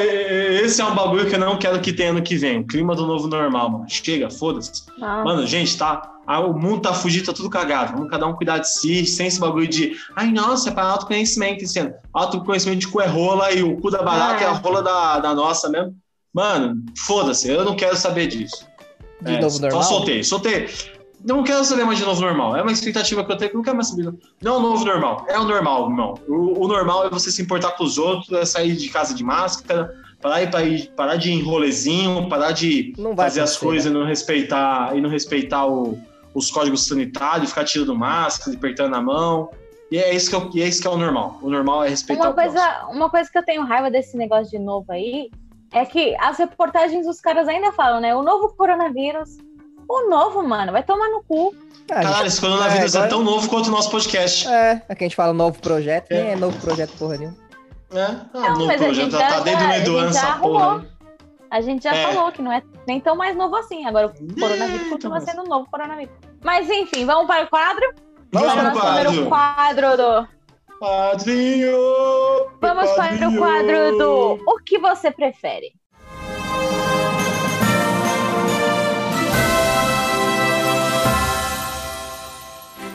esse 0.65 0.81
é 0.81 0.85
um 0.85 0.95
bagulho 0.95 1.29
que 1.29 1.35
eu 1.35 1.39
não 1.39 1.59
quero 1.59 1.81
que 1.81 1.93
tenha 1.93 2.11
ano 2.11 2.23
que 2.23 2.37
vem. 2.37 2.65
Clima 2.67 2.95
do 2.95 3.07
novo 3.07 3.29
normal, 3.29 3.71
mano. 3.71 3.87
Chega, 3.89 4.31
foda-se. 4.31 4.85
Mano, 4.99 5.47
gente, 5.47 5.77
tá. 5.77 6.13
Ah, 6.27 6.41
O 6.41 6.53
mundo 6.59 6.83
tá 6.83 6.93
fugindo, 6.93 7.27
tá 7.27 7.33
tudo 7.33 7.49
cagado. 7.49 7.93
Vamos 7.95 8.11
cada 8.11 8.27
um 8.27 8.35
cuidar 8.35 8.59
de 8.59 8.69
si, 8.69 9.07
sem 9.07 9.27
esse 9.29 9.39
bagulho 9.41 9.69
de. 9.69 9.97
Ai, 10.15 10.31
nossa, 10.31 10.69
é 10.71 10.73
pra 10.73 10.85
autoconhecimento 10.85 11.65
esse 11.65 11.79
ano. 11.79 11.95
Autoconhecimento 12.13 12.81
de 12.81 12.89
cu 12.89 13.01
é 13.01 13.07
rola 13.07 13.53
e 13.53 13.63
o 13.63 13.77
cu 13.81 13.91
da 13.91 14.03
barata 14.03 14.43
é, 14.43 14.47
É. 14.47 14.49
a 14.49 14.53
rola 14.53 14.83
da, 14.83 15.19
da 15.21 15.35
nossa 15.35 15.69
mesmo. 15.69 15.95
Mano, 16.35 16.83
foda-se, 16.99 17.49
eu 17.49 17.65
não 17.65 17.77
quero 17.77 17.97
saber 17.97 18.27
disso. 18.27 18.67
De 19.23 19.35
É, 19.37 19.41
novo 19.41 19.59
normal. 19.59 19.83
Só 19.83 19.89
soltei, 19.89 20.23
soltei. 20.23 20.69
Não 21.25 21.43
quero 21.43 21.65
saber 21.65 21.85
mais 21.85 21.99
de 21.99 22.05
novo 22.05 22.21
normal. 22.21 22.55
É 22.57 22.63
uma 22.63 22.71
expectativa 22.71 23.25
que 23.25 23.33
eu 23.33 23.37
tenho 23.37 23.51
que 23.51 23.57
eu 23.57 23.59
não 23.59 23.65
quero 23.65 23.77
mais 23.77 23.89
saber. 23.89 24.13
Não 24.43 24.55
é 24.55 24.59
o 24.59 24.61
novo 24.61 24.85
normal. 24.85 25.25
É 25.29 25.39
o 25.39 25.45
normal, 25.45 25.89
irmão. 25.89 26.15
O, 26.29 26.65
o 26.65 26.69
normal 26.69 27.07
é 27.07 27.11
você 27.11 27.31
se 27.33 27.41
importar 27.43 27.73
com 27.73 27.83
os 27.85 27.97
outros, 27.99 28.31
é 28.33 28.45
sair 28.45 28.77
de 28.77 28.89
casa 28.91 29.15
de 29.15 29.25
máscara, 29.25 29.91
parar, 30.21 30.43
ir- 30.67 30.91
parar 30.95 31.17
de 31.17 31.31
ir 31.31 31.35
em 31.35 31.43
rolezinho, 31.43 32.29
parar 32.29 32.53
de 32.53 32.93
fazer 33.17 33.41
as 33.41 33.51
acontecer, 33.53 33.59
coisas 33.65 33.93
né? 33.93 33.99
e 33.99 34.01
não 34.03 34.07
respeitar, 34.07 34.97
e 34.97 35.01
não 35.01 35.09
respeitar 35.11 35.67
o- 35.67 35.99
os 36.37 36.51
códigos 36.51 36.87
sanitários, 36.87 37.49
ficar 37.51 37.65
tirando 37.65 37.95
máscara, 37.97 38.57
apertando 38.57 38.95
a 38.95 39.01
mão. 39.01 39.51
E 39.91 39.99
é 39.99 40.13
isso 40.15 40.29
que, 40.29 40.37
eu, 40.37 40.51
é, 40.63 40.69
isso 40.69 40.83
que 40.83 40.87
é 40.87 40.91
o 40.91 40.97
normal. 40.97 41.39
O 41.41 41.49
normal 41.49 41.85
é 41.85 41.89
respeitar 41.89 42.25
Uma 42.29 42.35
coisa, 42.35 42.87
uma 42.91 43.09
coisa 43.11 43.31
que 43.31 43.39
eu 43.39 43.45
tenho 43.45 43.65
raiva 43.65 43.91
desse 43.91 44.17
negócio 44.17 44.51
de 44.51 44.59
novo 44.59 44.85
aí 44.93 45.31
é 45.73 45.85
que 45.85 46.15
as 46.21 46.39
reportagens 46.39 47.07
os 47.07 47.21
caras 47.21 47.47
ainda 47.49 47.73
falam, 47.73 48.01
né? 48.01 48.15
O 48.15 48.23
novo 48.23 48.49
coronavírus. 48.57 49.39
O 49.89 50.11
novo, 50.11 50.43
mano, 50.43 50.73
vai 50.73 50.83
tomar 50.83 51.09
no 51.11 51.23
cu. 51.23 51.55
Ah, 51.91 52.03
gente, 52.03 52.07
Caralho, 52.07 52.27
esse 52.27 52.41
coronavírus 52.41 52.95
é, 52.95 52.99
agora- 52.99 53.11
tão 53.11 53.23
novo 53.23 53.49
quanto 53.49 53.69
o 53.69 53.71
nosso 53.71 53.89
podcast. 53.91 54.49
É, 54.49 54.83
aqui 54.89 55.05
a 55.05 55.07
gente 55.07 55.15
fala 55.17 55.33
novo 55.33 55.61
projeto, 55.61 56.09
nem 56.11 56.19
É. 56.21 56.33
é 56.33 56.37
novo 56.37 56.59
projeto 56.61 56.91
porra 56.99 57.17
nenhuma. 57.17 57.37
É, 57.93 58.03
ah, 58.03 58.27
Não, 58.35 58.49
novo 58.51 58.67
mas 58.67 58.83
a 58.83 58.85
projeto 58.85 59.05
gente 59.05 59.13
já 59.13 59.19
já- 59.21 59.29
tá 59.29 59.41
desde 59.41 59.63
o 59.63 59.67
já- 59.67 59.73
meio 59.73 59.85
do 59.85 59.97
a 59.97 60.01
ano 60.01 60.13
gente 60.13 60.21
já 60.21 60.29
essa 60.29 60.39
porra. 60.41 60.65
arrumou. 60.65 60.81
aí. 60.81 60.97
A 61.49 61.61
gente 61.61 61.85
já 61.85 61.95
É. 61.95 62.13
falou 62.13 62.33
que 62.33 62.43
não 62.43 62.51
é 62.53 62.61
nem 62.89 63.01
tão 63.01 63.15
mais 63.15 63.37
novo 63.37 63.55
assim. 63.55 63.87
Agora 63.87 64.09
o 64.09 64.35
coronavírus 64.35 64.87
É, 64.87 64.91
continua 64.91 65.19
então. 65.19 65.29
sendo 65.35 65.47
o 65.47 65.49
novo 65.49 65.69
coronavírus. 65.71 66.13
Mas 66.47 66.71
enfim, 66.71 67.05
vamos 67.05 67.27
para 67.27 67.45
o 67.45 67.49
quadro? 67.49 67.93
Vamos 68.33 68.53
para 68.53 68.61
o 68.61 68.65
nosso 68.67 68.81
primeiro 68.81 69.29
quadro. 69.29 69.97
quadro 69.97 69.97
do. 69.97 70.79
Padrinho! 70.79 71.77
Vamos 72.61 72.91
para 72.93 73.15
o 73.15 73.19
padrinho. 73.19 73.39
quadro 73.41 73.99
do 73.99 74.39
O 74.47 74.59
que 74.65 74.79
você 74.79 75.11
prefere? 75.11 75.73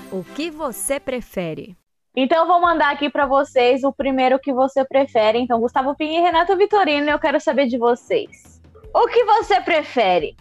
O 0.10 0.24
que 0.34 0.50
você 0.50 0.98
prefere? 0.98 1.76
Então 2.16 2.44
eu 2.44 2.48
vou 2.48 2.62
mandar 2.62 2.92
aqui 2.92 3.10
para 3.10 3.26
vocês 3.26 3.84
o 3.84 3.92
primeiro 3.92 4.40
que 4.40 4.54
você 4.54 4.86
prefere. 4.86 5.40
Então, 5.40 5.60
Gustavo 5.60 5.94
Pinho 5.94 6.22
e 6.22 6.24
Renato 6.24 6.56
Vitorino, 6.56 7.10
eu 7.10 7.20
quero 7.20 7.40
saber 7.42 7.68
de 7.68 7.78
vocês. 7.78 8.62
O 8.94 9.08
que 9.08 9.26
você 9.26 9.60
prefere? 9.60 10.38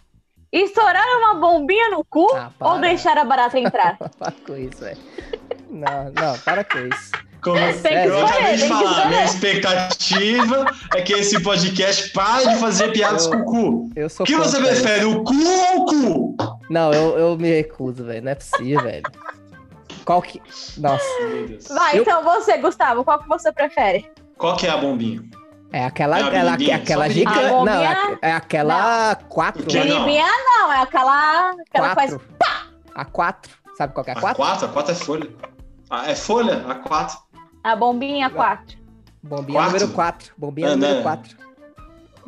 Estourar 0.52 1.04
uma 1.18 1.34
bombinha 1.34 1.90
no 1.90 2.04
cu 2.04 2.26
Ah, 2.34 2.50
ou 2.60 2.78
deixar 2.80 3.16
a 3.18 3.24
barata 3.24 3.58
entrar? 3.58 3.96
Para 4.18 4.32
com 4.46 4.56
isso, 4.56 4.78
velho. 4.80 4.98
Não, 5.70 6.04
não, 6.12 6.36
para 6.40 6.64
com 6.64 6.78
isso. 6.78 7.12
Como 7.40 7.56
Tem 7.80 8.02
que 8.02 8.08
eu 8.08 8.26
acabei 8.26 8.56
de 8.56 8.66
falar, 8.68 9.08
minha 9.08 9.24
expectativa 9.24 10.66
é 10.94 11.00
que 11.00 11.12
esse 11.12 11.40
podcast 11.40 12.10
pare 12.12 12.48
de 12.48 12.56
fazer 12.58 12.92
piadas 12.92 13.24
Eu- 13.26 13.30
com 13.30 13.36
o 13.38 13.44
cu. 13.44 13.90
Eu 13.94 14.10
sou 14.10 14.24
O 14.24 14.26
que 14.26 14.34
você 14.36 14.56
contra 14.58 14.72
prefere, 14.74 15.04
o 15.04 15.22
cu 15.22 15.32
ou 15.34 15.76
o 15.82 15.84
cu? 15.86 16.36
Não, 16.68 16.92
eu, 16.92 17.16
eu 17.16 17.36
me 17.38 17.48
recuso, 17.48 18.04
velho. 18.04 18.22
Não 18.24 18.32
é 18.32 18.34
possível, 18.34 18.82
velho. 18.82 19.04
Qual 20.04 20.20
que. 20.20 20.42
Nossa, 20.76 21.04
Meu 21.20 21.46
Deus. 21.46 21.68
Vai, 21.68 21.96
Eu- 21.98 22.02
então 22.02 22.22
você, 22.24 22.58
Gustavo, 22.58 23.04
qual 23.04 23.20
que 23.20 23.28
você 23.28 23.52
prefere? 23.52 24.10
Qual 24.36 24.56
que 24.56 24.66
é 24.66 24.70
a 24.70 24.76
bombinha? 24.76 25.22
É 25.72 25.84
aquela. 25.84 26.18
É 26.18 26.22
a 26.22 26.54
aquela, 26.76 27.08
gigante. 27.08 27.36
Não, 27.36 27.42
A 27.42 27.42
é, 27.42 27.50
bombinha- 27.50 28.18
é 28.22 28.32
aquela 28.32 29.14
4. 29.14 29.66
Que 29.66 29.76
não? 29.78 29.84
Biribinha 29.84 30.26
não, 30.26 30.72
é 30.72 30.82
aquela, 30.82 31.50
aquela 31.50 31.88
que 31.90 31.94
faz... 31.94 32.10
Quatro. 32.10 32.30
A 32.94 33.04
4. 33.04 33.52
Sabe 33.76 33.94
qual 33.94 34.04
que 34.04 34.10
é 34.10 34.14
a 34.14 34.18
A 34.18 34.20
4? 34.20 34.36
4? 34.36 34.66
A 34.66 34.68
4 34.68 34.92
é 34.92 34.94
folha. 34.94 35.30
Ah, 35.88 36.10
é 36.10 36.14
folha? 36.14 36.64
A 36.68 36.74
4. 36.74 37.18
A 37.64 37.76
bombinha 37.76 38.30
4. 38.30 38.78
Bombinha 39.22 39.58
Quatro? 39.60 39.72
número 39.78 39.92
4. 39.94 40.32
Bombinha 40.36 40.68
É, 40.68 40.70
número 40.76 40.94
né? 40.96 41.02
4. 41.02 41.36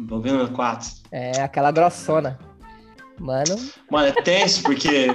Tô 0.09 0.21
vendo 0.21 0.49
4. 0.53 0.91
É 1.11 1.43
aquela 1.43 1.71
grossona. 1.71 2.39
Mano, 3.19 3.57
Mano, 3.91 4.07
é 4.09 4.13
tenso 4.23 4.63
porque. 4.63 5.07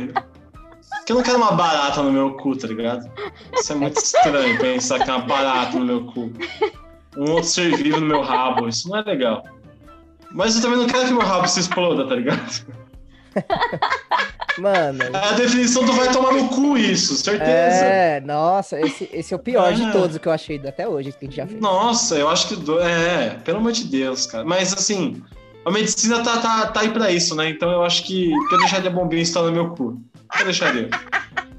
Porque 0.99 1.11
eu 1.11 1.15
não 1.17 1.23
quero 1.23 1.37
uma 1.37 1.51
barata 1.51 2.01
no 2.01 2.11
meu 2.11 2.35
cu, 2.37 2.55
tá 2.55 2.67
ligado? 2.67 3.09
Isso 3.53 3.73
é 3.73 3.75
muito 3.75 3.97
estranho 3.97 4.57
pensar 4.59 5.03
que 5.03 5.09
é 5.09 5.13
uma 5.13 5.25
barata 5.25 5.77
no 5.79 5.85
meu 5.85 6.05
cu. 6.05 6.31
Um 7.17 7.31
outro 7.31 7.49
ser 7.49 7.75
vivo 7.75 7.99
no 7.99 8.05
meu 8.05 8.21
rabo. 8.21 8.67
Isso 8.67 8.87
não 8.89 8.97
é 8.97 9.01
legal. 9.03 9.43
Mas 10.31 10.55
eu 10.55 10.61
também 10.61 10.77
não 10.77 10.87
quero 10.87 11.05
que 11.05 11.13
meu 11.13 11.21
rabo 11.25 11.47
se 11.47 11.59
exploda, 11.59 12.07
tá 12.07 12.15
ligado? 12.15 12.65
mano. 14.59 15.03
É 15.03 15.17
a 15.17 15.31
definição 15.33 15.83
do 15.85 15.93
vai 15.93 16.11
tomar 16.11 16.33
no 16.33 16.47
cu, 16.49 16.77
isso, 16.77 17.15
certeza. 17.15 17.51
É, 17.85 18.19
nossa, 18.21 18.79
esse, 18.79 19.09
esse 19.13 19.33
é 19.33 19.37
o 19.37 19.39
pior 19.39 19.73
de 19.73 19.83
Ah. 19.83 19.91
todos 19.91 20.17
que 20.17 20.27
eu 20.27 20.31
achei 20.31 20.59
até 20.67 20.87
hoje 20.87 21.11
que 21.11 21.17
a 21.19 21.25
gente 21.25 21.35
já 21.37 21.45
fez. 21.47 21.59
Nossa, 21.61 22.15
eu 22.15 22.27
acho 22.29 22.47
que. 22.47 22.55
do- 22.55 22.79
É, 22.79 23.37
pelo 23.43 23.57
amor 23.59 23.71
de 23.71 23.83
Deus, 23.85 24.25
cara. 24.25 24.43
Mas 24.43 24.73
assim, 24.73 25.21
a 25.65 25.71
medicina 25.71 26.23
tá, 26.23 26.37
tá, 26.37 26.67
tá 26.67 26.79
aí 26.81 26.89
pra 26.89 27.11
isso, 27.11 27.35
né? 27.35 27.49
Então 27.49 27.69
eu 27.71 27.83
acho 27.83 28.03
que, 28.03 28.29
que 28.49 28.55
eu 28.55 28.57
deixaria 28.59 28.89
a 28.89 28.93
bombinha 28.93 29.21
instalar 29.21 29.51
no 29.51 29.55
meu 29.63 29.69
cu. 29.75 30.01
Eu 30.39 30.45
deixaria. 30.45 30.89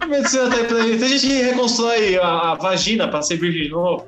A 0.00 0.06
medicina 0.06 0.48
tá 0.50 0.56
aí 0.56 0.64
pra 0.64 0.78
isso. 0.80 0.98
Tem 0.98 1.08
gente 1.08 1.26
que 1.26 1.42
reconstrói 1.42 2.16
a, 2.18 2.52
a 2.52 2.54
vagina 2.54 3.08
pra 3.08 3.22
ser 3.22 3.36
virgem 3.36 3.62
de 3.64 3.68
novo. 3.70 4.06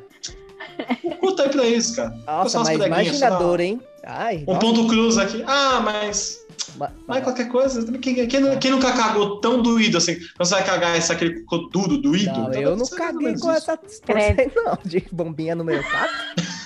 O 1.05 1.11
cu 1.17 1.35
tá 1.37 1.45
aí 1.45 1.49
pra 1.49 1.65
isso, 1.67 1.97
cara. 1.97 2.15
Nossa, 2.27 2.59
mas 2.61 2.81
imagina 2.87 3.31
dor, 3.39 3.61
hein? 3.61 3.81
Ai, 4.05 4.45
Um 4.47 4.55
nossa, 4.55 4.61
ponto 4.61 4.87
cruz 4.89 5.19
aqui. 5.19 5.45
Ah, 5.47 5.81
mas. 5.85 6.41
ma- 6.77 6.91
Mas 7.07 7.23
qualquer 7.23 7.49
coisa. 7.49 7.85
Quem, 7.99 8.27
quem, 8.27 8.59
quem 8.59 8.71
nunca 8.71 8.93
cagou 8.93 9.41
tão 9.41 9.61
doído 9.63 9.99
assim? 9.99 10.17
Você 10.39 10.55
vai 10.55 10.65
cagar 10.65 10.97
esse 10.97 11.13
aquele 11.13 11.41
cocô 11.43 11.69
duro, 11.69 11.99
doído? 11.99 12.33
Não, 12.33 12.49
Então, 12.49 12.63
eu 12.63 12.77
não 12.77 12.87
caguei 12.87 13.33
com 13.39 13.51
isso. 13.53 13.71
essa 13.71 13.79
aí, 14.09 14.51
não, 14.57 14.79
de 14.85 15.05
bombinha 15.13 15.55
número 15.55 15.83
4. 15.83 16.11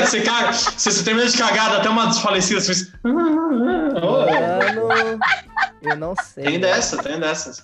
Você 0.00 0.20
caga, 0.22 0.52
você, 0.52 0.90
você 0.90 1.04
termina 1.04 1.26
de 1.28 1.36
cagar, 1.38 1.70
dá 1.70 1.76
até 1.78 1.88
uma 1.88 2.06
desfalecida, 2.06 2.60
você 2.60 2.66
fez. 2.74 2.92
Mano, 3.02 3.98
Eu 5.82 5.96
não 5.96 6.14
sei. 6.16 6.44
Tem 6.44 6.60
dessa, 6.60 7.02
tem 7.02 7.18
dessas. 7.20 7.62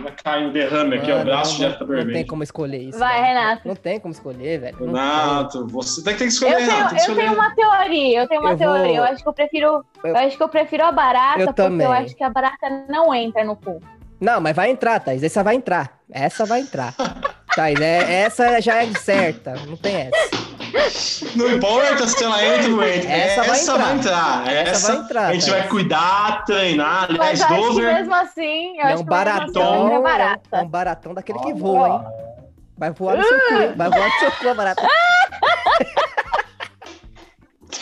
Vai 0.00 0.12
cair 0.22 0.46
um 0.46 0.52
derrame 0.52 0.96
aqui, 0.96 1.10
ó, 1.10 1.14
o 1.14 1.18
Mano, 1.18 1.30
braço 1.30 1.52
não, 1.62 1.68
já 1.70 1.74
tá 1.76 1.80
não 1.80 1.86
tem 1.88 1.96
vermelho. 2.04 2.26
como 2.26 2.42
escolher 2.42 2.78
isso. 2.78 2.98
Vai, 2.98 3.20
velho. 3.20 3.26
Renato. 3.26 3.68
Não 3.68 3.74
tem 3.74 4.00
como 4.00 4.12
escolher, 4.12 4.60
velho. 4.60 4.76
Não 4.80 4.86
Renato, 4.86 5.66
você 5.66 6.02
tem 6.04 6.12
que, 6.14 6.18
tem 6.20 6.28
que 6.28 6.34
Eu 6.44 6.48
escolher, 6.48 6.58
Renato. 6.60 6.68
tenho, 6.76 6.88
Tem 6.88 6.88
que 6.88 6.94
eu 6.94 6.98
escolher. 7.00 7.20
tenho 7.22 7.34
uma 7.34 7.54
teoria, 7.54 8.20
eu 8.20 8.28
tenho 8.28 8.40
uma 8.40 8.50
Eu 8.52 8.56
vou- 8.58 8.66
teoria. 8.74 8.96
Eu 8.98 9.04
acho 9.04 9.22
que 9.22 9.28
eu 9.28 9.32
prefiro. 9.32 9.66
Eu... 10.04 10.10
Eu- 10.10 10.16
acho 10.16 10.36
que 10.36 10.42
eu 10.42 10.48
prefiro 10.48 10.84
a 10.84 10.92
barata, 10.92 11.40
Eu 11.40 11.46
porque 11.46 11.62
também. 11.62 11.86
eu 11.86 11.92
acho 11.92 12.14
que 12.16 12.22
a 12.24 12.30
barata 12.30 12.68
não 12.88 13.12
entra 13.14 13.44
no 13.44 13.56
cu. 13.56 13.80
Não, 14.20 14.40
mas 14.40 14.54
vai 14.54 14.70
entrar, 14.70 15.00
Thaís. 15.00 15.22
Essa 15.22 15.42
vai 15.42 15.56
entrar. 15.56 15.98
Essa 16.10 16.44
vai 16.44 16.60
entrar. 16.60 16.94
Thaís, 17.54 17.80
é, 17.80 18.22
essa 18.22 18.60
já 18.60 18.82
é 18.82 18.92
certa. 18.94 19.54
Não 19.66 19.76
tem 19.76 20.10
essa. 20.10 21.32
Não 21.36 21.50
importa 21.50 22.06
se 22.06 22.22
ela 22.24 22.42
entra 22.44 22.70
ou 22.70 22.76
não 22.78 22.82
entra. 22.84 23.10
Essa 23.12 23.42
vai 23.42 23.58
vai 23.78 23.94
entrar. 23.94 24.48
Essa 24.48 24.70
Essa, 24.70 24.92
vai 24.94 25.02
entrar, 25.04 25.26
a 25.26 25.32
gente 25.34 25.46
Thaís. 25.46 25.58
vai 25.60 25.68
cuidar, 25.68 26.44
treinar. 26.46 27.04
Aliás, 27.10 27.18
Mas 27.18 27.42
acho 27.42 27.54
que 27.54 27.60
Dover. 27.60 27.94
mesmo 27.94 28.14
assim, 28.14 28.78
eu 28.78 28.86
É 28.86 28.92
acho 28.92 29.02
um 29.02 29.04
que 29.04 29.10
mesmo 29.10 29.14
assim 29.14 29.30
baratão. 29.52 29.84
entra 29.86 29.96
É 29.96 30.00
barata. 30.02 30.62
um 30.62 30.68
baratão 30.68 31.14
daquele 31.14 31.38
que 31.40 31.52
voa, 31.52 31.88
hein? 31.88 32.02
Vai 32.78 32.90
voar 32.90 33.16
no 33.18 33.24
seu 33.24 33.38
cu. 33.38 33.76
Vai 33.76 33.88
voar 33.90 34.08
no 34.08 34.18
seu 34.18 34.32
cu, 34.32 34.54
barata. 34.54 34.88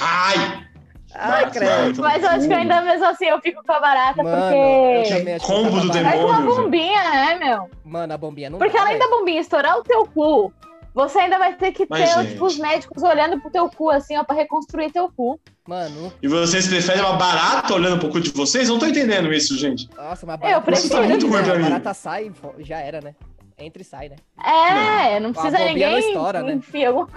Ai! 0.01 0.70
Ai, 1.15 1.43
Vai, 1.43 1.51
credo. 1.51 2.01
Mas 2.03 2.23
eu 2.23 2.29
acho 2.31 2.47
que 2.49 2.55
ainda 2.55 2.81
mesmo 2.83 3.05
assim 3.07 3.27
eu 3.27 3.41
fico 3.41 3.63
com 3.65 3.73
a 3.73 3.81
barata, 3.81 4.23
Mano, 4.23 4.55
eu 4.55 5.03
porque. 5.03 5.39
Combo 5.41 5.77
eu 5.77 5.81
do 5.83 5.89
barata. 5.89 6.17
Uma 6.17 6.27
demônio, 6.27 6.37
velho. 6.51 6.63
bombinha, 6.63 7.03
né, 7.11 7.35
meu? 7.39 7.71
Mano, 7.85 8.13
a 8.15 8.19
bombinha 8.19 8.51
não 8.51 8.59
Porque 8.59 8.77
dá, 8.77 8.83
além 8.83 8.99
da 8.99 9.07
velho. 9.07 9.19
bombinha 9.19 9.41
estourar 9.41 9.77
o 9.79 9.83
teu 9.83 10.07
cu, 10.07 10.53
você 10.95 11.19
ainda 11.21 11.39
vai 11.39 11.55
ter 11.55 11.73
que 11.73 11.87
Mas, 11.89 12.15
ter 12.15 12.27
tipo, 12.29 12.45
os 12.45 12.59
médicos 12.59 13.03
olhando 13.03 13.41
pro 13.41 13.51
teu 13.51 13.69
cu, 13.69 13.91
assim, 13.91 14.17
ó, 14.17 14.25
pra 14.25 14.35
reconstruir 14.37 14.91
teu 14.93 15.11
cu. 15.17 15.39
Mano, 15.67 16.13
E 16.23 16.29
vocês 16.29 16.67
preferem 16.69 17.03
uma 17.03 17.15
barata 17.15 17.75
olhando 17.75 17.99
pro 17.99 18.09
cu 18.11 18.21
de 18.21 18.31
vocês? 18.31 18.69
Não 18.69 18.79
tô 18.79 18.87
entendendo 18.87 19.33
isso, 19.33 19.57
gente. 19.59 19.89
nossa, 19.97 20.25
uma 20.27 20.35
Eu 20.35 20.39
barata. 20.39 20.61
prefiro. 20.63 20.95
sai, 20.95 21.07
muito 21.09 21.27
né? 21.27 21.33
ruim 21.33 21.45
pra 21.45 21.53
A 21.53 21.57
mim. 21.57 21.63
barata 21.65 21.95
sai 21.95 22.33
e 22.59 22.65
já 22.65 22.79
era, 22.79 23.01
né? 23.01 23.15
Entra 23.59 23.83
e 23.83 23.85
sai, 23.85 24.09
né? 24.09 24.17
É, 24.43 25.21
não, 25.21 25.33
precisa 25.33 25.57
A 25.57 25.61
bombinha 25.61 25.89
não 25.89 25.95
ninguém 25.97 26.09
estoura, 26.13 26.43
né? 26.43 26.53
enfia 26.55 26.89
alguma 26.89 27.09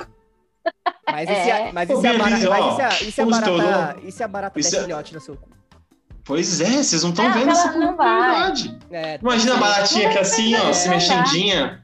Mas 1.11 1.29
e 1.29 1.31
É. 1.31 1.43
se 1.43 1.51
a, 1.51 1.73
mas 1.73 1.89
e 1.89 1.93
Ô, 1.93 2.01
se 2.01 2.07
a 2.07 2.13
barata, 2.17 2.29
mas 2.31 3.01
e 3.01 3.11
se 3.11 3.21
a, 3.21 3.25
barata, 3.25 3.99
e 4.03 4.11
se 4.11 4.23
a 4.23 4.27
barata 4.27 4.59
der 4.59 4.67
é- 4.77 4.81
filhote 4.83 5.13
no 5.13 5.19
seu 5.21 5.35
cu? 5.37 5.49
Pois 6.25 6.61
é, 6.61 6.81
vocês 6.81 7.03
não 7.03 7.09
estão 7.09 7.31
vendo 7.33 7.49
essa 7.51 7.67
possibilidade. 7.67 8.79
É, 8.91 9.19
Imagina 9.21 9.51
a 9.51 9.55
tá- 9.55 9.61
baratinha 9.61 10.09
que 10.09 10.17
é 10.17 10.21
assim, 10.21 10.55
ó, 10.55 10.69
É. 10.69 10.73
se 10.73 10.89
mexendinha 10.89 11.83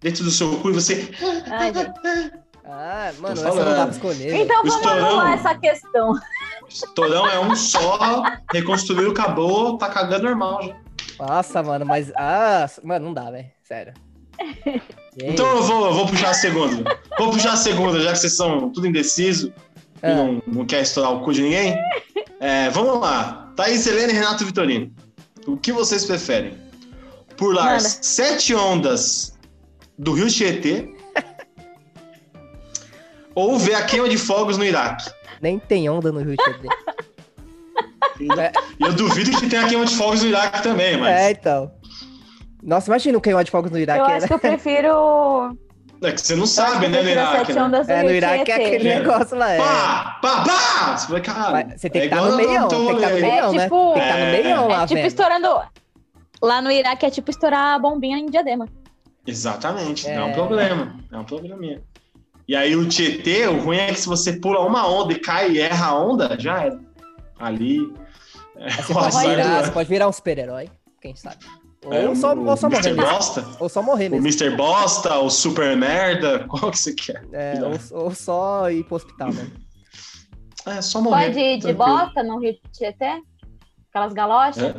dentro 0.00 0.24
do 0.24 0.30
seu 0.30 0.58
cu 0.60 0.70
e 0.70 0.72
você. 0.72 1.10
Ai. 1.50 1.72
Ah, 2.64 3.12
mano, 3.20 3.34
essa 3.40 3.48
não 3.64 3.74
dá 3.76 3.82
pra 3.86 3.90
escolher. 3.94 4.34
Então 4.34 4.56
vamos 4.56 4.74
estourão. 4.74 5.06
anular 5.06 5.32
essa 5.34 5.54
questão. 5.54 6.12
Estourão 6.68 7.26
é 7.28 7.38
um 7.38 7.54
só, 7.54 8.22
reconstruiu, 8.52 9.12
acabou, 9.12 9.78
tá 9.78 9.88
cagando 9.88 10.24
normal 10.24 10.62
já. 10.64 10.76
Nossa, 11.24 11.62
mano, 11.62 11.86
mas. 11.86 12.10
Ah, 12.16 12.66
mano, 12.82 13.06
não 13.06 13.14
dá, 13.14 13.30
velho. 13.30 13.46
Sério. 13.62 13.94
Aí? 14.38 14.82
Então 15.18 15.46
eu 15.56 15.62
vou, 15.62 15.86
eu 15.86 15.94
vou 15.94 16.06
puxar 16.06 16.28
a 16.28 16.34
segunda. 16.34 16.98
Vou 17.18 17.30
puxar 17.30 17.54
a 17.54 17.56
segunda, 17.56 17.98
já 18.02 18.12
que 18.12 18.18
vocês 18.18 18.36
são 18.36 18.68
tudo 18.68 18.86
indeciso 18.86 19.50
e 20.02 20.06
Ah. 20.06 20.14
não, 20.14 20.42
não 20.46 20.66
quer 20.66 20.82
estourar 20.82 21.10
o 21.14 21.20
cu 21.22 21.32
de 21.32 21.40
ninguém. 21.40 21.74
É, 22.38 22.68
vamos 22.68 23.00
lá. 23.00 23.50
Thaís 23.56 23.86
Helena 23.86 24.12
e 24.12 24.14
Renato 24.14 24.44
Vitorino. 24.44 24.92
O 25.46 25.56
que 25.56 25.72
vocês 25.72 26.04
preferem? 26.04 26.52
Pular 27.38 27.64
Manda. 27.64 27.80
sete 27.80 28.54
ondas 28.54 29.34
do 29.98 30.12
Rio 30.12 30.28
Tietê 30.28 30.94
ou 33.34 33.58
ver 33.58 33.72
a 33.74 33.86
queima 33.86 34.10
de 34.10 34.18
fogos 34.18 34.58
no 34.58 34.64
Iraque? 34.66 35.10
Nem 35.40 35.58
tem 35.58 35.88
onda 35.88 36.12
no 36.12 36.20
Rio 36.20 36.36
de 36.36 36.44
Janeiro. 36.44 36.76
E 38.78 38.82
eu 38.84 38.92
duvido 38.94 39.30
que 39.38 39.48
tenha 39.48 39.66
queima 39.66 39.84
de 39.84 39.94
fogos 39.94 40.22
no 40.22 40.28
Iraque 40.28 40.62
também, 40.62 40.96
mas 40.98 41.14
É, 41.16 41.30
então. 41.30 41.70
Nossa, 42.66 42.90
imagina 42.90 43.16
o 43.16 43.20
queimar 43.20 43.44
de 43.44 43.50
fogos 43.50 43.70
no 43.70 43.78
Iraque. 43.78 44.00
Eu 44.00 44.06
né? 44.08 44.16
acho 44.16 44.26
que 44.26 44.32
eu 44.34 44.38
prefiro. 44.40 45.56
é 46.02 46.12
que 46.12 46.20
você 46.20 46.34
não 46.34 46.46
sabe, 46.46 46.88
né, 46.88 47.00
no 47.00 47.08
Iraque, 47.08 47.52
né? 47.52 47.60
É, 47.88 48.02
no 48.02 48.10
Iraque 48.10 48.50
é 48.50 48.54
aquele 48.54 48.88
É. 48.88 48.98
negócio 48.98 49.36
lá. 49.38 49.52
É. 49.52 49.58
Pá, 49.58 50.18
pá, 50.20 50.44
pá! 50.44 50.96
Você 50.96 51.12
vai, 51.12 51.20
cara, 51.20 51.68
você 51.76 51.88
tem 51.88 52.02
que 52.02 52.08
é 52.08 52.10
estar 52.10 52.16
no 52.22 52.26
igual 52.26 52.36
meião, 52.36 52.68
teu 52.68 52.78
tem 52.78 52.86
que 52.88 52.92
estar 52.94 53.08
no 53.08 53.14
rolê. 53.14 53.30
meião, 53.30 53.52
né? 53.52 53.62
tipo- 53.62 53.92
Tem 53.94 54.02
que 54.02 54.08
estar 54.08 54.18
no 54.18 54.24
É. 54.24 54.32
meião 54.42 54.68
lá, 54.68 54.82
É 54.82 54.86
tipo 54.86 55.00
estourando. 55.06 55.60
Lá 56.42 56.60
no 56.60 56.70
Iraque 56.70 57.06
é 57.06 57.10
tipo 57.10 57.30
estourar 57.30 57.74
a 57.74 57.78
bombinha 57.78 58.18
em 58.18 58.26
diadema. 58.26 58.66
Exatamente, 59.26 60.08
É. 60.08 60.14
é 60.14 60.22
um 60.22 60.32
problema. 60.32 60.96
É 61.12 61.16
um 61.18 61.24
probleminha. 61.24 61.82
E 62.48 62.54
aí 62.54 62.76
o 62.76 62.86
Tietê, 62.88 63.46
o 63.46 63.58
ruim 63.60 63.76
é 63.78 63.86
que 63.88 63.98
se 64.00 64.06
você 64.06 64.34
pula 64.34 64.60
uma 64.60 64.86
onda 64.88 65.12
e 65.12 65.18
cai 65.18 65.50
e 65.52 65.60
erra 65.60 65.86
a 65.86 65.98
onda, 65.98 66.36
já 66.38 66.64
era. 66.64 66.78
Ali. 67.38 67.78
É, 68.56 68.70
Você 68.70 68.92
pode, 68.92 69.16
virar, 69.28 69.64
você 69.64 69.70
pode 69.70 69.88
virar 69.88 70.08
um 70.08 70.12
super-herói, 70.12 70.68
quem 71.00 71.14
sabe. 71.16 71.38
Ou, 71.84 71.92
é, 71.92 72.14
só, 72.14 72.34
o 72.34 72.46
ou 72.46 72.56
só 72.56 72.68
morrer 72.68 72.88
Mr. 72.88 72.94
Bosta, 72.94 73.44
Ou 73.60 73.68
só 73.68 73.82
morrer 73.82 74.08
o 74.08 74.20
mesmo. 74.20 74.26
Mr. 74.26 74.56
Bosta, 74.56 75.18
o 75.18 75.30
Super 75.30 75.76
Merda, 75.76 76.46
qual 76.48 76.70
que 76.70 76.78
você 76.78 76.94
quer? 76.94 77.24
É, 77.32 77.54
ou, 77.92 78.02
ou 78.04 78.14
só 78.14 78.70
ir 78.70 78.84
pro 78.84 78.96
hospital 78.96 79.32
mesmo. 79.32 79.52
É, 80.66 80.82
só 80.82 81.00
morrer. 81.00 81.26
Pode 81.26 81.38
ir 81.38 81.56
de 81.56 81.62
tranquilo. 81.74 81.98
bota 81.98 82.22
no 82.22 82.40
Rio 82.40 82.56
Tietê? 82.72 83.22
Aquelas 83.90 84.12
galochas? 84.12 84.58
É. 84.58 84.74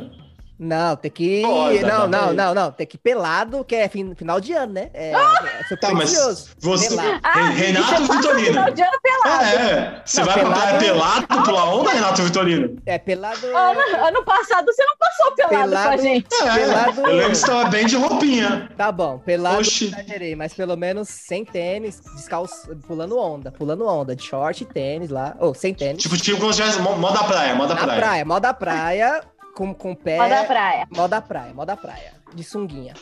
Não, 0.58 0.96
tem 0.96 1.10
que. 1.10 1.42
Pode, 1.42 1.78
dá 1.80 1.86
não, 2.00 2.08
não, 2.08 2.32
ir. 2.32 2.34
não, 2.34 2.54
não. 2.54 2.72
Tem 2.72 2.86
que 2.86 2.96
ir 2.96 2.98
pelado, 2.98 3.64
que 3.64 3.76
é 3.76 3.88
fin- 3.88 4.14
final 4.16 4.40
de 4.40 4.52
ano, 4.52 4.72
né? 4.72 4.90
É, 4.92 5.12
é 5.12 5.76
Tá, 5.76 5.94
mas 5.94 6.12
você. 6.58 6.88
Pelado. 6.88 7.20
Ah, 7.22 7.32
Re- 7.50 7.52
Renato 7.66 8.02
Vitorino. 8.12 8.46
final 8.46 8.70
de 8.72 8.82
ano 8.82 8.98
pelado. 9.02 9.44
É, 9.44 10.02
você 10.04 10.18
Não, 10.20 10.26
vai 10.26 10.40
pra 10.40 10.50
praia 10.50 10.78
pelado- 10.78 11.26
pelado 11.28 11.44
pular 11.44 11.64
onda, 11.74 11.90
Renato 11.90 12.22
Vitorino? 12.22 12.76
É 12.86 12.98
pelado. 12.98 13.46
Ano, 13.46 13.80
ano 14.06 14.24
passado 14.24 14.66
você 14.66 14.84
não 14.84 14.96
passou 14.96 15.32
pelado, 15.32 15.52
com 15.52 15.76
a 15.76 15.80
Pelado- 15.82 16.02
gente. 16.02 16.26
É, 16.34 16.54
Pelado- 16.54 17.00
eu 17.02 17.06
lembro 17.06 17.30
que 17.30 17.34
você 17.36 17.46
tava 17.46 17.68
bem 17.68 17.86
de 17.86 17.96
roupinha. 17.96 18.68
Tá 18.76 18.90
bom, 18.90 19.18
pelado 19.18 19.58
Oxi. 19.60 19.84
eu 19.92 19.98
exagerei, 20.00 20.34
mas 20.34 20.52
pelo 20.54 20.76
menos 20.76 21.08
sem 21.08 21.44
tênis, 21.44 22.00
descalço, 22.16 22.74
pulando 22.86 23.16
onda, 23.16 23.52
pulando 23.52 23.86
onda, 23.86 24.16
de 24.16 24.24
short 24.24 24.64
e 24.64 24.66
tênis 24.66 25.10
lá, 25.10 25.36
ou 25.38 25.54
sem 25.54 25.72
tênis. 25.72 26.02
Tipo, 26.02 26.16
tipo 26.16 26.40
como 26.40 26.52
se 26.52 26.60
tivesse 26.60 26.80
mo- 26.80 26.96
moda 26.96 27.22
praia, 27.24 27.54
moda 27.54 27.76
praia. 27.76 28.00
praia, 28.00 28.24
moda 28.24 28.52
praia, 28.54 29.22
com, 29.58 29.74
com 29.74 29.92
pé. 29.92 30.20
Ó 30.20 30.28
da 30.28 30.44
praia. 30.44 30.86
Moda 30.94 31.20
praia, 31.20 31.52
moda 31.52 31.76
praia. 31.76 32.12
De 32.32 32.44
sunguinha. 32.44 32.94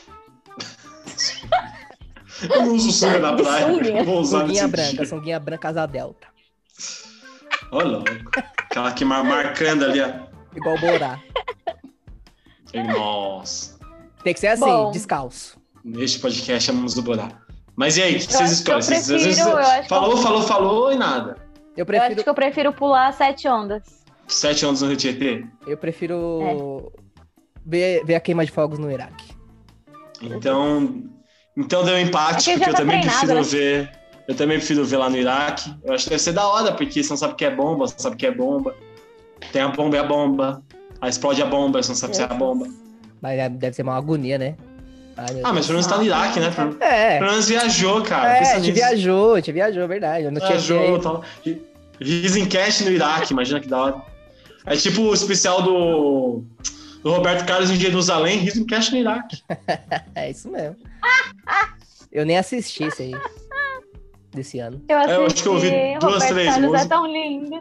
Eu 2.50 2.62
não 2.64 2.74
uso 2.74 2.92
sunga 2.92 3.18
na 3.18 3.34
praia. 3.34 3.66
sunguinha. 3.66 4.04
Vou 4.04 4.20
usar 4.20 4.40
Sunguinha 4.40 4.68
branca, 4.68 4.90
dia. 4.92 5.06
sunguinha 5.06 5.38
branca 5.40 5.68
asa 5.68 5.86
delta. 5.86 6.28
Louco. 7.70 8.04
Aquela 8.58 8.90
que 8.92 9.04
mar 9.04 9.22
marcando 9.22 9.84
ali, 9.84 10.00
ó. 10.00 10.08
Igual 10.56 10.76
o 10.76 10.80
Borá. 10.80 11.20
Nossa. 12.74 13.78
Tem 14.24 14.32
que 14.32 14.40
ser 14.40 14.48
assim, 14.48 14.64
Bom. 14.64 14.90
descalço. 14.90 15.58
Neste 15.84 16.18
podcast 16.18 16.66
chamamos 16.66 16.94
do 16.94 17.02
Borá. 17.02 17.28
Mas 17.74 17.96
e 17.98 18.02
aí, 18.02 18.16
o 18.16 18.18
que 18.18 18.24
Eu 18.24 18.38
vocês 18.38 18.40
eu 18.50 18.78
escolhem? 18.78 18.82
Vocês, 18.82 19.06
prefiro- 19.08 19.48
eu 19.50 19.84
falou, 19.84 20.10
eu- 20.12 20.16
falou, 20.18 20.42
falou 20.42 20.92
e 20.92 20.96
nada. 20.96 21.36
Eu 21.76 21.82
Eu 21.82 21.86
prefiro. 21.86 22.14
acho 22.14 22.24
que 22.24 22.30
eu 22.30 22.34
prefiro 22.34 22.72
pular 22.72 23.12
sete 23.12 23.46
ondas. 23.46 24.05
Sete 24.28 24.64
anos 24.64 24.82
no 24.82 24.88
Rio 24.88 24.96
Tietê. 24.96 25.44
Eu 25.66 25.76
prefiro 25.76 26.40
É. 26.42 27.00
ver, 27.64 28.04
ver 28.04 28.14
a 28.16 28.20
queima 28.20 28.44
de 28.44 28.50
fogos 28.50 28.78
no 28.78 28.90
Iraque. 28.90 29.24
Então, 30.20 31.04
então 31.56 31.84
deu 31.84 31.98
empate, 32.00 32.50
É 32.50 32.54
que 32.54 32.58
porque 32.58 32.64
já 32.64 32.70
eu 32.70 32.74
tá 32.74 32.78
também 32.80 33.00
treinado, 33.00 33.26
prefiro 33.34 33.40
né? 33.40 33.84
ver. 33.86 33.90
Eu 34.28 34.34
também 34.34 34.58
prefiro 34.58 34.84
ver 34.84 34.96
lá 34.96 35.08
no 35.08 35.16
Iraque. 35.16 35.72
Eu 35.84 35.94
acho 35.94 36.04
que 36.04 36.10
deve 36.10 36.22
ser 36.22 36.32
da 36.32 36.46
hora, 36.48 36.72
porque 36.72 37.02
você 37.02 37.10
não 37.10 37.16
sabe 37.16 37.34
o 37.34 37.36
que 37.36 37.44
é 37.44 37.50
bomba, 37.54 37.86
você 37.86 37.94
não 37.94 38.00
sabe 38.00 38.14
o 38.16 38.18
que 38.18 38.26
é 38.26 38.30
bomba. 38.34 38.74
Tem 39.52 39.62
a 39.62 39.68
bomba 39.68 39.96
e 39.96 39.98
a 40.00 40.04
bomba. 40.04 40.62
Aí 41.00 41.10
explode 41.10 41.40
a 41.42 41.46
bomba, 41.46 41.80
você 41.82 41.90
não 41.90 41.96
sabe 41.96 42.16
se 42.16 42.22
é 42.22 42.24
a 42.24 42.28
bomba. 42.28 42.66
Mas 43.20 43.38
é- 43.38 43.48
deve 43.48 43.76
ser 43.76 43.82
uma 43.82 43.96
agonia, 43.96 44.36
né? 44.38 44.56
Ai, 45.16 45.40
Ah, 45.44 45.52
mas 45.52 45.66
pelo 45.66 45.78
menos 45.78 45.86
tá 45.86 45.96
no 45.98 46.02
Iraque, 46.04 46.40
né? 46.40 46.50
É. 46.80 47.18
pelo 47.18 47.30
menos 47.30 47.48
viajou, 47.48 48.02
cara. 48.02 48.36
É, 48.36 48.38
Pensa 48.40 48.50
a 48.50 48.54
gente 48.56 48.72
nisso. 48.74 48.74
viajou, 48.86 49.34
a 49.34 49.36
gente 49.36 49.52
viajou, 49.52 49.82
é 49.82 49.86
verdade. 49.86 50.24
Eu 50.24 50.32
não 50.32 50.38
tinha 50.40 50.50
Viajou, 50.58 50.98
tal. 50.98 51.22
Risencast 52.00 52.84
no 52.84 52.90
Iraque, 52.90 53.32
imagina 53.32 53.60
que 53.60 53.68
da 53.68 53.82
hora. 53.82 54.02
É 54.66 54.76
tipo 54.76 55.02
o 55.02 55.14
especial 55.14 55.62
do, 55.62 56.42
do 57.02 57.10
Roberto 57.12 57.46
Carlos 57.46 57.70
em 57.70 57.76
Jerusalém, 57.76 58.38
Risencast 58.40 58.90
no 58.92 58.98
Iraque. 58.98 59.42
É 60.14 60.30
isso 60.30 60.50
mesmo. 60.50 60.76
Eu 62.12 62.26
nem 62.26 62.36
assisti 62.38 62.84
isso 62.84 63.02
aí. 63.02 63.12
Desse 64.32 64.58
ano. 64.58 64.82
Eu 64.88 64.98
assisti, 64.98 65.12
É, 65.12 65.16
eu 65.16 65.26
acho 65.26 65.42
que 65.42 65.48
eu 65.48 65.52
ouvi 65.54 65.70
duas, 66.00 66.14
Roberto 66.14 66.28
três 66.34 66.48
Carlos 66.48 66.70
músicas. 66.70 66.84
é 66.84 66.88
tão 66.88 67.06
lindo. 67.06 67.60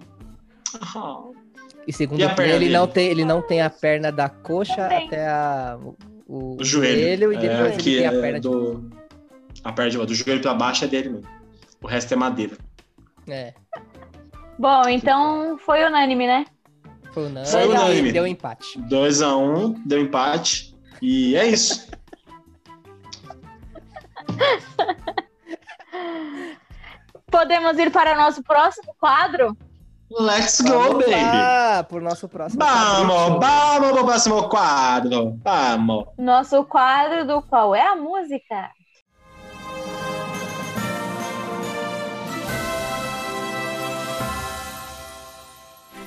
E 1.87 1.93
segundo 1.93 2.19
E 2.19 2.23
a 2.23 2.27
ele, 2.27 2.35
perna 2.35 2.53
ele 2.53 2.65
dele? 2.65 2.73
não, 2.77 2.87
tem, 2.87 3.07
ele 3.07 3.25
não 3.25 3.41
tem 3.41 3.61
a 3.61 3.69
perna 3.69 4.11
da 4.11 4.27
coxa 4.27 4.87
até 4.87 5.27
a, 5.27 5.77
o, 6.27 6.57
O 6.59 6.63
joelho. 6.63 7.31
e 7.31 7.37
depois 7.37 7.59
é, 7.59 7.73
ele 7.73 7.77
que 7.83 7.97
tem 7.97 8.07
a 8.07 8.11
é 8.13 8.21
perna 8.21 8.39
de... 8.39 8.49
do, 8.49 8.89
a 9.63 9.71
perna 9.71 9.91
de, 9.91 9.97
do 10.05 10.15
joelho 10.15 10.41
pra 10.41 10.53
baixo 10.55 10.83
é 10.83 10.87
dele 10.87 11.09
mesmo. 11.09 11.27
O 11.81 11.87
resto 11.87 12.13
é 12.13 12.17
madeira. 12.17 12.57
É, 13.27 13.53
Bom, 14.57 14.83
então 14.89 15.57
foi 15.59 15.83
unânime, 15.85 16.25
né? 16.25 16.45
Foi 17.15 17.25
unânime. 17.27 17.47
Foi 17.47 17.65
unânime. 17.67 18.11
Deu 18.11 18.27
empate. 18.27 18.77
2x1, 18.77 19.37
um, 19.37 19.73
deu 19.85 20.01
empate. 20.01 20.75
E 21.01 21.37
é 21.37 21.47
isso. 21.47 21.87
Podemos 27.31 27.77
ir 27.79 27.89
para 27.91 28.13
o 28.13 28.17
nosso 28.17 28.43
próximo 28.43 28.93
quadro? 28.99 29.57
Let's 30.11 30.61
go, 30.61 30.69
Vamos 30.69 31.05
baby. 31.05 31.15
lá 31.15 31.83
pro 31.83 31.99
nosso 31.99 32.29
próximo 32.29 32.63
Vamos, 32.63 33.39
vamos 33.39 33.91
pro 33.91 34.05
próximo 34.05 34.47
quadro. 34.49 35.39
Vamos. 35.43 36.05
Nosso 36.17 36.63
quadro 36.65 37.25
do 37.25 37.41
Qual 37.41 37.73
é 37.73 37.81
a 37.81 37.95
Música? 37.95 38.69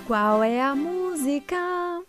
Qual 0.08 0.42
é 0.42 0.58
a 0.58 0.74
música? 0.74 2.02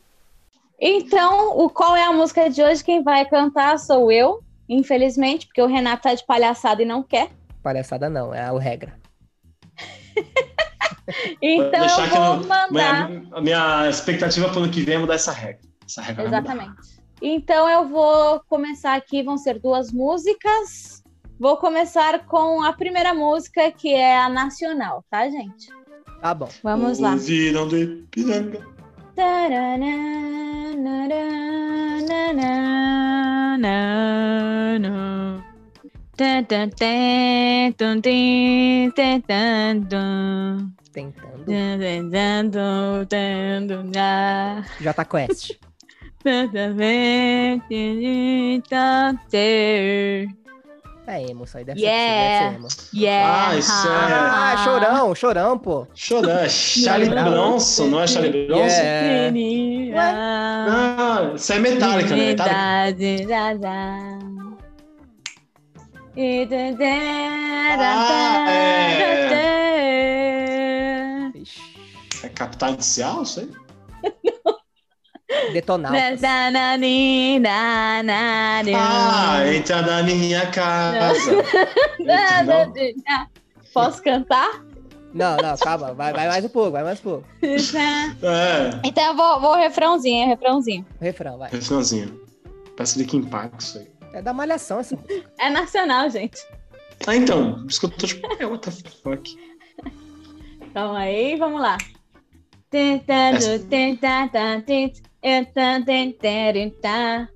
Então, 0.79 1.59
o 1.59 1.69
Qual 1.69 1.97
é 1.97 2.05
a 2.05 2.13
Música 2.13 2.49
de 2.49 2.63
hoje? 2.63 2.81
Quem 2.81 3.03
vai 3.03 3.25
cantar 3.25 3.77
sou 3.77 4.09
eu, 4.09 4.41
infelizmente, 4.69 5.45
porque 5.45 5.61
o 5.61 5.65
Renato 5.65 6.03
tá 6.03 6.13
de 6.13 6.25
palhaçada 6.25 6.81
e 6.81 6.85
não 6.85 7.03
quer. 7.03 7.29
Palhaçada 7.61 8.09
não, 8.09 8.33
é 8.33 8.39
a 8.41 8.57
regra. 8.57 8.97
Então 11.41 11.83
eu 11.83 12.07
vou 12.07 12.47
mandar. 12.47 13.09
Minha, 13.09 13.27
a 13.31 13.41
minha 13.41 13.89
expectativa 13.89 14.47
pro 14.47 14.59
ano 14.59 14.71
que 14.71 14.81
vem 14.81 14.95
é 14.95 14.97
mudar 14.99 15.15
essa 15.15 15.31
regra. 15.31 15.67
Essa 15.83 16.03
regra 16.03 16.29
vai 16.29 16.39
mudar. 16.39 16.53
Exatamente. 16.53 17.01
Então 17.19 17.67
eu 17.67 17.87
vou 17.87 18.39
começar 18.47 18.93
aqui, 18.93 19.23
vão 19.23 19.35
ser 19.35 19.59
duas 19.59 19.91
músicas. 19.91 21.03
Vou 21.39 21.57
começar 21.57 22.25
com 22.27 22.61
a 22.61 22.71
primeira 22.73 23.11
música, 23.11 23.71
que 23.71 23.91
é 23.91 24.19
a 24.19 24.29
nacional, 24.29 25.03
tá, 25.09 25.27
gente? 25.27 25.78
Tá 26.21 26.33
bom. 26.33 26.49
Vamos 26.63 26.99
lá. 26.99 27.11
Ouviram 27.13 27.67
do 27.67 27.77
Ipiranga. 27.77 28.65
Tentando. 40.91 41.45
Jota 44.81 45.05
Quest. 45.05 45.57
É 51.11 51.23
emo, 51.23 51.43
isso 51.43 51.57
aí 51.57 51.63
deve, 51.65 51.81
Yeah. 51.81 52.37
ser, 52.51 52.59
deve 52.59 52.69
ser 52.69 52.81
emo. 52.85 52.89
Yeah. 53.03 53.47
Ah, 53.49 53.57
isso 53.57 53.71
é- 53.87 53.91
Ah, 53.91 54.61
chorão, 54.63 55.15
chorão, 55.15 55.57
pô. 55.57 55.87
Chorão. 55.95 56.29
É 56.29 56.47
Charlie. 56.49 57.09
Bronson, 57.09 57.87
não 57.87 58.01
é 58.01 58.05
Charlie 58.07 58.45
Bronson? 58.45 58.65
Yeah. 58.65 59.99
Ah, 59.99 61.31
isso 61.35 61.51
é 61.51 61.57
metálica, 61.59 62.15
né? 62.15 62.25
Metallica. 62.27 62.53
Ixi, 71.35 71.61
é 72.23 72.29
capital 72.29 72.73
inicial, 72.73 73.23
isso 73.23 73.39
aí? 73.39 73.49
Detonautas. 75.53 76.21
Ah, 78.75 79.41
entra 79.53 79.81
na 79.81 80.03
minha 80.03 80.45
casa. 80.47 81.31
Posso 83.73 84.01
cantar? 84.01 84.63
Não, 85.13 85.37
não, 85.37 85.57
calma. 85.57 85.93
Vai, 85.93 86.13
vai 86.13 86.27
mais 86.27 86.45
um 86.45 86.49
pouco, 86.49 86.71
vai 86.71 86.83
mais 86.83 86.99
um 86.99 87.03
pouco. 87.03 87.25
É, 87.43 88.79
Então 88.83 89.03
eu 89.05 89.15
vou, 89.15 89.39
vou 89.39 89.55
refrãozinho, 89.55 90.27
refrãozinho. 90.27 90.85
Refrão, 90.99 91.37
vai. 91.37 91.49
refrãozinho. 91.49 92.19
Parece 92.75 92.99
Linkin 92.99 93.23
Park 93.23 93.53
isso 93.59 93.79
aí. 93.79 93.87
É 94.13 94.21
da 94.21 94.33
malhação 94.33 94.79
essa 94.79 94.95
música. 94.95 95.29
É 95.39 95.49
nacional, 95.49 96.09
gente. 96.09 96.39
Ah, 97.07 97.15
então, 97.15 97.55
por 97.61 97.69
isso 97.69 97.79
que 97.79 97.85
eu 97.85 97.89
tô 97.91 98.07
tipo, 98.07 98.27
é, 98.41 98.45
what 98.45 98.69
the 98.69 98.89
fuck? 99.03 99.37
Calma 100.73 100.99
aí, 100.99 101.35
vamos 101.37 101.61
lá. 101.61 101.77
Tentando 102.69 103.59
tentar, 103.67 104.29
tent- 104.63 105.01
eu 105.23 105.45
tentando, 105.85 106.71
tá. 106.81 107.27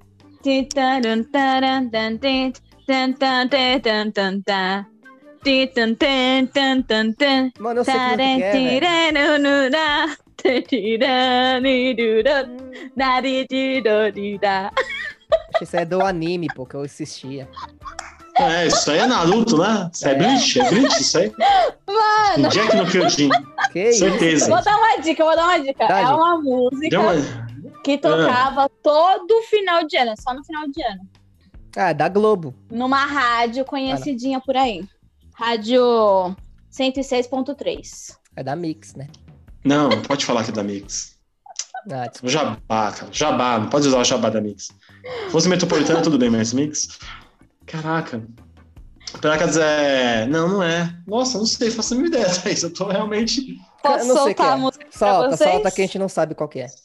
Tentando, 0.44 1.24
taran, 1.32 1.90
tan, 1.90 2.18
tent- 2.18 2.62
tan, 2.86 3.14
tan, 3.14 3.50
tan, 3.50 4.12
tan, 4.12 4.42
tan. 4.44 4.86
Titan, 5.44 5.96
tan, 5.96 6.48
tan, 6.48 6.84
tan, 6.84 7.14
tan. 7.14 7.52
Mano, 7.60 7.80
eu 7.80 7.84
sei 7.84 7.94
que 7.96 8.00
música 8.00 8.18
que 8.36 8.44
é, 8.44 8.52
velho. 8.52 8.80
Isso 15.62 15.76
é 15.76 15.84
do 15.84 16.02
anime, 16.02 16.48
pô, 16.56 16.66
que 16.66 16.76
eu 16.76 16.82
assistia. 16.82 17.50
É, 18.50 18.68
isso 18.68 18.92
aí 18.92 19.00
é 19.00 19.08
Naruto, 19.08 19.58
né? 19.58 19.90
Isso 19.94 20.08
é, 20.08 20.12
É. 20.12 20.16
Bleach? 20.16 20.60
É 20.60 20.70
Bleach 20.70 21.02
isso 21.02 21.18
aí? 21.18 21.32
Mano, 21.88 22.50
Jack 22.50 22.76
no 22.76 22.86
Kyojin. 22.86 23.30
Que 23.72 23.90
isso? 23.90 24.00
Certeza. 24.00 24.50
vou 24.50 24.64
dar 24.64 24.78
uma 24.78 24.98
dica, 24.98 25.24
vou 25.24 25.36
dar 25.36 25.44
uma 25.46 25.60
dica. 25.60 25.88
Dá 25.88 26.00
é 26.00 26.04
dica. 26.04 26.16
uma 26.16 26.42
música 26.42 27.00
uma... 27.00 27.14
que 27.84 27.98
tocava 27.98 28.70
todo 28.82 29.42
final 29.50 29.86
de 29.86 29.98
ano, 29.98 30.14
só 30.20 30.34
no 30.34 30.44
final 30.44 30.68
de 30.68 30.84
ano. 30.84 31.10
Ah, 31.76 31.90
é 31.90 31.94
da 31.94 32.08
Globo. 32.08 32.54
numa 32.72 33.04
rádio 33.06 33.66
conhecidinha 33.66 34.40
por 34.40 34.56
aí. 34.56 34.88
Rádio 35.34 36.36
106.3. 36.72 38.16
É 38.36 38.44
da 38.44 38.56
Mix, 38.56 38.94
né? 38.96 39.08
Não, 39.64 39.90
pode 40.04 40.26
falar 40.26 40.44
que 40.44 40.52
é 40.52 40.54
da 40.54 40.64
Mix. 40.64 41.18
Ah, 41.92 42.08
desculpa. 42.08 42.28
Jabá, 42.28 42.92
cara. 42.92 43.08
Jabá, 43.12 43.60
não 43.60 43.70
pode 43.70 43.88
usar 43.88 44.00
o 44.00 44.04
Jabá 44.04 44.30
da 44.30 44.40
Mix. 44.40 44.66
Se 44.66 45.30
fosse 45.32 45.50
metropolitana, 45.50 46.02
tudo 46.02 46.18
bem, 46.18 46.30
mas 46.30 46.54
Mix. 46.54 47.00
Caraca. 47.66 48.22
Placas 49.22 49.58
é. 49.58 50.26
Não, 50.26 50.48
não 50.48 50.64
é. 50.64 50.96
Nossa, 51.08 51.38
não 51.38 51.46
sei, 51.46 51.70
faço 51.70 51.94
a 51.94 51.98
minha 51.98 52.08
ideia, 52.10 52.26
Thaís. 52.42 52.64
Eu 52.64 52.74
tô 52.74 52.88
realmente. 52.88 53.58
Posso 53.82 54.00
Eu 54.00 54.08
não 54.08 54.16
sei 54.16 54.24
soltar 54.24 54.48
é. 54.48 54.52
a 54.54 54.58
música 54.58 54.86
pra 54.86 54.98
Solta, 55.00 55.38
vocês? 55.38 55.52
solta 55.52 55.72
que 55.72 55.82
a 55.82 55.86
gente 55.86 56.00
não 56.00 56.10
sabe 56.10 56.34
qual 56.36 56.50
que 56.50 56.60
é. 56.60 56.68
Se 56.68 56.84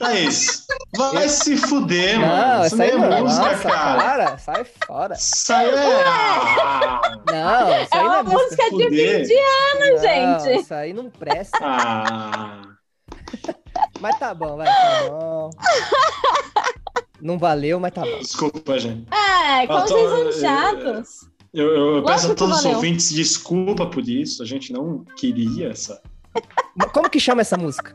Thaís, 0.00 0.66
vai 0.96 1.28
se 1.28 1.56
fuder, 1.58 2.18
Não, 2.18 2.26
mano. 2.26 2.66
Isso 2.66 2.74
essa 2.74 2.82
aí 2.84 2.90
nem 2.90 2.98
não. 3.00 3.12
é 3.16 3.20
música, 3.22 3.44
Nossa, 3.50 3.68
cara. 3.70 3.98
para, 4.02 4.38
sai 4.38 4.64
fora. 4.64 5.14
É. 5.14 6.04
Ah, 6.06 7.00
Não, 7.30 7.82
isso 7.82 7.94
É 7.94 7.96
não 7.98 8.06
uma 8.06 8.18
é 8.18 8.22
música. 8.22 8.64
de 8.64 8.70
fuder. 8.70 8.88
fim 9.20 9.22
de 9.26 9.34
ano, 9.34 9.92
Não, 9.92 9.98
gente. 10.42 10.60
Isso 10.62 10.74
aí 10.74 10.92
não 10.94 11.10
presta. 11.10 11.58
ah. 11.60 12.62
Mas 14.00 14.18
tá 14.18 14.32
bom, 14.34 14.56
vai, 14.56 14.66
tá 14.66 15.08
bom. 15.10 15.50
Não 17.20 17.38
valeu, 17.38 17.78
mas 17.78 17.92
tá 17.92 18.00
bom. 18.00 18.18
Desculpa, 18.18 18.78
gente. 18.78 19.06
É, 19.12 19.66
como 19.66 19.78
Eu 19.80 19.84
tô- 19.86 19.94
vocês 20.08 20.10
são 20.34 20.40
chatos. 20.40 21.08
Eu, 21.52 21.66
eu- 21.66 21.96
eu 21.96 22.02
peço 22.04 22.32
a 22.32 22.34
todos 22.34 22.60
os 22.60 22.64
ouvintes 22.64 23.10
desculpa 23.10 23.84
por 23.86 24.08
isso. 24.08 24.42
A 24.42 24.46
gente 24.46 24.72
não 24.72 25.04
queria 25.16 25.68
essa. 25.68 26.00
Como 26.94 27.10
que 27.10 27.20
chama 27.20 27.42
essa 27.42 27.58
música? 27.58 27.94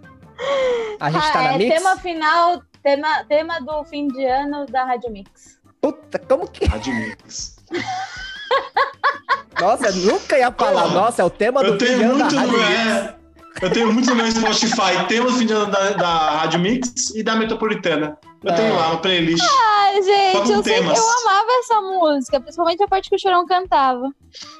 A 1.00 1.12
gente 1.12 1.32
tá 1.32 1.40
Ah, 1.40 1.44
na 1.44 1.54
é 1.54 1.58
Mix? 1.58 1.76
tema 1.76 1.98
final, 1.98 2.62
tema, 2.82 3.24
tema 3.28 3.60
do 3.62 3.84
fim 3.86 4.08
de 4.08 4.26
ano 4.26 4.66
da 4.68 4.86
Rádio 4.86 5.12
Mix. 5.12 5.60
Puta, 5.82 6.18
como 6.20 6.48
que. 6.48 6.66
Rádio 6.66 6.94
Mix. 6.94 7.58
Nossa, 9.60 9.92
nunca 9.92 10.38
ia 10.38 10.52
falar. 10.52 10.88
Nossa, 10.90 11.22
é 11.22 11.26
o 11.26 11.30
tema 11.30 11.62
do 11.64 11.70
Eu 11.74 11.78
tenho 11.78 12.00
da 12.00 12.08
muito 12.26 12.36
Rádio 12.36 12.52
no 12.52 12.58
Mix. 12.58 12.70
é, 12.80 13.16
Eu 13.62 13.72
tenho 13.72 13.94
muito 13.94 14.10
no 14.10 14.16
meu 14.16 14.32
Spotify. 14.32 15.06
Temos 15.08 15.36
o 15.36 15.38
fim 15.40 15.46
de 15.46 15.54
ano 15.54 15.72
da, 15.72 15.90
da 15.92 16.08
Rádio 16.42 16.60
Mix 16.60 17.12
e 17.16 17.24
da 17.24 17.36
Metropolitana. 17.36 18.18
Eu 18.44 18.52
É. 18.52 18.56
tenho 18.56 18.76
lá 18.76 18.90
uma 18.92 18.98
playlist. 19.02 19.44
Ai, 19.44 20.04
gente, 20.04 20.52
eu, 20.52 20.64
sei, 20.64 20.80
eu 20.80 20.84
amava 20.84 21.48
essa 21.60 21.82
música, 21.82 22.40
principalmente 22.42 22.84
a 22.84 22.88
parte 22.88 23.10
que 23.10 23.16
o 23.16 23.20
Chorão 23.20 23.46
cantava. 23.46 24.12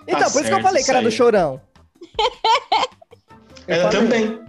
Então, 0.08 0.20
Tá 0.22 0.30
por 0.32 0.42
isso 0.42 0.50
que 0.50 0.54
eu 0.54 0.62
falei 0.62 0.84
que 0.84 0.90
era 0.92 1.02
do. 1.02 1.12
Chorão. 1.12 1.62
Ela 3.68 3.92
falei. 3.92 4.00
também. 4.00 4.46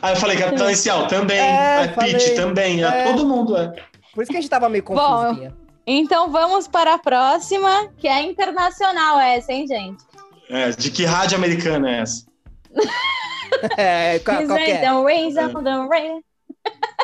Aí 0.00 0.12
eu 0.12 0.16
falei 0.16 0.36
Capital 0.36 0.66
Inicial 0.66 1.06
também. 1.06 1.38
É, 1.38 1.84
É. 1.84 1.88
Pitch 1.88 2.34
também. 2.34 2.84
É, 2.84 3.04
todo 3.12 3.26
mundo 3.26 3.56
é. 3.56 3.72
Por 4.14 4.22
isso 4.22 4.30
que 4.30 4.36
a 4.36 4.40
gente 4.40 4.50
tava 4.50 4.68
meio 4.68 4.84
Bom, 4.84 4.94
confusinha. 4.94 5.56
Então 5.86 6.30
vamos 6.30 6.68
para 6.68 6.94
a 6.94 6.98
próxima, 6.98 7.88
que 7.96 8.06
é 8.06 8.22
internacional 8.22 9.18
essa, 9.18 9.52
hein, 9.52 9.66
gente? 9.66 10.04
É, 10.50 10.70
De 10.70 10.90
que 10.90 11.04
rádio 11.04 11.36
americana 11.36 11.90
é 11.90 12.00
essa? 12.00 12.26
É, 13.76 14.18
qual, 14.24 14.46
qual 14.46 14.58
é? 14.58 14.70
Então. 14.70 15.08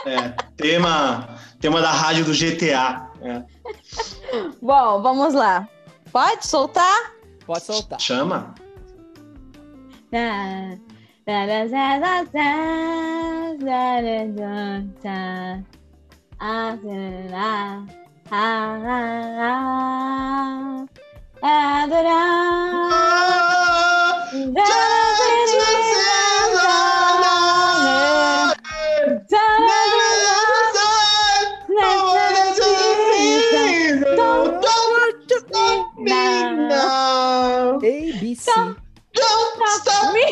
É, 0.06 0.28
tema, 0.56 1.38
tema 1.58 1.80
da 1.80 1.90
rádio 1.90 2.24
do 2.24 2.32
GTA. 2.32 3.08
É. 3.22 3.42
Bom, 4.60 5.00
vamos 5.00 5.32
lá. 5.32 5.66
Pode 6.12 6.46
soltar? 6.46 7.14
Pode 7.46 7.64
soltar. 7.64 7.98
Chama? 7.98 8.54
Da 11.26 11.46
da 11.46 11.64
da 11.64 11.98
da 12.00 12.24
da 12.34 12.48
da 13.58 14.02
da 14.02 14.24
da 14.36 14.82
da. 15.02 15.62
Ah 16.38 16.76
da 16.76 16.96
da 17.30 17.86
ah 18.30 18.76
ah 18.84 19.56
ah 21.42 21.86
da 21.88 22.02
da. 22.02 22.20
Da 24.52 24.68
da 25.16 25.30
da 25.54 25.70
da 26.52 26.68
da. 27.22 27.34
No. 31.70 32.14
A, 36.96 37.78
B, 37.80 38.34
C. 38.34 38.40
Stop 38.42 38.83
Don't 39.14 39.62
stop 39.80 40.12
me! 40.12 40.24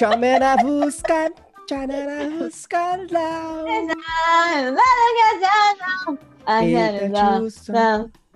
Yo 0.00 0.16
me 0.18 0.38
la 0.38 0.56
buscan, 0.56 1.32
yo 1.70 1.76
me 1.86 2.04
la 2.04 2.24
buscan 2.38 3.06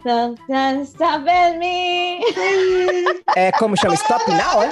now. 0.05 0.85
Stop 0.85 1.29
at 1.29 1.59
me! 1.59 2.23
É 3.37 3.53
como 3.53 3.77
chama? 3.77 3.97
Stop 3.97 4.29
now, 4.31 4.63
é? 4.63 4.71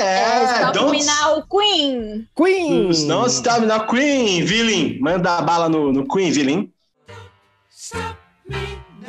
É, 0.00 0.46
Stop 0.46 0.74
don't 0.74 0.90
Me 0.92 1.04
Now 1.04 1.42
Queen. 1.48 2.28
Queen! 2.34 3.06
Não 3.06 3.28
stop 3.28 3.60
now, 3.62 3.80
Queen, 3.86 4.44
villain. 4.46 4.98
Manda 5.00 5.38
a 5.38 5.42
bala 5.42 5.68
no, 5.68 5.92
no 5.92 6.06
Queen, 6.06 6.32
villain. 6.32 6.72
Stop 7.68 8.16
me 8.48 8.78
now. 9.02 9.08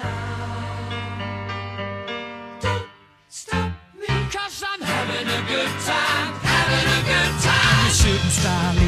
Don't 2.61 2.87
stop 3.27 3.71
me. 3.95 4.07
Cause 4.31 4.63
I'm 4.63 4.81
having 4.81 5.27
a 5.27 5.41
good 5.47 5.69
time, 5.85 6.33
having 6.41 6.87
a 6.97 7.01
good 7.05 7.41
time. 7.41 7.79
I'm 7.79 7.87
a 7.87 7.91
shooting 7.93 8.31
star 8.31 8.78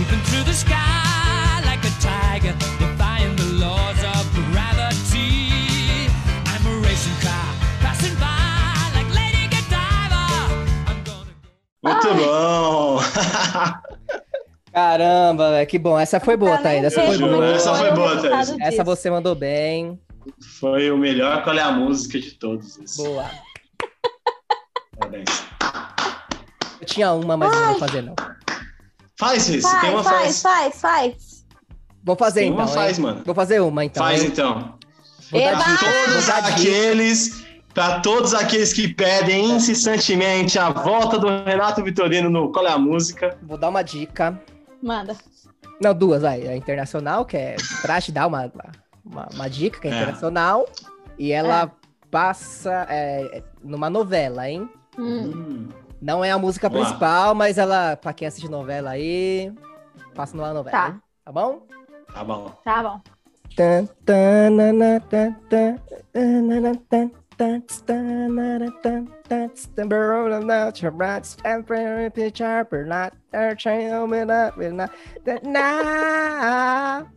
Muito 11.84 12.08
bom. 12.14 13.00
Caramba, 14.74 15.52
velho, 15.52 15.68
que 15.68 15.78
bom. 15.80 16.00
Essa 16.00 16.20
foi 16.20 16.38
boa, 16.38 16.56
Tá 16.58 16.64
Thaís. 16.64 16.84
Essa 16.86 17.02
foi 17.06 17.18
boa. 17.18 17.46
essa 17.48 17.74
foi 17.76 17.92
boa, 17.92 18.22
Thaís. 18.22 18.56
Essa 18.62 18.84
você 18.84 19.10
mandou 19.10 19.36
bem. 19.36 20.00
Foi 20.60 20.92
o 20.92 20.98
melhor 20.98 21.44
qual 21.44 21.58
é 21.58 21.62
a 21.62 21.72
música 21.72 22.20
de 22.20 22.32
todos. 22.36 22.78
esses. 22.78 22.96
Boa. 22.98 23.26
Parabéns. 24.98 25.44
Eu 26.80 26.86
tinha 26.88 27.12
uma, 27.12 27.36
mas 27.36 27.52
não 27.52 27.66
vou 27.70 27.80
fazer, 27.80 28.02
não. 28.02 28.16
Faz 29.20 29.50
isso, 29.50 29.70
tem 29.82 29.92
Faz, 29.92 29.94
uma 29.94 30.04
faz, 30.04 30.42
faz. 30.42 30.42
faz, 30.42 30.82
faz. 30.82 31.46
Vou 32.04 32.16
fazer 32.16 32.40
Tem 32.42 32.50
então. 32.50 32.64
uma 32.66 32.68
faz, 32.74 32.98
hein? 32.98 33.04
mano. 33.04 33.22
Vou 33.24 33.36
fazer 33.36 33.60
uma 33.62 33.86
então. 33.86 34.04
Faz 34.04 34.22
hein? 34.24 34.30
então. 34.32 34.76
Vou 35.32 35.40
dar 35.42 35.48
Eba! 35.52 35.64
Vou 35.64 36.06
Todos 36.06 36.28
dar 36.28 36.42
dica. 36.42 36.54
aqueles, 36.56 37.46
para 37.74 38.00
todos 38.02 38.34
aqueles 38.34 38.74
que 38.74 38.94
pedem 38.94 39.52
incessantemente 39.52 40.60
a 40.60 40.70
volta 40.70 41.18
do 41.18 41.28
Renato 41.44 41.84
Vitorino 41.84 42.30
no 42.30 42.52
Qual 42.52 42.66
é 42.68 42.72
a 42.72 42.78
Música? 42.78 43.38
Vou 43.42 43.58
dar 43.58 43.70
uma 43.70 43.82
dica. 43.84 44.40
Manda. 44.82 45.16
Não, 45.82 45.94
duas, 45.94 46.22
vai. 46.22 46.48
A 46.48 46.56
internacional, 46.56 47.26
que 47.26 47.38
é 47.38 47.56
pra 47.82 48.00
te 48.02 48.12
dar 48.12 48.28
uma, 48.28 48.52
uma, 49.06 49.28
uma 49.34 49.50
dica, 49.50 49.80
que 49.80 49.88
é, 49.88 49.92
É. 49.92 49.96
internacional. 49.96 50.68
E 51.18 51.32
ela 51.32 51.72
passa 52.10 52.86
é, 52.90 53.44
numa 53.64 53.90
novela, 53.90 54.50
hein? 54.50 54.70
Hum. 54.98 55.22
Hum, 55.34 55.70
Não 56.02 56.24
é 56.24 56.32
a 56.32 56.38
música 56.38 56.68
Vamos 56.68 56.84
lá. 56.84 56.90
principal, 56.90 57.36
mas 57.36 57.58
ela, 57.58 57.96
pra 57.96 58.12
quem 58.14 58.28
assiste 58.28 58.50
novela 58.50 58.92
aí, 58.92 59.52
passa 60.14 60.36
numa 60.36 60.54
novela. 60.54 60.78
Tá. 60.78 60.88
hein? 60.90 61.02
Tá 61.24 61.32
bom? 61.32 61.62
tá 62.14 62.24
bom. 62.24 62.52
Tá 62.64 62.84
bom. 62.84 63.02
Tan, 63.56 63.86
tan, 64.06 64.50
na, 64.52 64.74
na, 64.74 65.00
tan, 65.02 65.34
tan, 65.50 65.76
tan, 66.14 66.42
na, 66.42 66.60
na, 66.62 66.76
tan, 66.90 67.12
That's 67.42 67.82
the 67.82 68.30
world 69.89 70.32
of 70.32 70.46
natural 70.46 70.92
rights. 70.92 71.38
Every 71.44 72.12
picture, 72.12 72.68
but 72.70 72.86
not 72.86 73.16
a 73.34 73.56
trail, 73.56 74.06
but 74.06 74.26
not, 74.26 74.60
but 74.60 74.74
not 74.74 74.94
that 75.26 75.44
now. 75.44 77.10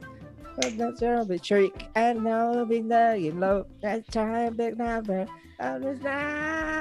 But 0.56 0.78
that's 0.78 1.02
your 1.02 1.26
big 1.26 1.42
trick, 1.42 1.88
and 1.94 2.24
now 2.24 2.64
be 2.64 2.80
know. 2.80 3.12
you 3.12 3.34
know. 3.34 3.66
That 3.82 4.10
time, 4.10 4.54
big 4.54 4.78
number. 4.78 5.26
That 5.58 5.82
is 5.82 6.00
now. 6.00 6.80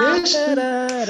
Let's 0.00 0.32
do 0.32 0.54
this. 0.54 1.08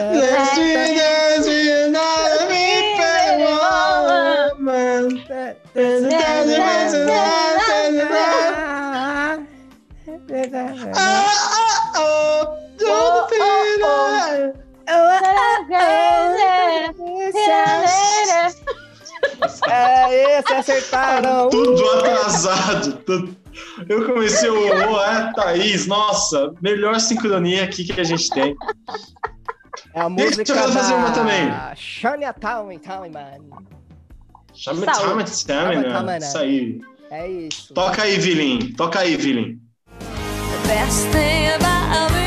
Aê, 19.62 20.42
vocês 20.42 20.58
acertaram! 20.58 21.50
Tudo 21.50 21.84
atrasado. 21.90 22.92
tudo. 23.04 23.36
Eu 23.88 24.06
comecei 24.06 24.48
o 24.48 24.68
oh, 24.68 25.02
é, 25.02 25.32
Thaís, 25.34 25.86
nossa, 25.86 26.54
melhor 26.62 27.00
sincronia 27.00 27.64
aqui 27.64 27.84
que 27.84 28.00
a 28.00 28.04
gente 28.04 28.30
tem. 28.30 28.56
É 29.94 30.00
a 30.00 30.08
Deixa 30.08 30.40
eu 30.40 30.56
música 30.56 30.68
fazer 30.68 30.94
uma 30.94 31.10
também. 31.12 31.50
Shania 31.74 32.32
Twain, 32.32 32.78
Twain, 32.78 33.10
mano. 33.10 33.66
Chama 34.54 34.86
Stamina. 35.24 35.26
Stamina. 35.26 36.18
Isso 36.18 36.38
aí. 36.38 36.80
É 37.10 37.28
isso. 37.28 37.74
Toca 37.74 38.02
aí, 38.02 38.18
Vilim. 38.18 38.72
Toca 38.74 39.00
aí, 39.00 39.16
Vilim. 39.16 39.60
Best 40.68 41.08
thing 41.08 41.48
about 41.56 42.17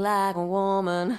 like 0.00 0.38
a 0.38 0.42
woman. 0.42 1.18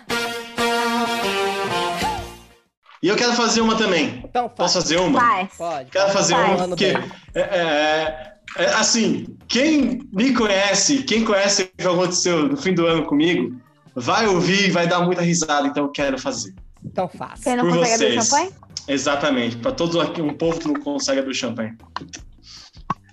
E 3.04 3.08
eu 3.08 3.16
quero 3.16 3.34
fazer 3.34 3.62
uma 3.62 3.76
também. 3.76 4.22
Então 4.24 4.44
faz. 4.48 4.56
Posso 4.58 4.74
fazer 4.82 4.98
uma? 5.00 5.20
Faz. 5.20 5.54
Pode. 5.58 5.90
Quero 5.92 6.12
fazer 6.12 6.34
Faz. 6.36 6.60
uma 6.60 6.68
porque, 6.68 6.94
bem. 6.94 7.12
é, 7.34 7.42
é, 7.42 8.34
é, 8.58 8.66
assim, 8.74 9.26
quem 9.48 10.00
me 10.14 10.34
conhece, 10.34 11.04
quem 11.04 11.24
conhece 11.26 11.64
o 11.64 11.68
que 11.78 11.88
aconteceu 11.88 12.48
no 12.48 12.58
fim 12.58 12.74
do 12.76 12.86
ano 12.86 13.04
comigo, 13.06 13.56
vai 13.96 14.28
ouvir 14.28 14.68
e 14.68 14.72
vai 14.72 14.88
dar 14.88 15.00
muita 15.02 15.22
risada, 15.22 15.68
então 15.68 15.86
eu 15.86 15.90
quero 15.92 16.20
fazer. 16.20 16.54
Então 16.86 17.08
faz. 17.08 17.40
Quem 17.44 17.56
não 17.56 17.66
Por 17.66 17.78
consegue 17.78 17.94
abrir 17.96 18.16
vocês. 18.18 18.28
champanhe? 18.30 18.52
Exatamente, 18.88 19.58
para 19.58 19.72
todo 19.72 20.00
aqui- 20.02 20.22
um 20.22 20.34
povo 20.36 20.60
que 20.60 20.68
não 20.68 20.76
consegue 20.76 21.20
abrir 21.20 21.32
o 21.32 21.36
champanhe. 21.36 21.74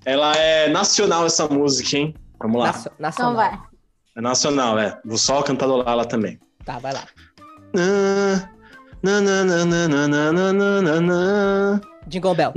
Ela 0.05 0.33
é 0.37 0.69
nacional 0.69 1.25
essa 1.27 1.47
música, 1.49 1.97
hein? 1.97 2.15
Vamos 2.41 2.61
lá. 2.61 2.67
Nacio- 2.69 2.93
Nacional. 2.99 3.33
Então 3.33 3.59
vai. 3.59 3.68
É 4.19 4.21
nacional, 4.21 4.77
é. 4.81 4.99
Vou 5.05 5.17
só 5.17 5.41
cantando 5.43 5.77
lá 5.77 6.05
também. 6.05 6.41
Tá, 6.65 6.81
vai 6.81 6.93
lá. 6.93 7.05
Jingle 12.09 12.35
Bell. 12.35 12.53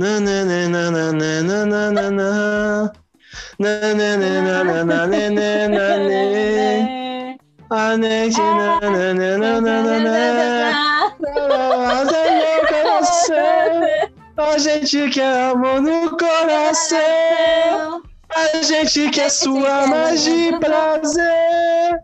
A 14.36 14.58
gente 14.58 15.10
quer 15.10 15.50
amor 15.52 15.80
no 15.80 16.10
coração. 16.16 18.02
A 18.34 18.62
gente 18.62 19.10
quer 19.10 19.30
sua 19.30 19.86
magia 19.86 20.50
e 20.50 20.58
prazer. 20.58 22.00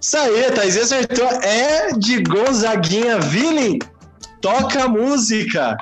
Isso 0.00 0.16
aí, 0.16 0.50
Thaís 0.52 0.76
acertou. 0.76 1.28
É 1.42 1.92
de 1.92 2.22
Gonzaguinha 2.22 3.18
Villain. 3.20 3.78
Toca 4.40 4.84
a 4.84 4.88
música. 4.88 5.76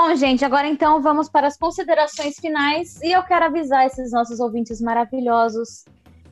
Bom, 0.00 0.14
gente, 0.14 0.44
agora 0.44 0.68
então 0.68 1.02
vamos 1.02 1.28
para 1.28 1.48
as 1.48 1.56
considerações 1.58 2.36
finais. 2.38 3.00
E 3.02 3.10
eu 3.10 3.20
quero 3.24 3.46
avisar 3.46 3.84
esses 3.84 4.12
nossos 4.12 4.38
ouvintes 4.38 4.80
maravilhosos 4.80 5.84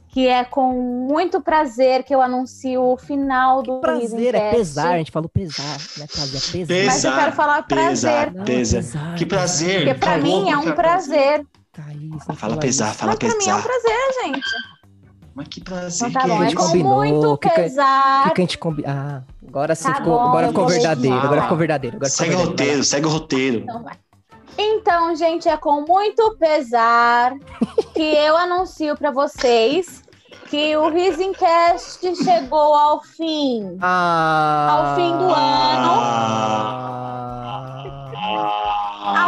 que 0.09 0.29
é 0.29 0.45
com 0.45 0.73
muito 0.73 1.41
prazer 1.43 2.05
que 2.05 2.15
eu 2.15 2.23
anuncio 2.23 2.81
o 2.81 2.97
final 2.97 3.63
do 3.65 3.81
Prazer, 3.81 4.37
é 4.37 4.51
pesar, 4.53 4.93
a 4.95 4.99
gente 4.99 5.11
falou 5.11 5.29
pesar, 5.29 5.77
né? 5.99 6.07
Prazer, 6.07 6.63
é 6.63 6.67
pesar. 6.67 6.85
Mas 6.87 7.05
eu 7.05 7.15
quero 7.17 7.33
falar 7.33 7.63
prazer. 7.65 8.33
Não, 8.33 8.45
Pesar. 8.45 8.79
pesar, 8.83 9.15
Que 9.17 9.27
prazer. 9.27 9.85
Porque 9.85 9.95
pra 9.99 10.13
Tá 10.13 10.19
mim 10.19 10.31
louco, 10.31 10.51
é 10.51 10.57
um 10.57 10.73
prazer. 10.75 11.47
Thaís, 11.73 12.01
não 12.11 12.19
Fala 12.21 12.39
fala 12.39 12.57
pesar, 12.59 12.89
isso. 12.91 12.99
fala 12.99 13.11
Mas 13.13 13.19
pra 13.19 13.29
mim 13.29 13.35
é 13.35 13.55
um 13.55 13.63
pesar. 13.63 13.63
prazer, 13.63 13.99
gente. 14.25 14.41
Mas 15.37 15.49
que 15.49 15.61
prazer 15.63 16.09
Então 16.09 16.13
tá 16.13 16.21
que 16.23 16.29
bom, 16.29 16.43
é 16.43 16.47
é 16.47 16.49
gente 16.49 16.57
combinou, 16.57 16.97
muito 16.97 17.37
que 17.39 17.51
pesar. 17.51 18.21
O 18.21 18.29
que, 18.29 18.35
que 18.37 18.41
a 18.41 18.45
gente 18.45 18.57
combina? 18.59 18.89
Ah, 18.89 19.23
agora 19.47 19.75
sim 19.75 19.89
Tá 19.89 19.95
ficou. 19.97 20.15
bom, 20.19 20.29
agora 20.29 20.49
ficou 20.49 20.67
verdadeiro. 20.67 21.17
Agora 21.19 21.43
ficou 21.43 21.57
verdadeiro. 21.59 21.97
Agora 21.97 22.11
ficou 22.11 22.25
Segue 22.27 22.35
o 22.35 22.39
verdadeiro. 22.39 22.53
roteiro, 22.73 22.85
segue 22.85 23.07
o 23.07 23.11
roteiro. 23.11 23.59
Então 23.59 23.83
vai. 23.83 23.95
Então, 24.59 25.15
gente, 25.15 25.47
é 25.47 25.57
com 25.59 25.83
muito 25.87 26.35
pesar 26.39 27.35
que 27.93 28.01
eu 28.03 28.35
anuncio 28.35 28.97
pra 28.97 29.11
vocês 29.11 30.03
que 30.49 30.75
o 30.79 30.89
Risencast 30.89 32.01
chegou 32.25 32.75
ao 32.75 33.03
fim. 33.03 33.77
Ah, 33.83 34.69
Ao 34.71 34.95
fim 34.97 35.11
do 35.19 35.25
ano. 35.25 36.01
Ah, 36.59 37.76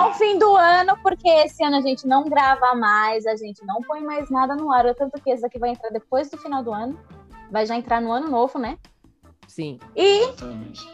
Ao 0.09 0.15
fim 0.15 0.39
do 0.39 0.57
ano, 0.57 0.97
porque 1.03 1.29
esse 1.29 1.63
ano 1.63 1.77
a 1.77 1.81
gente 1.83 2.07
não 2.07 2.25
grava 2.25 2.75
mais, 2.75 3.27
a 3.27 3.37
gente 3.37 3.65
não 3.67 3.83
põe 3.83 4.01
mais 4.03 4.31
nada 4.31 4.57
no 4.57 4.73
ar. 4.73 4.95
Tanto 4.95 5.21
que 5.23 5.31
esse 5.31 5.43
daqui 5.43 5.59
vai 5.59 5.71
entrar 5.71 5.91
depois 5.91 6.31
do 6.31 6.39
final 6.39 6.63
do 6.63 6.73
ano. 6.73 6.99
Vai 7.51 7.67
já 7.67 7.77
entrar 7.77 8.01
no 8.01 8.11
ano 8.13 8.29
novo, 8.29 8.59
né? 8.59 8.79
sim. 9.47 9.79
E 9.97 10.23
Exatamente. 10.25 10.89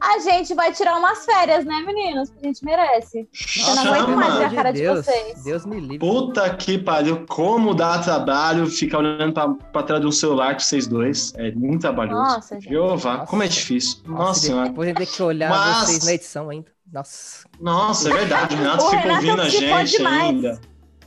a 0.00 0.18
gente 0.18 0.54
vai 0.54 0.72
tirar 0.72 0.96
umas 0.98 1.24
férias, 1.24 1.64
né, 1.64 1.82
meninos? 1.86 2.28
Que 2.30 2.38
a 2.42 2.46
gente 2.46 2.64
merece. 2.64 3.18
Eu 3.58 3.74
não 3.74 3.84
Nossa, 3.84 3.90
aguento 3.96 4.16
mais 4.16 4.34
ver 4.34 4.44
a 4.44 4.50
cara 4.54 4.72
de 4.72 4.80
Deus, 4.82 5.04
vocês. 5.06 5.42
Deus 5.44 5.66
me 5.66 5.80
livre. 5.80 5.98
Puta 5.98 6.54
que 6.54 6.78
pariu, 6.78 7.24
como 7.26 7.74
dá 7.74 7.98
trabalho 7.98 8.66
ficar 8.66 8.98
olhando 8.98 9.32
pra, 9.32 9.48
pra 9.72 9.82
trás 9.82 10.00
de 10.02 10.06
um 10.06 10.12
celular 10.12 10.52
com 10.54 10.60
vocês 10.60 10.86
dois. 10.86 11.32
É 11.36 11.50
muito 11.52 11.80
trabalhoso. 11.82 12.20
Nossa, 12.20 12.54
gente. 12.60 12.68
Jeová, 12.70 13.16
Nossa. 13.18 13.30
como 13.30 13.42
é 13.42 13.48
difícil. 13.48 13.98
Nossa, 14.06 14.22
Nossa, 14.22 14.40
senhora. 14.40 14.68
depois 14.68 14.88
eu 14.88 14.94
tenho 14.94 15.08
que 15.10 15.22
olhar 15.22 15.50
Mas- 15.50 15.86
vocês 15.88 16.04
na 16.04 16.12
edição 16.12 16.48
ainda. 16.50 16.73
Nossa. 16.92 17.46
Nossa, 17.60 18.10
é 18.10 18.12
verdade. 18.12 18.54
O 18.56 18.58
Renato 18.58 18.84
O 18.84 18.90
fica 18.90 19.02
Renato 19.02 19.16
ouvindo 19.26 19.42
a 19.42 19.48
gente 19.84 20.06
ainda. 20.06 20.60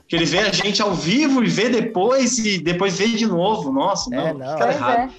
Que 0.08 0.16
ele 0.16 0.26
vê 0.26 0.40
a 0.40 0.52
gente 0.52 0.82
ao 0.82 0.94
vivo 0.94 1.44
e 1.44 1.48
vê 1.50 1.68
depois 1.70 2.38
e 2.38 2.58
depois 2.60 2.98
vê 2.98 3.08
de 3.10 3.26
novo. 3.26 3.72
Nossa, 3.72 4.14
É, 4.16 4.34
não, 4.34 4.40
não. 4.40 4.52
fica 4.54 4.58
Pois 4.66 4.76
errado. 4.76 4.98
é. 5.00 5.10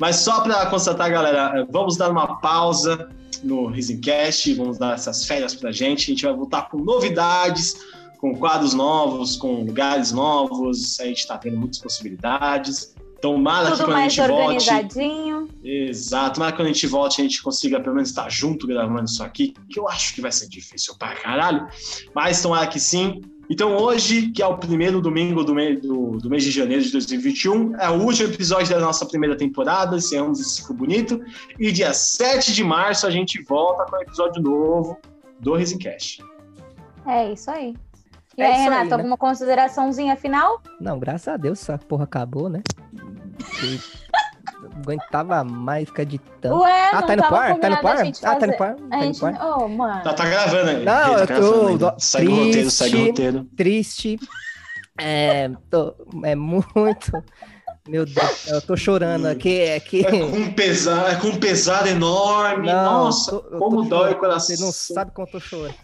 Mas 0.00 0.16
só 0.16 0.40
para 0.40 0.66
constatar, 0.66 1.10
galera, 1.10 1.66
vamos 1.70 1.96
dar 1.96 2.10
uma 2.10 2.40
pausa 2.40 3.08
no 3.44 3.66
Risencast, 3.66 4.54
vamos 4.54 4.78
dar 4.78 4.94
essas 4.94 5.26
férias 5.26 5.54
pra 5.54 5.70
gente. 5.70 6.10
A 6.10 6.14
gente 6.14 6.24
vai 6.24 6.34
voltar 6.34 6.68
com 6.70 6.78
novidades, 6.78 7.74
com 8.18 8.34
quadros 8.34 8.72
novos, 8.72 9.36
com 9.36 9.62
lugares 9.64 10.10
novos. 10.12 10.98
A 10.98 11.04
gente 11.04 11.26
tá 11.26 11.36
tendo 11.38 11.58
muitas 11.58 11.78
possibilidades. 11.78 12.91
Então, 13.22 13.38
mara 13.38 13.66
que 13.70 13.76
Tudo 13.76 13.84
quando 13.84 13.98
a 13.98 14.08
gente 14.08 14.18
volte. 14.26 14.32
organizadinho. 14.32 15.48
Exato, 15.62 16.40
mas 16.40 16.56
quando 16.56 16.62
a 16.66 16.72
gente 16.72 16.88
volte, 16.88 17.20
a 17.20 17.24
gente 17.24 17.40
consiga 17.40 17.78
pelo 17.78 17.94
menos 17.94 18.08
estar 18.10 18.28
junto 18.28 18.66
gravando 18.66 19.04
isso 19.04 19.22
aqui, 19.22 19.54
que 19.70 19.78
eu 19.78 19.88
acho 19.88 20.12
que 20.12 20.20
vai 20.20 20.32
ser 20.32 20.48
difícil 20.48 20.96
pra 20.98 21.14
caralho. 21.14 21.68
Mas 22.12 22.42
tomara 22.42 22.66
que 22.66 22.80
sim. 22.80 23.20
Então, 23.48 23.76
hoje, 23.76 24.32
que 24.32 24.42
é 24.42 24.46
o 24.46 24.58
primeiro 24.58 25.00
domingo 25.00 25.44
do 25.44 25.54
mês, 25.54 25.80
do, 25.80 26.18
do 26.18 26.28
mês 26.28 26.42
de 26.42 26.50
janeiro 26.50 26.82
de 26.82 26.90
2021, 26.90 27.76
é 27.76 27.88
o 27.90 28.02
último 28.02 28.28
episódio 28.28 28.74
da 28.74 28.80
nossa 28.80 29.06
primeira 29.06 29.36
temporada, 29.36 29.96
encerramos 29.96 30.40
esse 30.40 30.56
ciclo 30.56 30.74
bonito. 30.74 31.20
E 31.60 31.70
dia 31.70 31.92
7 31.94 32.52
de 32.52 32.64
março 32.64 33.06
a 33.06 33.10
gente 33.10 33.40
volta 33.44 33.84
com 33.88 33.98
um 33.98 34.00
episódio 34.00 34.42
novo 34.42 34.98
do 35.38 35.54
Risencast. 35.54 36.24
É 37.06 37.32
isso 37.32 37.48
aí. 37.52 37.76
E 38.36 38.40
É 38.42 38.46
aí, 38.46 38.52
isso 38.52 38.60
aí, 38.62 38.64
Renato, 38.64 38.86
né? 38.88 38.94
alguma 38.94 39.16
consideraçãozinha 39.18 40.16
final? 40.16 40.60
Não, 40.80 40.98
graças 40.98 41.28
a 41.28 41.36
Deus 41.36 41.60
essa 41.60 41.76
porra 41.76 42.04
acabou, 42.04 42.48
né? 42.48 42.62
Não 44.62 44.70
aguentava 44.80 45.42
mais 45.44 45.88
ficar 45.88 46.02
editando. 46.02 46.60
Ué, 46.60 46.90
ah, 46.92 47.02
tá 47.02 47.14
indo 47.14 47.22
tava 47.22 47.28
pro 47.28 47.36
ar? 47.36 47.42
Tá 47.42 47.50
indo 47.50 47.60
combinado 47.76 47.80
pro 47.80 47.88
a 47.88 47.92
ar? 47.92 48.04
gente 48.04 48.26
Ah, 48.26 48.34
tá 48.34 48.34
indo 48.36 48.40
fazer. 48.40 48.56
pro 48.56 48.64
ar? 48.64 48.72
A 48.72 48.76
Tá 48.76 48.96
indo 48.96 49.04
gente... 49.04 49.18
pro 49.18 49.26
ar? 49.28 49.58
Oh, 49.62 49.68
mano. 49.68 50.02
Tá, 50.02 50.14
tá 50.14 50.24
gravando 50.26 50.70
aí. 50.70 50.84
Não, 50.84 51.26
Tá 51.26 51.34
eu 51.34 51.80
tô 51.90 52.00
Segue 52.00 52.28
o 52.28 52.44
roteiro, 52.44 52.70
segue 52.70 52.94
o 52.96 52.98
triste. 52.98 53.08
roteiro. 53.10 53.44
Triste. 53.56 54.18
É, 55.00 55.50
tô- 55.70 55.94
é 56.24 56.34
muito. 56.34 57.24
Meu 57.88 58.06
Deus, 58.06 58.46
eu 58.46 58.62
tô 58.62 58.76
chorando 58.76 59.26
aqui. 59.26 59.58
É 59.60 59.80
que. 59.80 60.06
É 60.06 60.10
com 60.10 60.26
um 60.26 60.52
pesar, 60.52 61.10
é 61.12 61.14
com 61.16 61.26
um 61.28 61.36
pesar 61.40 61.84
enorme. 61.88 62.68
Não, 62.68 63.04
Nossa, 63.06 63.30
tô- 63.32 63.58
como 63.58 63.82
dói 63.82 63.88
chorando, 63.88 64.12
o 64.16 64.20
coração. 64.20 64.56
Você 64.56 64.62
não 64.64 64.70
sabe 64.72 65.10
como 65.10 65.26
eu 65.26 65.32
tô 65.32 65.40
chorando. 65.40 65.74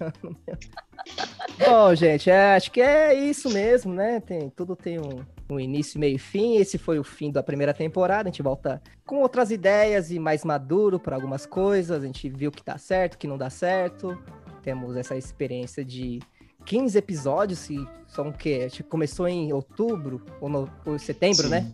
Bom, 1.66 1.94
gente, 1.94 2.30
é, 2.30 2.54
acho 2.54 2.70
que 2.70 2.80
é 2.80 3.14
isso 3.14 3.50
mesmo, 3.50 3.92
né? 3.92 4.20
Tem, 4.20 4.48
tudo 4.50 4.76
tem 4.76 5.00
um, 5.00 5.24
um 5.50 5.60
início, 5.60 5.98
meio 5.98 6.16
e 6.16 6.18
fim. 6.18 6.56
Esse 6.56 6.78
foi 6.78 6.98
o 6.98 7.04
fim 7.04 7.30
da 7.30 7.42
primeira 7.42 7.72
temporada. 7.72 8.28
A 8.28 8.32
gente 8.32 8.42
volta 8.42 8.82
com 9.06 9.20
outras 9.20 9.50
ideias 9.50 10.10
e 10.10 10.18
mais 10.18 10.44
maduro 10.44 10.98
para 10.98 11.16
algumas 11.16 11.46
coisas. 11.46 12.02
A 12.02 12.06
gente 12.06 12.28
viu 12.28 12.50
que 12.50 12.64
dá 12.64 12.76
certo, 12.78 13.18
que 13.18 13.26
não 13.26 13.38
dá 13.38 13.50
certo. 13.50 14.16
Temos 14.62 14.96
essa 14.96 15.16
experiência 15.16 15.84
de 15.84 16.20
15 16.64 16.98
episódios, 16.98 17.70
e 17.70 17.88
são 18.06 18.28
o 18.28 18.32
quê? 18.32 18.60
A 18.66 18.68
gente 18.68 18.82
começou 18.82 19.26
em 19.26 19.52
outubro 19.52 20.20
ou, 20.40 20.48
no, 20.48 20.70
ou 20.84 20.98
setembro, 20.98 21.44
Sim. 21.44 21.48
né? 21.50 21.72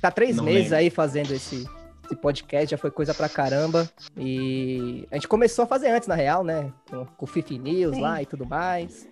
Tá 0.00 0.10
três 0.10 0.36
Não 0.36 0.44
meses 0.44 0.64
lembro. 0.64 0.76
aí 0.76 0.90
fazendo 0.90 1.32
esse, 1.32 1.66
esse 2.04 2.14
podcast, 2.16 2.70
já 2.70 2.78
foi 2.78 2.90
coisa 2.90 3.12
pra 3.12 3.28
caramba. 3.28 3.90
E 4.16 5.08
a 5.10 5.16
gente 5.16 5.26
começou 5.26 5.64
a 5.64 5.66
fazer 5.66 5.88
antes, 5.88 6.06
na 6.06 6.14
real, 6.14 6.44
né? 6.44 6.72
Com, 6.88 7.04
com 7.04 7.24
o 7.24 7.28
Fifi 7.28 7.58
News 7.58 7.96
Sim. 7.96 8.02
lá 8.02 8.22
e 8.22 8.26
tudo 8.26 8.46
mais. 8.46 9.08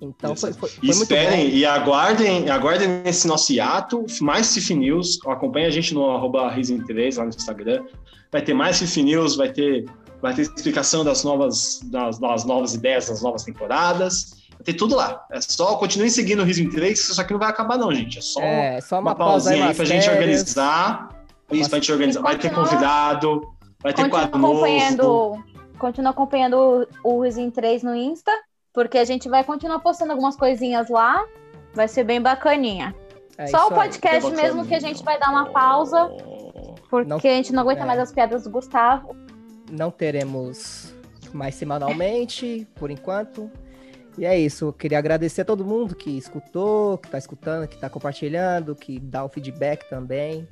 Então 0.00 0.34
foi, 0.34 0.52
foi, 0.52 0.68
foi 0.70 0.78
muito 0.82 1.02
esperem 1.02 1.50
bom. 1.50 1.56
e 1.56 1.66
aguardem, 1.66 2.48
aguardem 2.48 3.02
esse 3.04 3.28
nosso 3.28 3.52
hiato, 3.52 4.04
mais 4.20 4.52
Fifi 4.54 4.74
News. 4.74 5.18
Acompanhe 5.26 5.66
a 5.66 5.70
gente 5.70 5.92
no 5.94 6.10
arroba 6.10 6.54
Risin3 6.54 7.18
lá 7.18 7.24
no 7.24 7.30
Instagram. 7.30 7.84
Vai 8.32 8.42
ter 8.42 8.54
mais 8.54 8.78
Fifi 8.78 9.02
News, 9.02 9.36
vai 9.36 9.52
ter, 9.52 9.84
vai 10.22 10.32
ter 10.34 10.42
explicação 10.42 11.04
das 11.04 11.22
novas, 11.24 11.80
das, 11.84 12.18
das 12.18 12.44
novas 12.44 12.74
ideias, 12.74 13.08
das 13.08 13.22
novas 13.22 13.44
temporadas. 13.44 14.40
Vai 14.52 14.64
ter 14.64 14.74
tudo 14.74 14.94
lá. 14.96 15.24
É 15.30 15.40
só 15.40 15.76
continue 15.76 16.10
seguindo 16.10 16.42
o 16.42 16.46
Risin3, 16.46 16.80
que 16.80 16.92
isso 16.92 17.20
aqui 17.20 17.32
não 17.32 17.40
vai 17.40 17.50
acabar, 17.50 17.76
não, 17.76 17.92
gente. 17.94 18.18
É 18.18 18.22
só 18.22 18.40
É, 18.40 18.80
só 18.80 18.96
uma, 18.96 19.10
uma 19.10 19.14
pausa 19.14 19.50
aí, 19.50 19.56
pausinha 19.58 19.64
aí 19.64 19.68
umas 19.68 19.76
pra 19.76 19.84
gente 19.86 20.04
férias. 20.04 20.14
organizar. 20.22 21.08
Isso, 21.52 21.68
pra 21.68 21.78
gente 21.78 21.92
organizar. 21.92 22.20
Vai 22.22 22.38
ter 22.38 22.50
convidado, 22.54 23.42
vai 23.82 23.92
ter 23.92 24.08
quadro 24.08 24.38
novo. 24.38 25.44
continua 25.78 26.10
acompanhando 26.10 26.86
o, 27.02 27.20
Resin 27.22 27.50
3 27.50 27.82
no 27.82 27.94
Insta, 27.96 28.30
porque 28.72 28.98
a 28.98 29.04
gente 29.04 29.28
vai 29.28 29.44
continuar 29.44 29.78
postando 29.80 30.12
algumas 30.12 30.36
coisinhas 30.36 30.88
lá. 30.88 31.24
Vai 31.74 31.88
ser 31.88 32.04
bem 32.04 32.20
bacaninha. 32.20 32.94
É 33.38 33.46
Só 33.46 33.68
o 33.68 33.70
aí. 33.70 33.74
podcast 33.76 34.22
Bacana. 34.22 34.42
mesmo 34.42 34.66
que 34.66 34.74
a 34.74 34.80
gente 34.80 35.02
vai 35.02 35.18
dar 35.18 35.30
uma 35.30 35.46
pausa, 35.50 36.10
porque 36.90 37.08
Não- 37.08 37.16
a 37.16 37.20
gente 37.20 37.52
não 37.52 37.62
aguenta 37.62 37.82
é. 37.82 37.86
mais 37.86 37.98
as 38.00 38.12
piadas 38.12 38.44
do 38.44 38.50
Gustavo. 38.50 39.16
Não 39.70 39.90
teremos 39.90 40.94
mais 41.32 41.54
semanalmente, 41.54 42.66
por 42.74 42.90
enquanto. 42.90 43.50
E 44.18 44.26
é 44.26 44.38
isso, 44.38 44.66
eu 44.66 44.72
queria 44.72 44.98
agradecer 44.98 45.42
a 45.42 45.44
todo 45.44 45.64
mundo 45.64 45.94
que 45.94 46.10
escutou, 46.18 46.98
que 46.98 47.08
tá 47.08 47.16
escutando, 47.16 47.66
que 47.68 47.78
tá 47.78 47.88
compartilhando, 47.88 48.74
que 48.74 48.98
dá 48.98 49.24
o 49.24 49.28
feedback 49.28 49.88
também. 49.88 50.46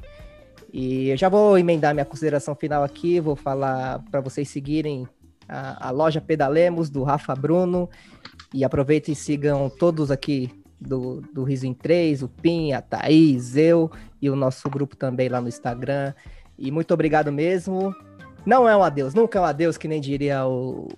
E 0.72 1.08
eu 1.10 1.16
já 1.16 1.28
vou 1.28 1.58
emendar 1.58 1.92
minha 1.92 2.04
consideração 2.06 2.54
final 2.54 2.84
aqui, 2.84 3.18
vou 3.20 3.34
falar 3.34 4.02
para 4.10 4.20
vocês 4.20 4.48
seguirem 4.48 5.06
a, 5.48 5.88
a 5.88 5.90
loja 5.90 6.20
Pedalemos 6.20 6.90
do 6.90 7.02
Rafa 7.02 7.34
Bruno 7.34 7.88
e 8.52 8.64
aproveitem 8.64 9.12
e 9.12 9.16
sigam 9.16 9.70
todos 9.70 10.10
aqui 10.10 10.50
do, 10.80 11.20
do 11.32 11.42
Riso 11.42 11.66
em 11.66 11.74
3, 11.74 12.22
o 12.22 12.28
Pim, 12.28 12.72
a 12.72 12.80
Thaís, 12.80 13.56
eu 13.56 13.90
e 14.20 14.30
o 14.30 14.36
nosso 14.36 14.68
grupo 14.70 14.96
também 14.96 15.28
lá 15.28 15.40
no 15.40 15.48
Instagram. 15.48 16.14
E 16.58 16.70
muito 16.70 16.92
obrigado 16.92 17.32
mesmo. 17.32 17.94
Não 18.46 18.68
é 18.68 18.76
um 18.76 18.82
adeus, 18.82 19.14
nunca 19.14 19.38
é 19.38 19.42
um 19.42 19.44
adeus, 19.44 19.76
que 19.76 19.88
nem 19.88 20.00
diria 20.00 20.46
o 20.46 20.88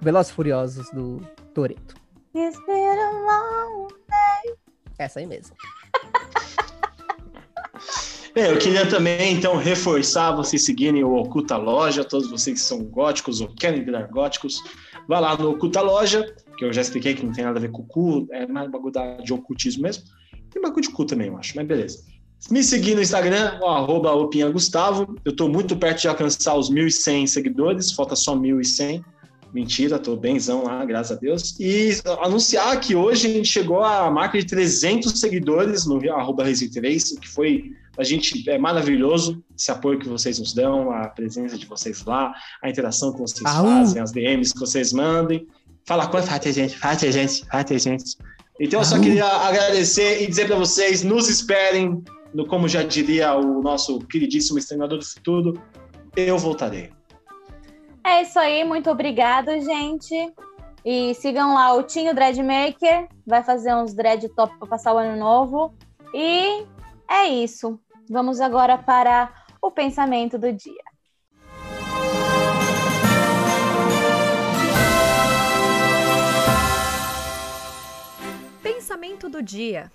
Velozes 0.00 0.32
Furiosos 0.32 0.90
do 0.90 1.20
Toreto. 1.54 1.94
Essa 4.98 5.20
aí 5.20 5.26
mesmo. 5.26 5.56
Bem, 8.34 8.44
eu 8.44 8.58
queria 8.58 8.88
também, 8.88 9.34
então, 9.34 9.56
reforçar 9.56 10.32
vocês 10.32 10.64
seguirem 10.64 11.04
o 11.04 11.14
Oculta 11.16 11.58
Loja, 11.58 12.02
todos 12.02 12.30
vocês 12.30 12.58
que 12.58 12.66
são 12.66 12.82
góticos 12.82 13.42
ou 13.42 13.48
querem 13.48 13.84
virar 13.84 14.08
góticos, 14.08 14.62
vá 15.06 15.20
lá 15.20 15.36
no 15.36 15.50
Oculta 15.50 15.82
Loja, 15.82 16.34
que 16.56 16.64
eu 16.64 16.72
já 16.72 16.80
expliquei 16.80 17.14
que 17.14 17.26
não 17.26 17.32
tem 17.32 17.44
nada 17.44 17.58
a 17.58 17.60
ver 17.60 17.70
com 17.70 17.82
o 17.82 17.86
cu, 17.86 18.26
é 18.32 18.46
mais 18.46 18.68
um 18.68 18.70
bagulho 18.70 18.94
de 19.22 19.34
ocultismo 19.34 19.82
mesmo. 19.82 20.04
Tem 20.50 20.62
bagulho 20.62 20.80
de 20.80 20.88
cu 20.88 21.04
também, 21.04 21.28
eu 21.28 21.36
acho, 21.36 21.54
mas 21.54 21.66
beleza. 21.66 22.04
Me 22.50 22.64
seguir 22.64 22.94
no 22.94 23.02
Instagram, 23.02 23.58
o 23.60 23.66
arroba 23.66 24.12
Opinha 24.12 24.48
Gustavo. 24.48 25.14
Eu 25.26 25.36
tô 25.36 25.46
muito 25.46 25.76
perto 25.76 26.00
de 26.00 26.08
alcançar 26.08 26.56
os 26.56 26.70
1.100 26.70 27.26
seguidores, 27.26 27.92
falta 27.92 28.16
só 28.16 28.34
1.100. 28.34 29.04
Mentira, 29.52 29.98
tô 29.98 30.16
benzão 30.16 30.64
lá, 30.64 30.82
graças 30.86 31.16
a 31.16 31.20
Deus. 31.20 31.54
E 31.60 32.00
anunciar 32.22 32.80
que 32.80 32.96
hoje 32.96 33.26
a 33.26 33.30
gente 33.30 33.48
chegou 33.48 33.84
à 33.84 34.10
marca 34.10 34.38
de 34.38 34.46
300 34.46 35.20
seguidores 35.20 35.84
no 35.84 36.00
arroba 36.10 36.46
Resi3, 36.46 37.16
o 37.16 37.20
que 37.20 37.28
foi 37.28 37.72
a 37.98 38.04
gente 38.04 38.48
é 38.48 38.58
maravilhoso 38.58 39.42
esse 39.56 39.70
apoio 39.70 39.98
que 39.98 40.08
vocês 40.08 40.38
nos 40.38 40.54
dão, 40.54 40.90
a 40.90 41.08
presença 41.08 41.58
de 41.58 41.66
vocês 41.66 42.04
lá, 42.04 42.32
a 42.62 42.68
interação 42.68 43.12
que 43.12 43.20
vocês 43.20 43.42
fazem, 43.42 44.00
as 44.00 44.12
DMs 44.12 44.52
que 44.52 44.60
vocês 44.60 44.92
mandem. 44.92 45.46
Fala 45.86 46.06
quanto, 46.06 46.26
fala 46.26 46.38
ter 46.38 46.52
gente, 46.52 46.78
fala 46.78 46.96
ter 46.96 47.12
gente, 47.12 47.44
fala 47.46 47.78
gente. 47.78 48.16
Então 48.60 48.80
eu 48.80 48.84
só 48.84 48.98
queria 48.98 49.26
agradecer 49.26 50.22
e 50.22 50.26
dizer 50.26 50.46
para 50.46 50.56
vocês, 50.56 51.02
nos 51.02 51.28
esperem 51.28 52.02
no, 52.32 52.46
como 52.46 52.68
já 52.68 52.82
diria 52.82 53.34
o 53.34 53.60
nosso 53.62 53.98
queridíssimo 54.00 54.58
Exterminador 54.58 54.98
do 54.98 55.04
Futuro, 55.04 55.60
eu 56.16 56.38
voltarei. 56.38 56.90
É 58.04 58.22
isso 58.22 58.38
aí, 58.38 58.64
muito 58.64 58.90
obrigado, 58.90 59.50
gente. 59.60 60.32
E 60.84 61.14
sigam 61.14 61.54
lá 61.54 61.74
o 61.74 61.82
Tinho 61.82 62.14
Dreadmaker, 62.14 63.08
vai 63.26 63.42
fazer 63.42 63.74
uns 63.74 63.94
dread 63.94 64.28
top 64.30 64.56
para 64.58 64.68
passar 64.68 64.94
o 64.94 64.98
ano 64.98 65.16
novo. 65.16 65.74
E 66.12 66.64
é 67.08 67.26
isso. 67.28 67.78
Vamos 68.08 68.40
agora 68.40 68.76
para 68.76 69.32
o 69.60 69.70
pensamento 69.70 70.38
do 70.38 70.52
dia. 70.52 70.82
Pensamento 78.62 79.28
do 79.28 79.42
dia. 79.42 79.90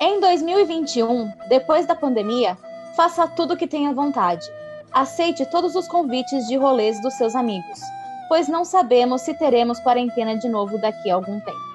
Em 0.00 0.20
2021, 0.20 1.32
depois 1.48 1.86
da 1.86 1.94
pandemia, 1.94 2.58
faça 2.96 3.26
tudo 3.26 3.54
o 3.54 3.56
que 3.56 3.66
tenha 3.66 3.92
vontade. 3.92 4.44
Aceite 4.92 5.46
todos 5.46 5.74
os 5.74 5.88
convites 5.88 6.46
de 6.46 6.56
rolês 6.56 7.00
dos 7.00 7.14
seus 7.14 7.34
amigos, 7.34 7.80
pois 8.28 8.48
não 8.48 8.64
sabemos 8.64 9.22
se 9.22 9.34
teremos 9.34 9.80
quarentena 9.80 10.36
de 10.36 10.48
novo 10.48 10.78
daqui 10.78 11.10
a 11.10 11.14
algum 11.14 11.40
tempo. 11.40 11.73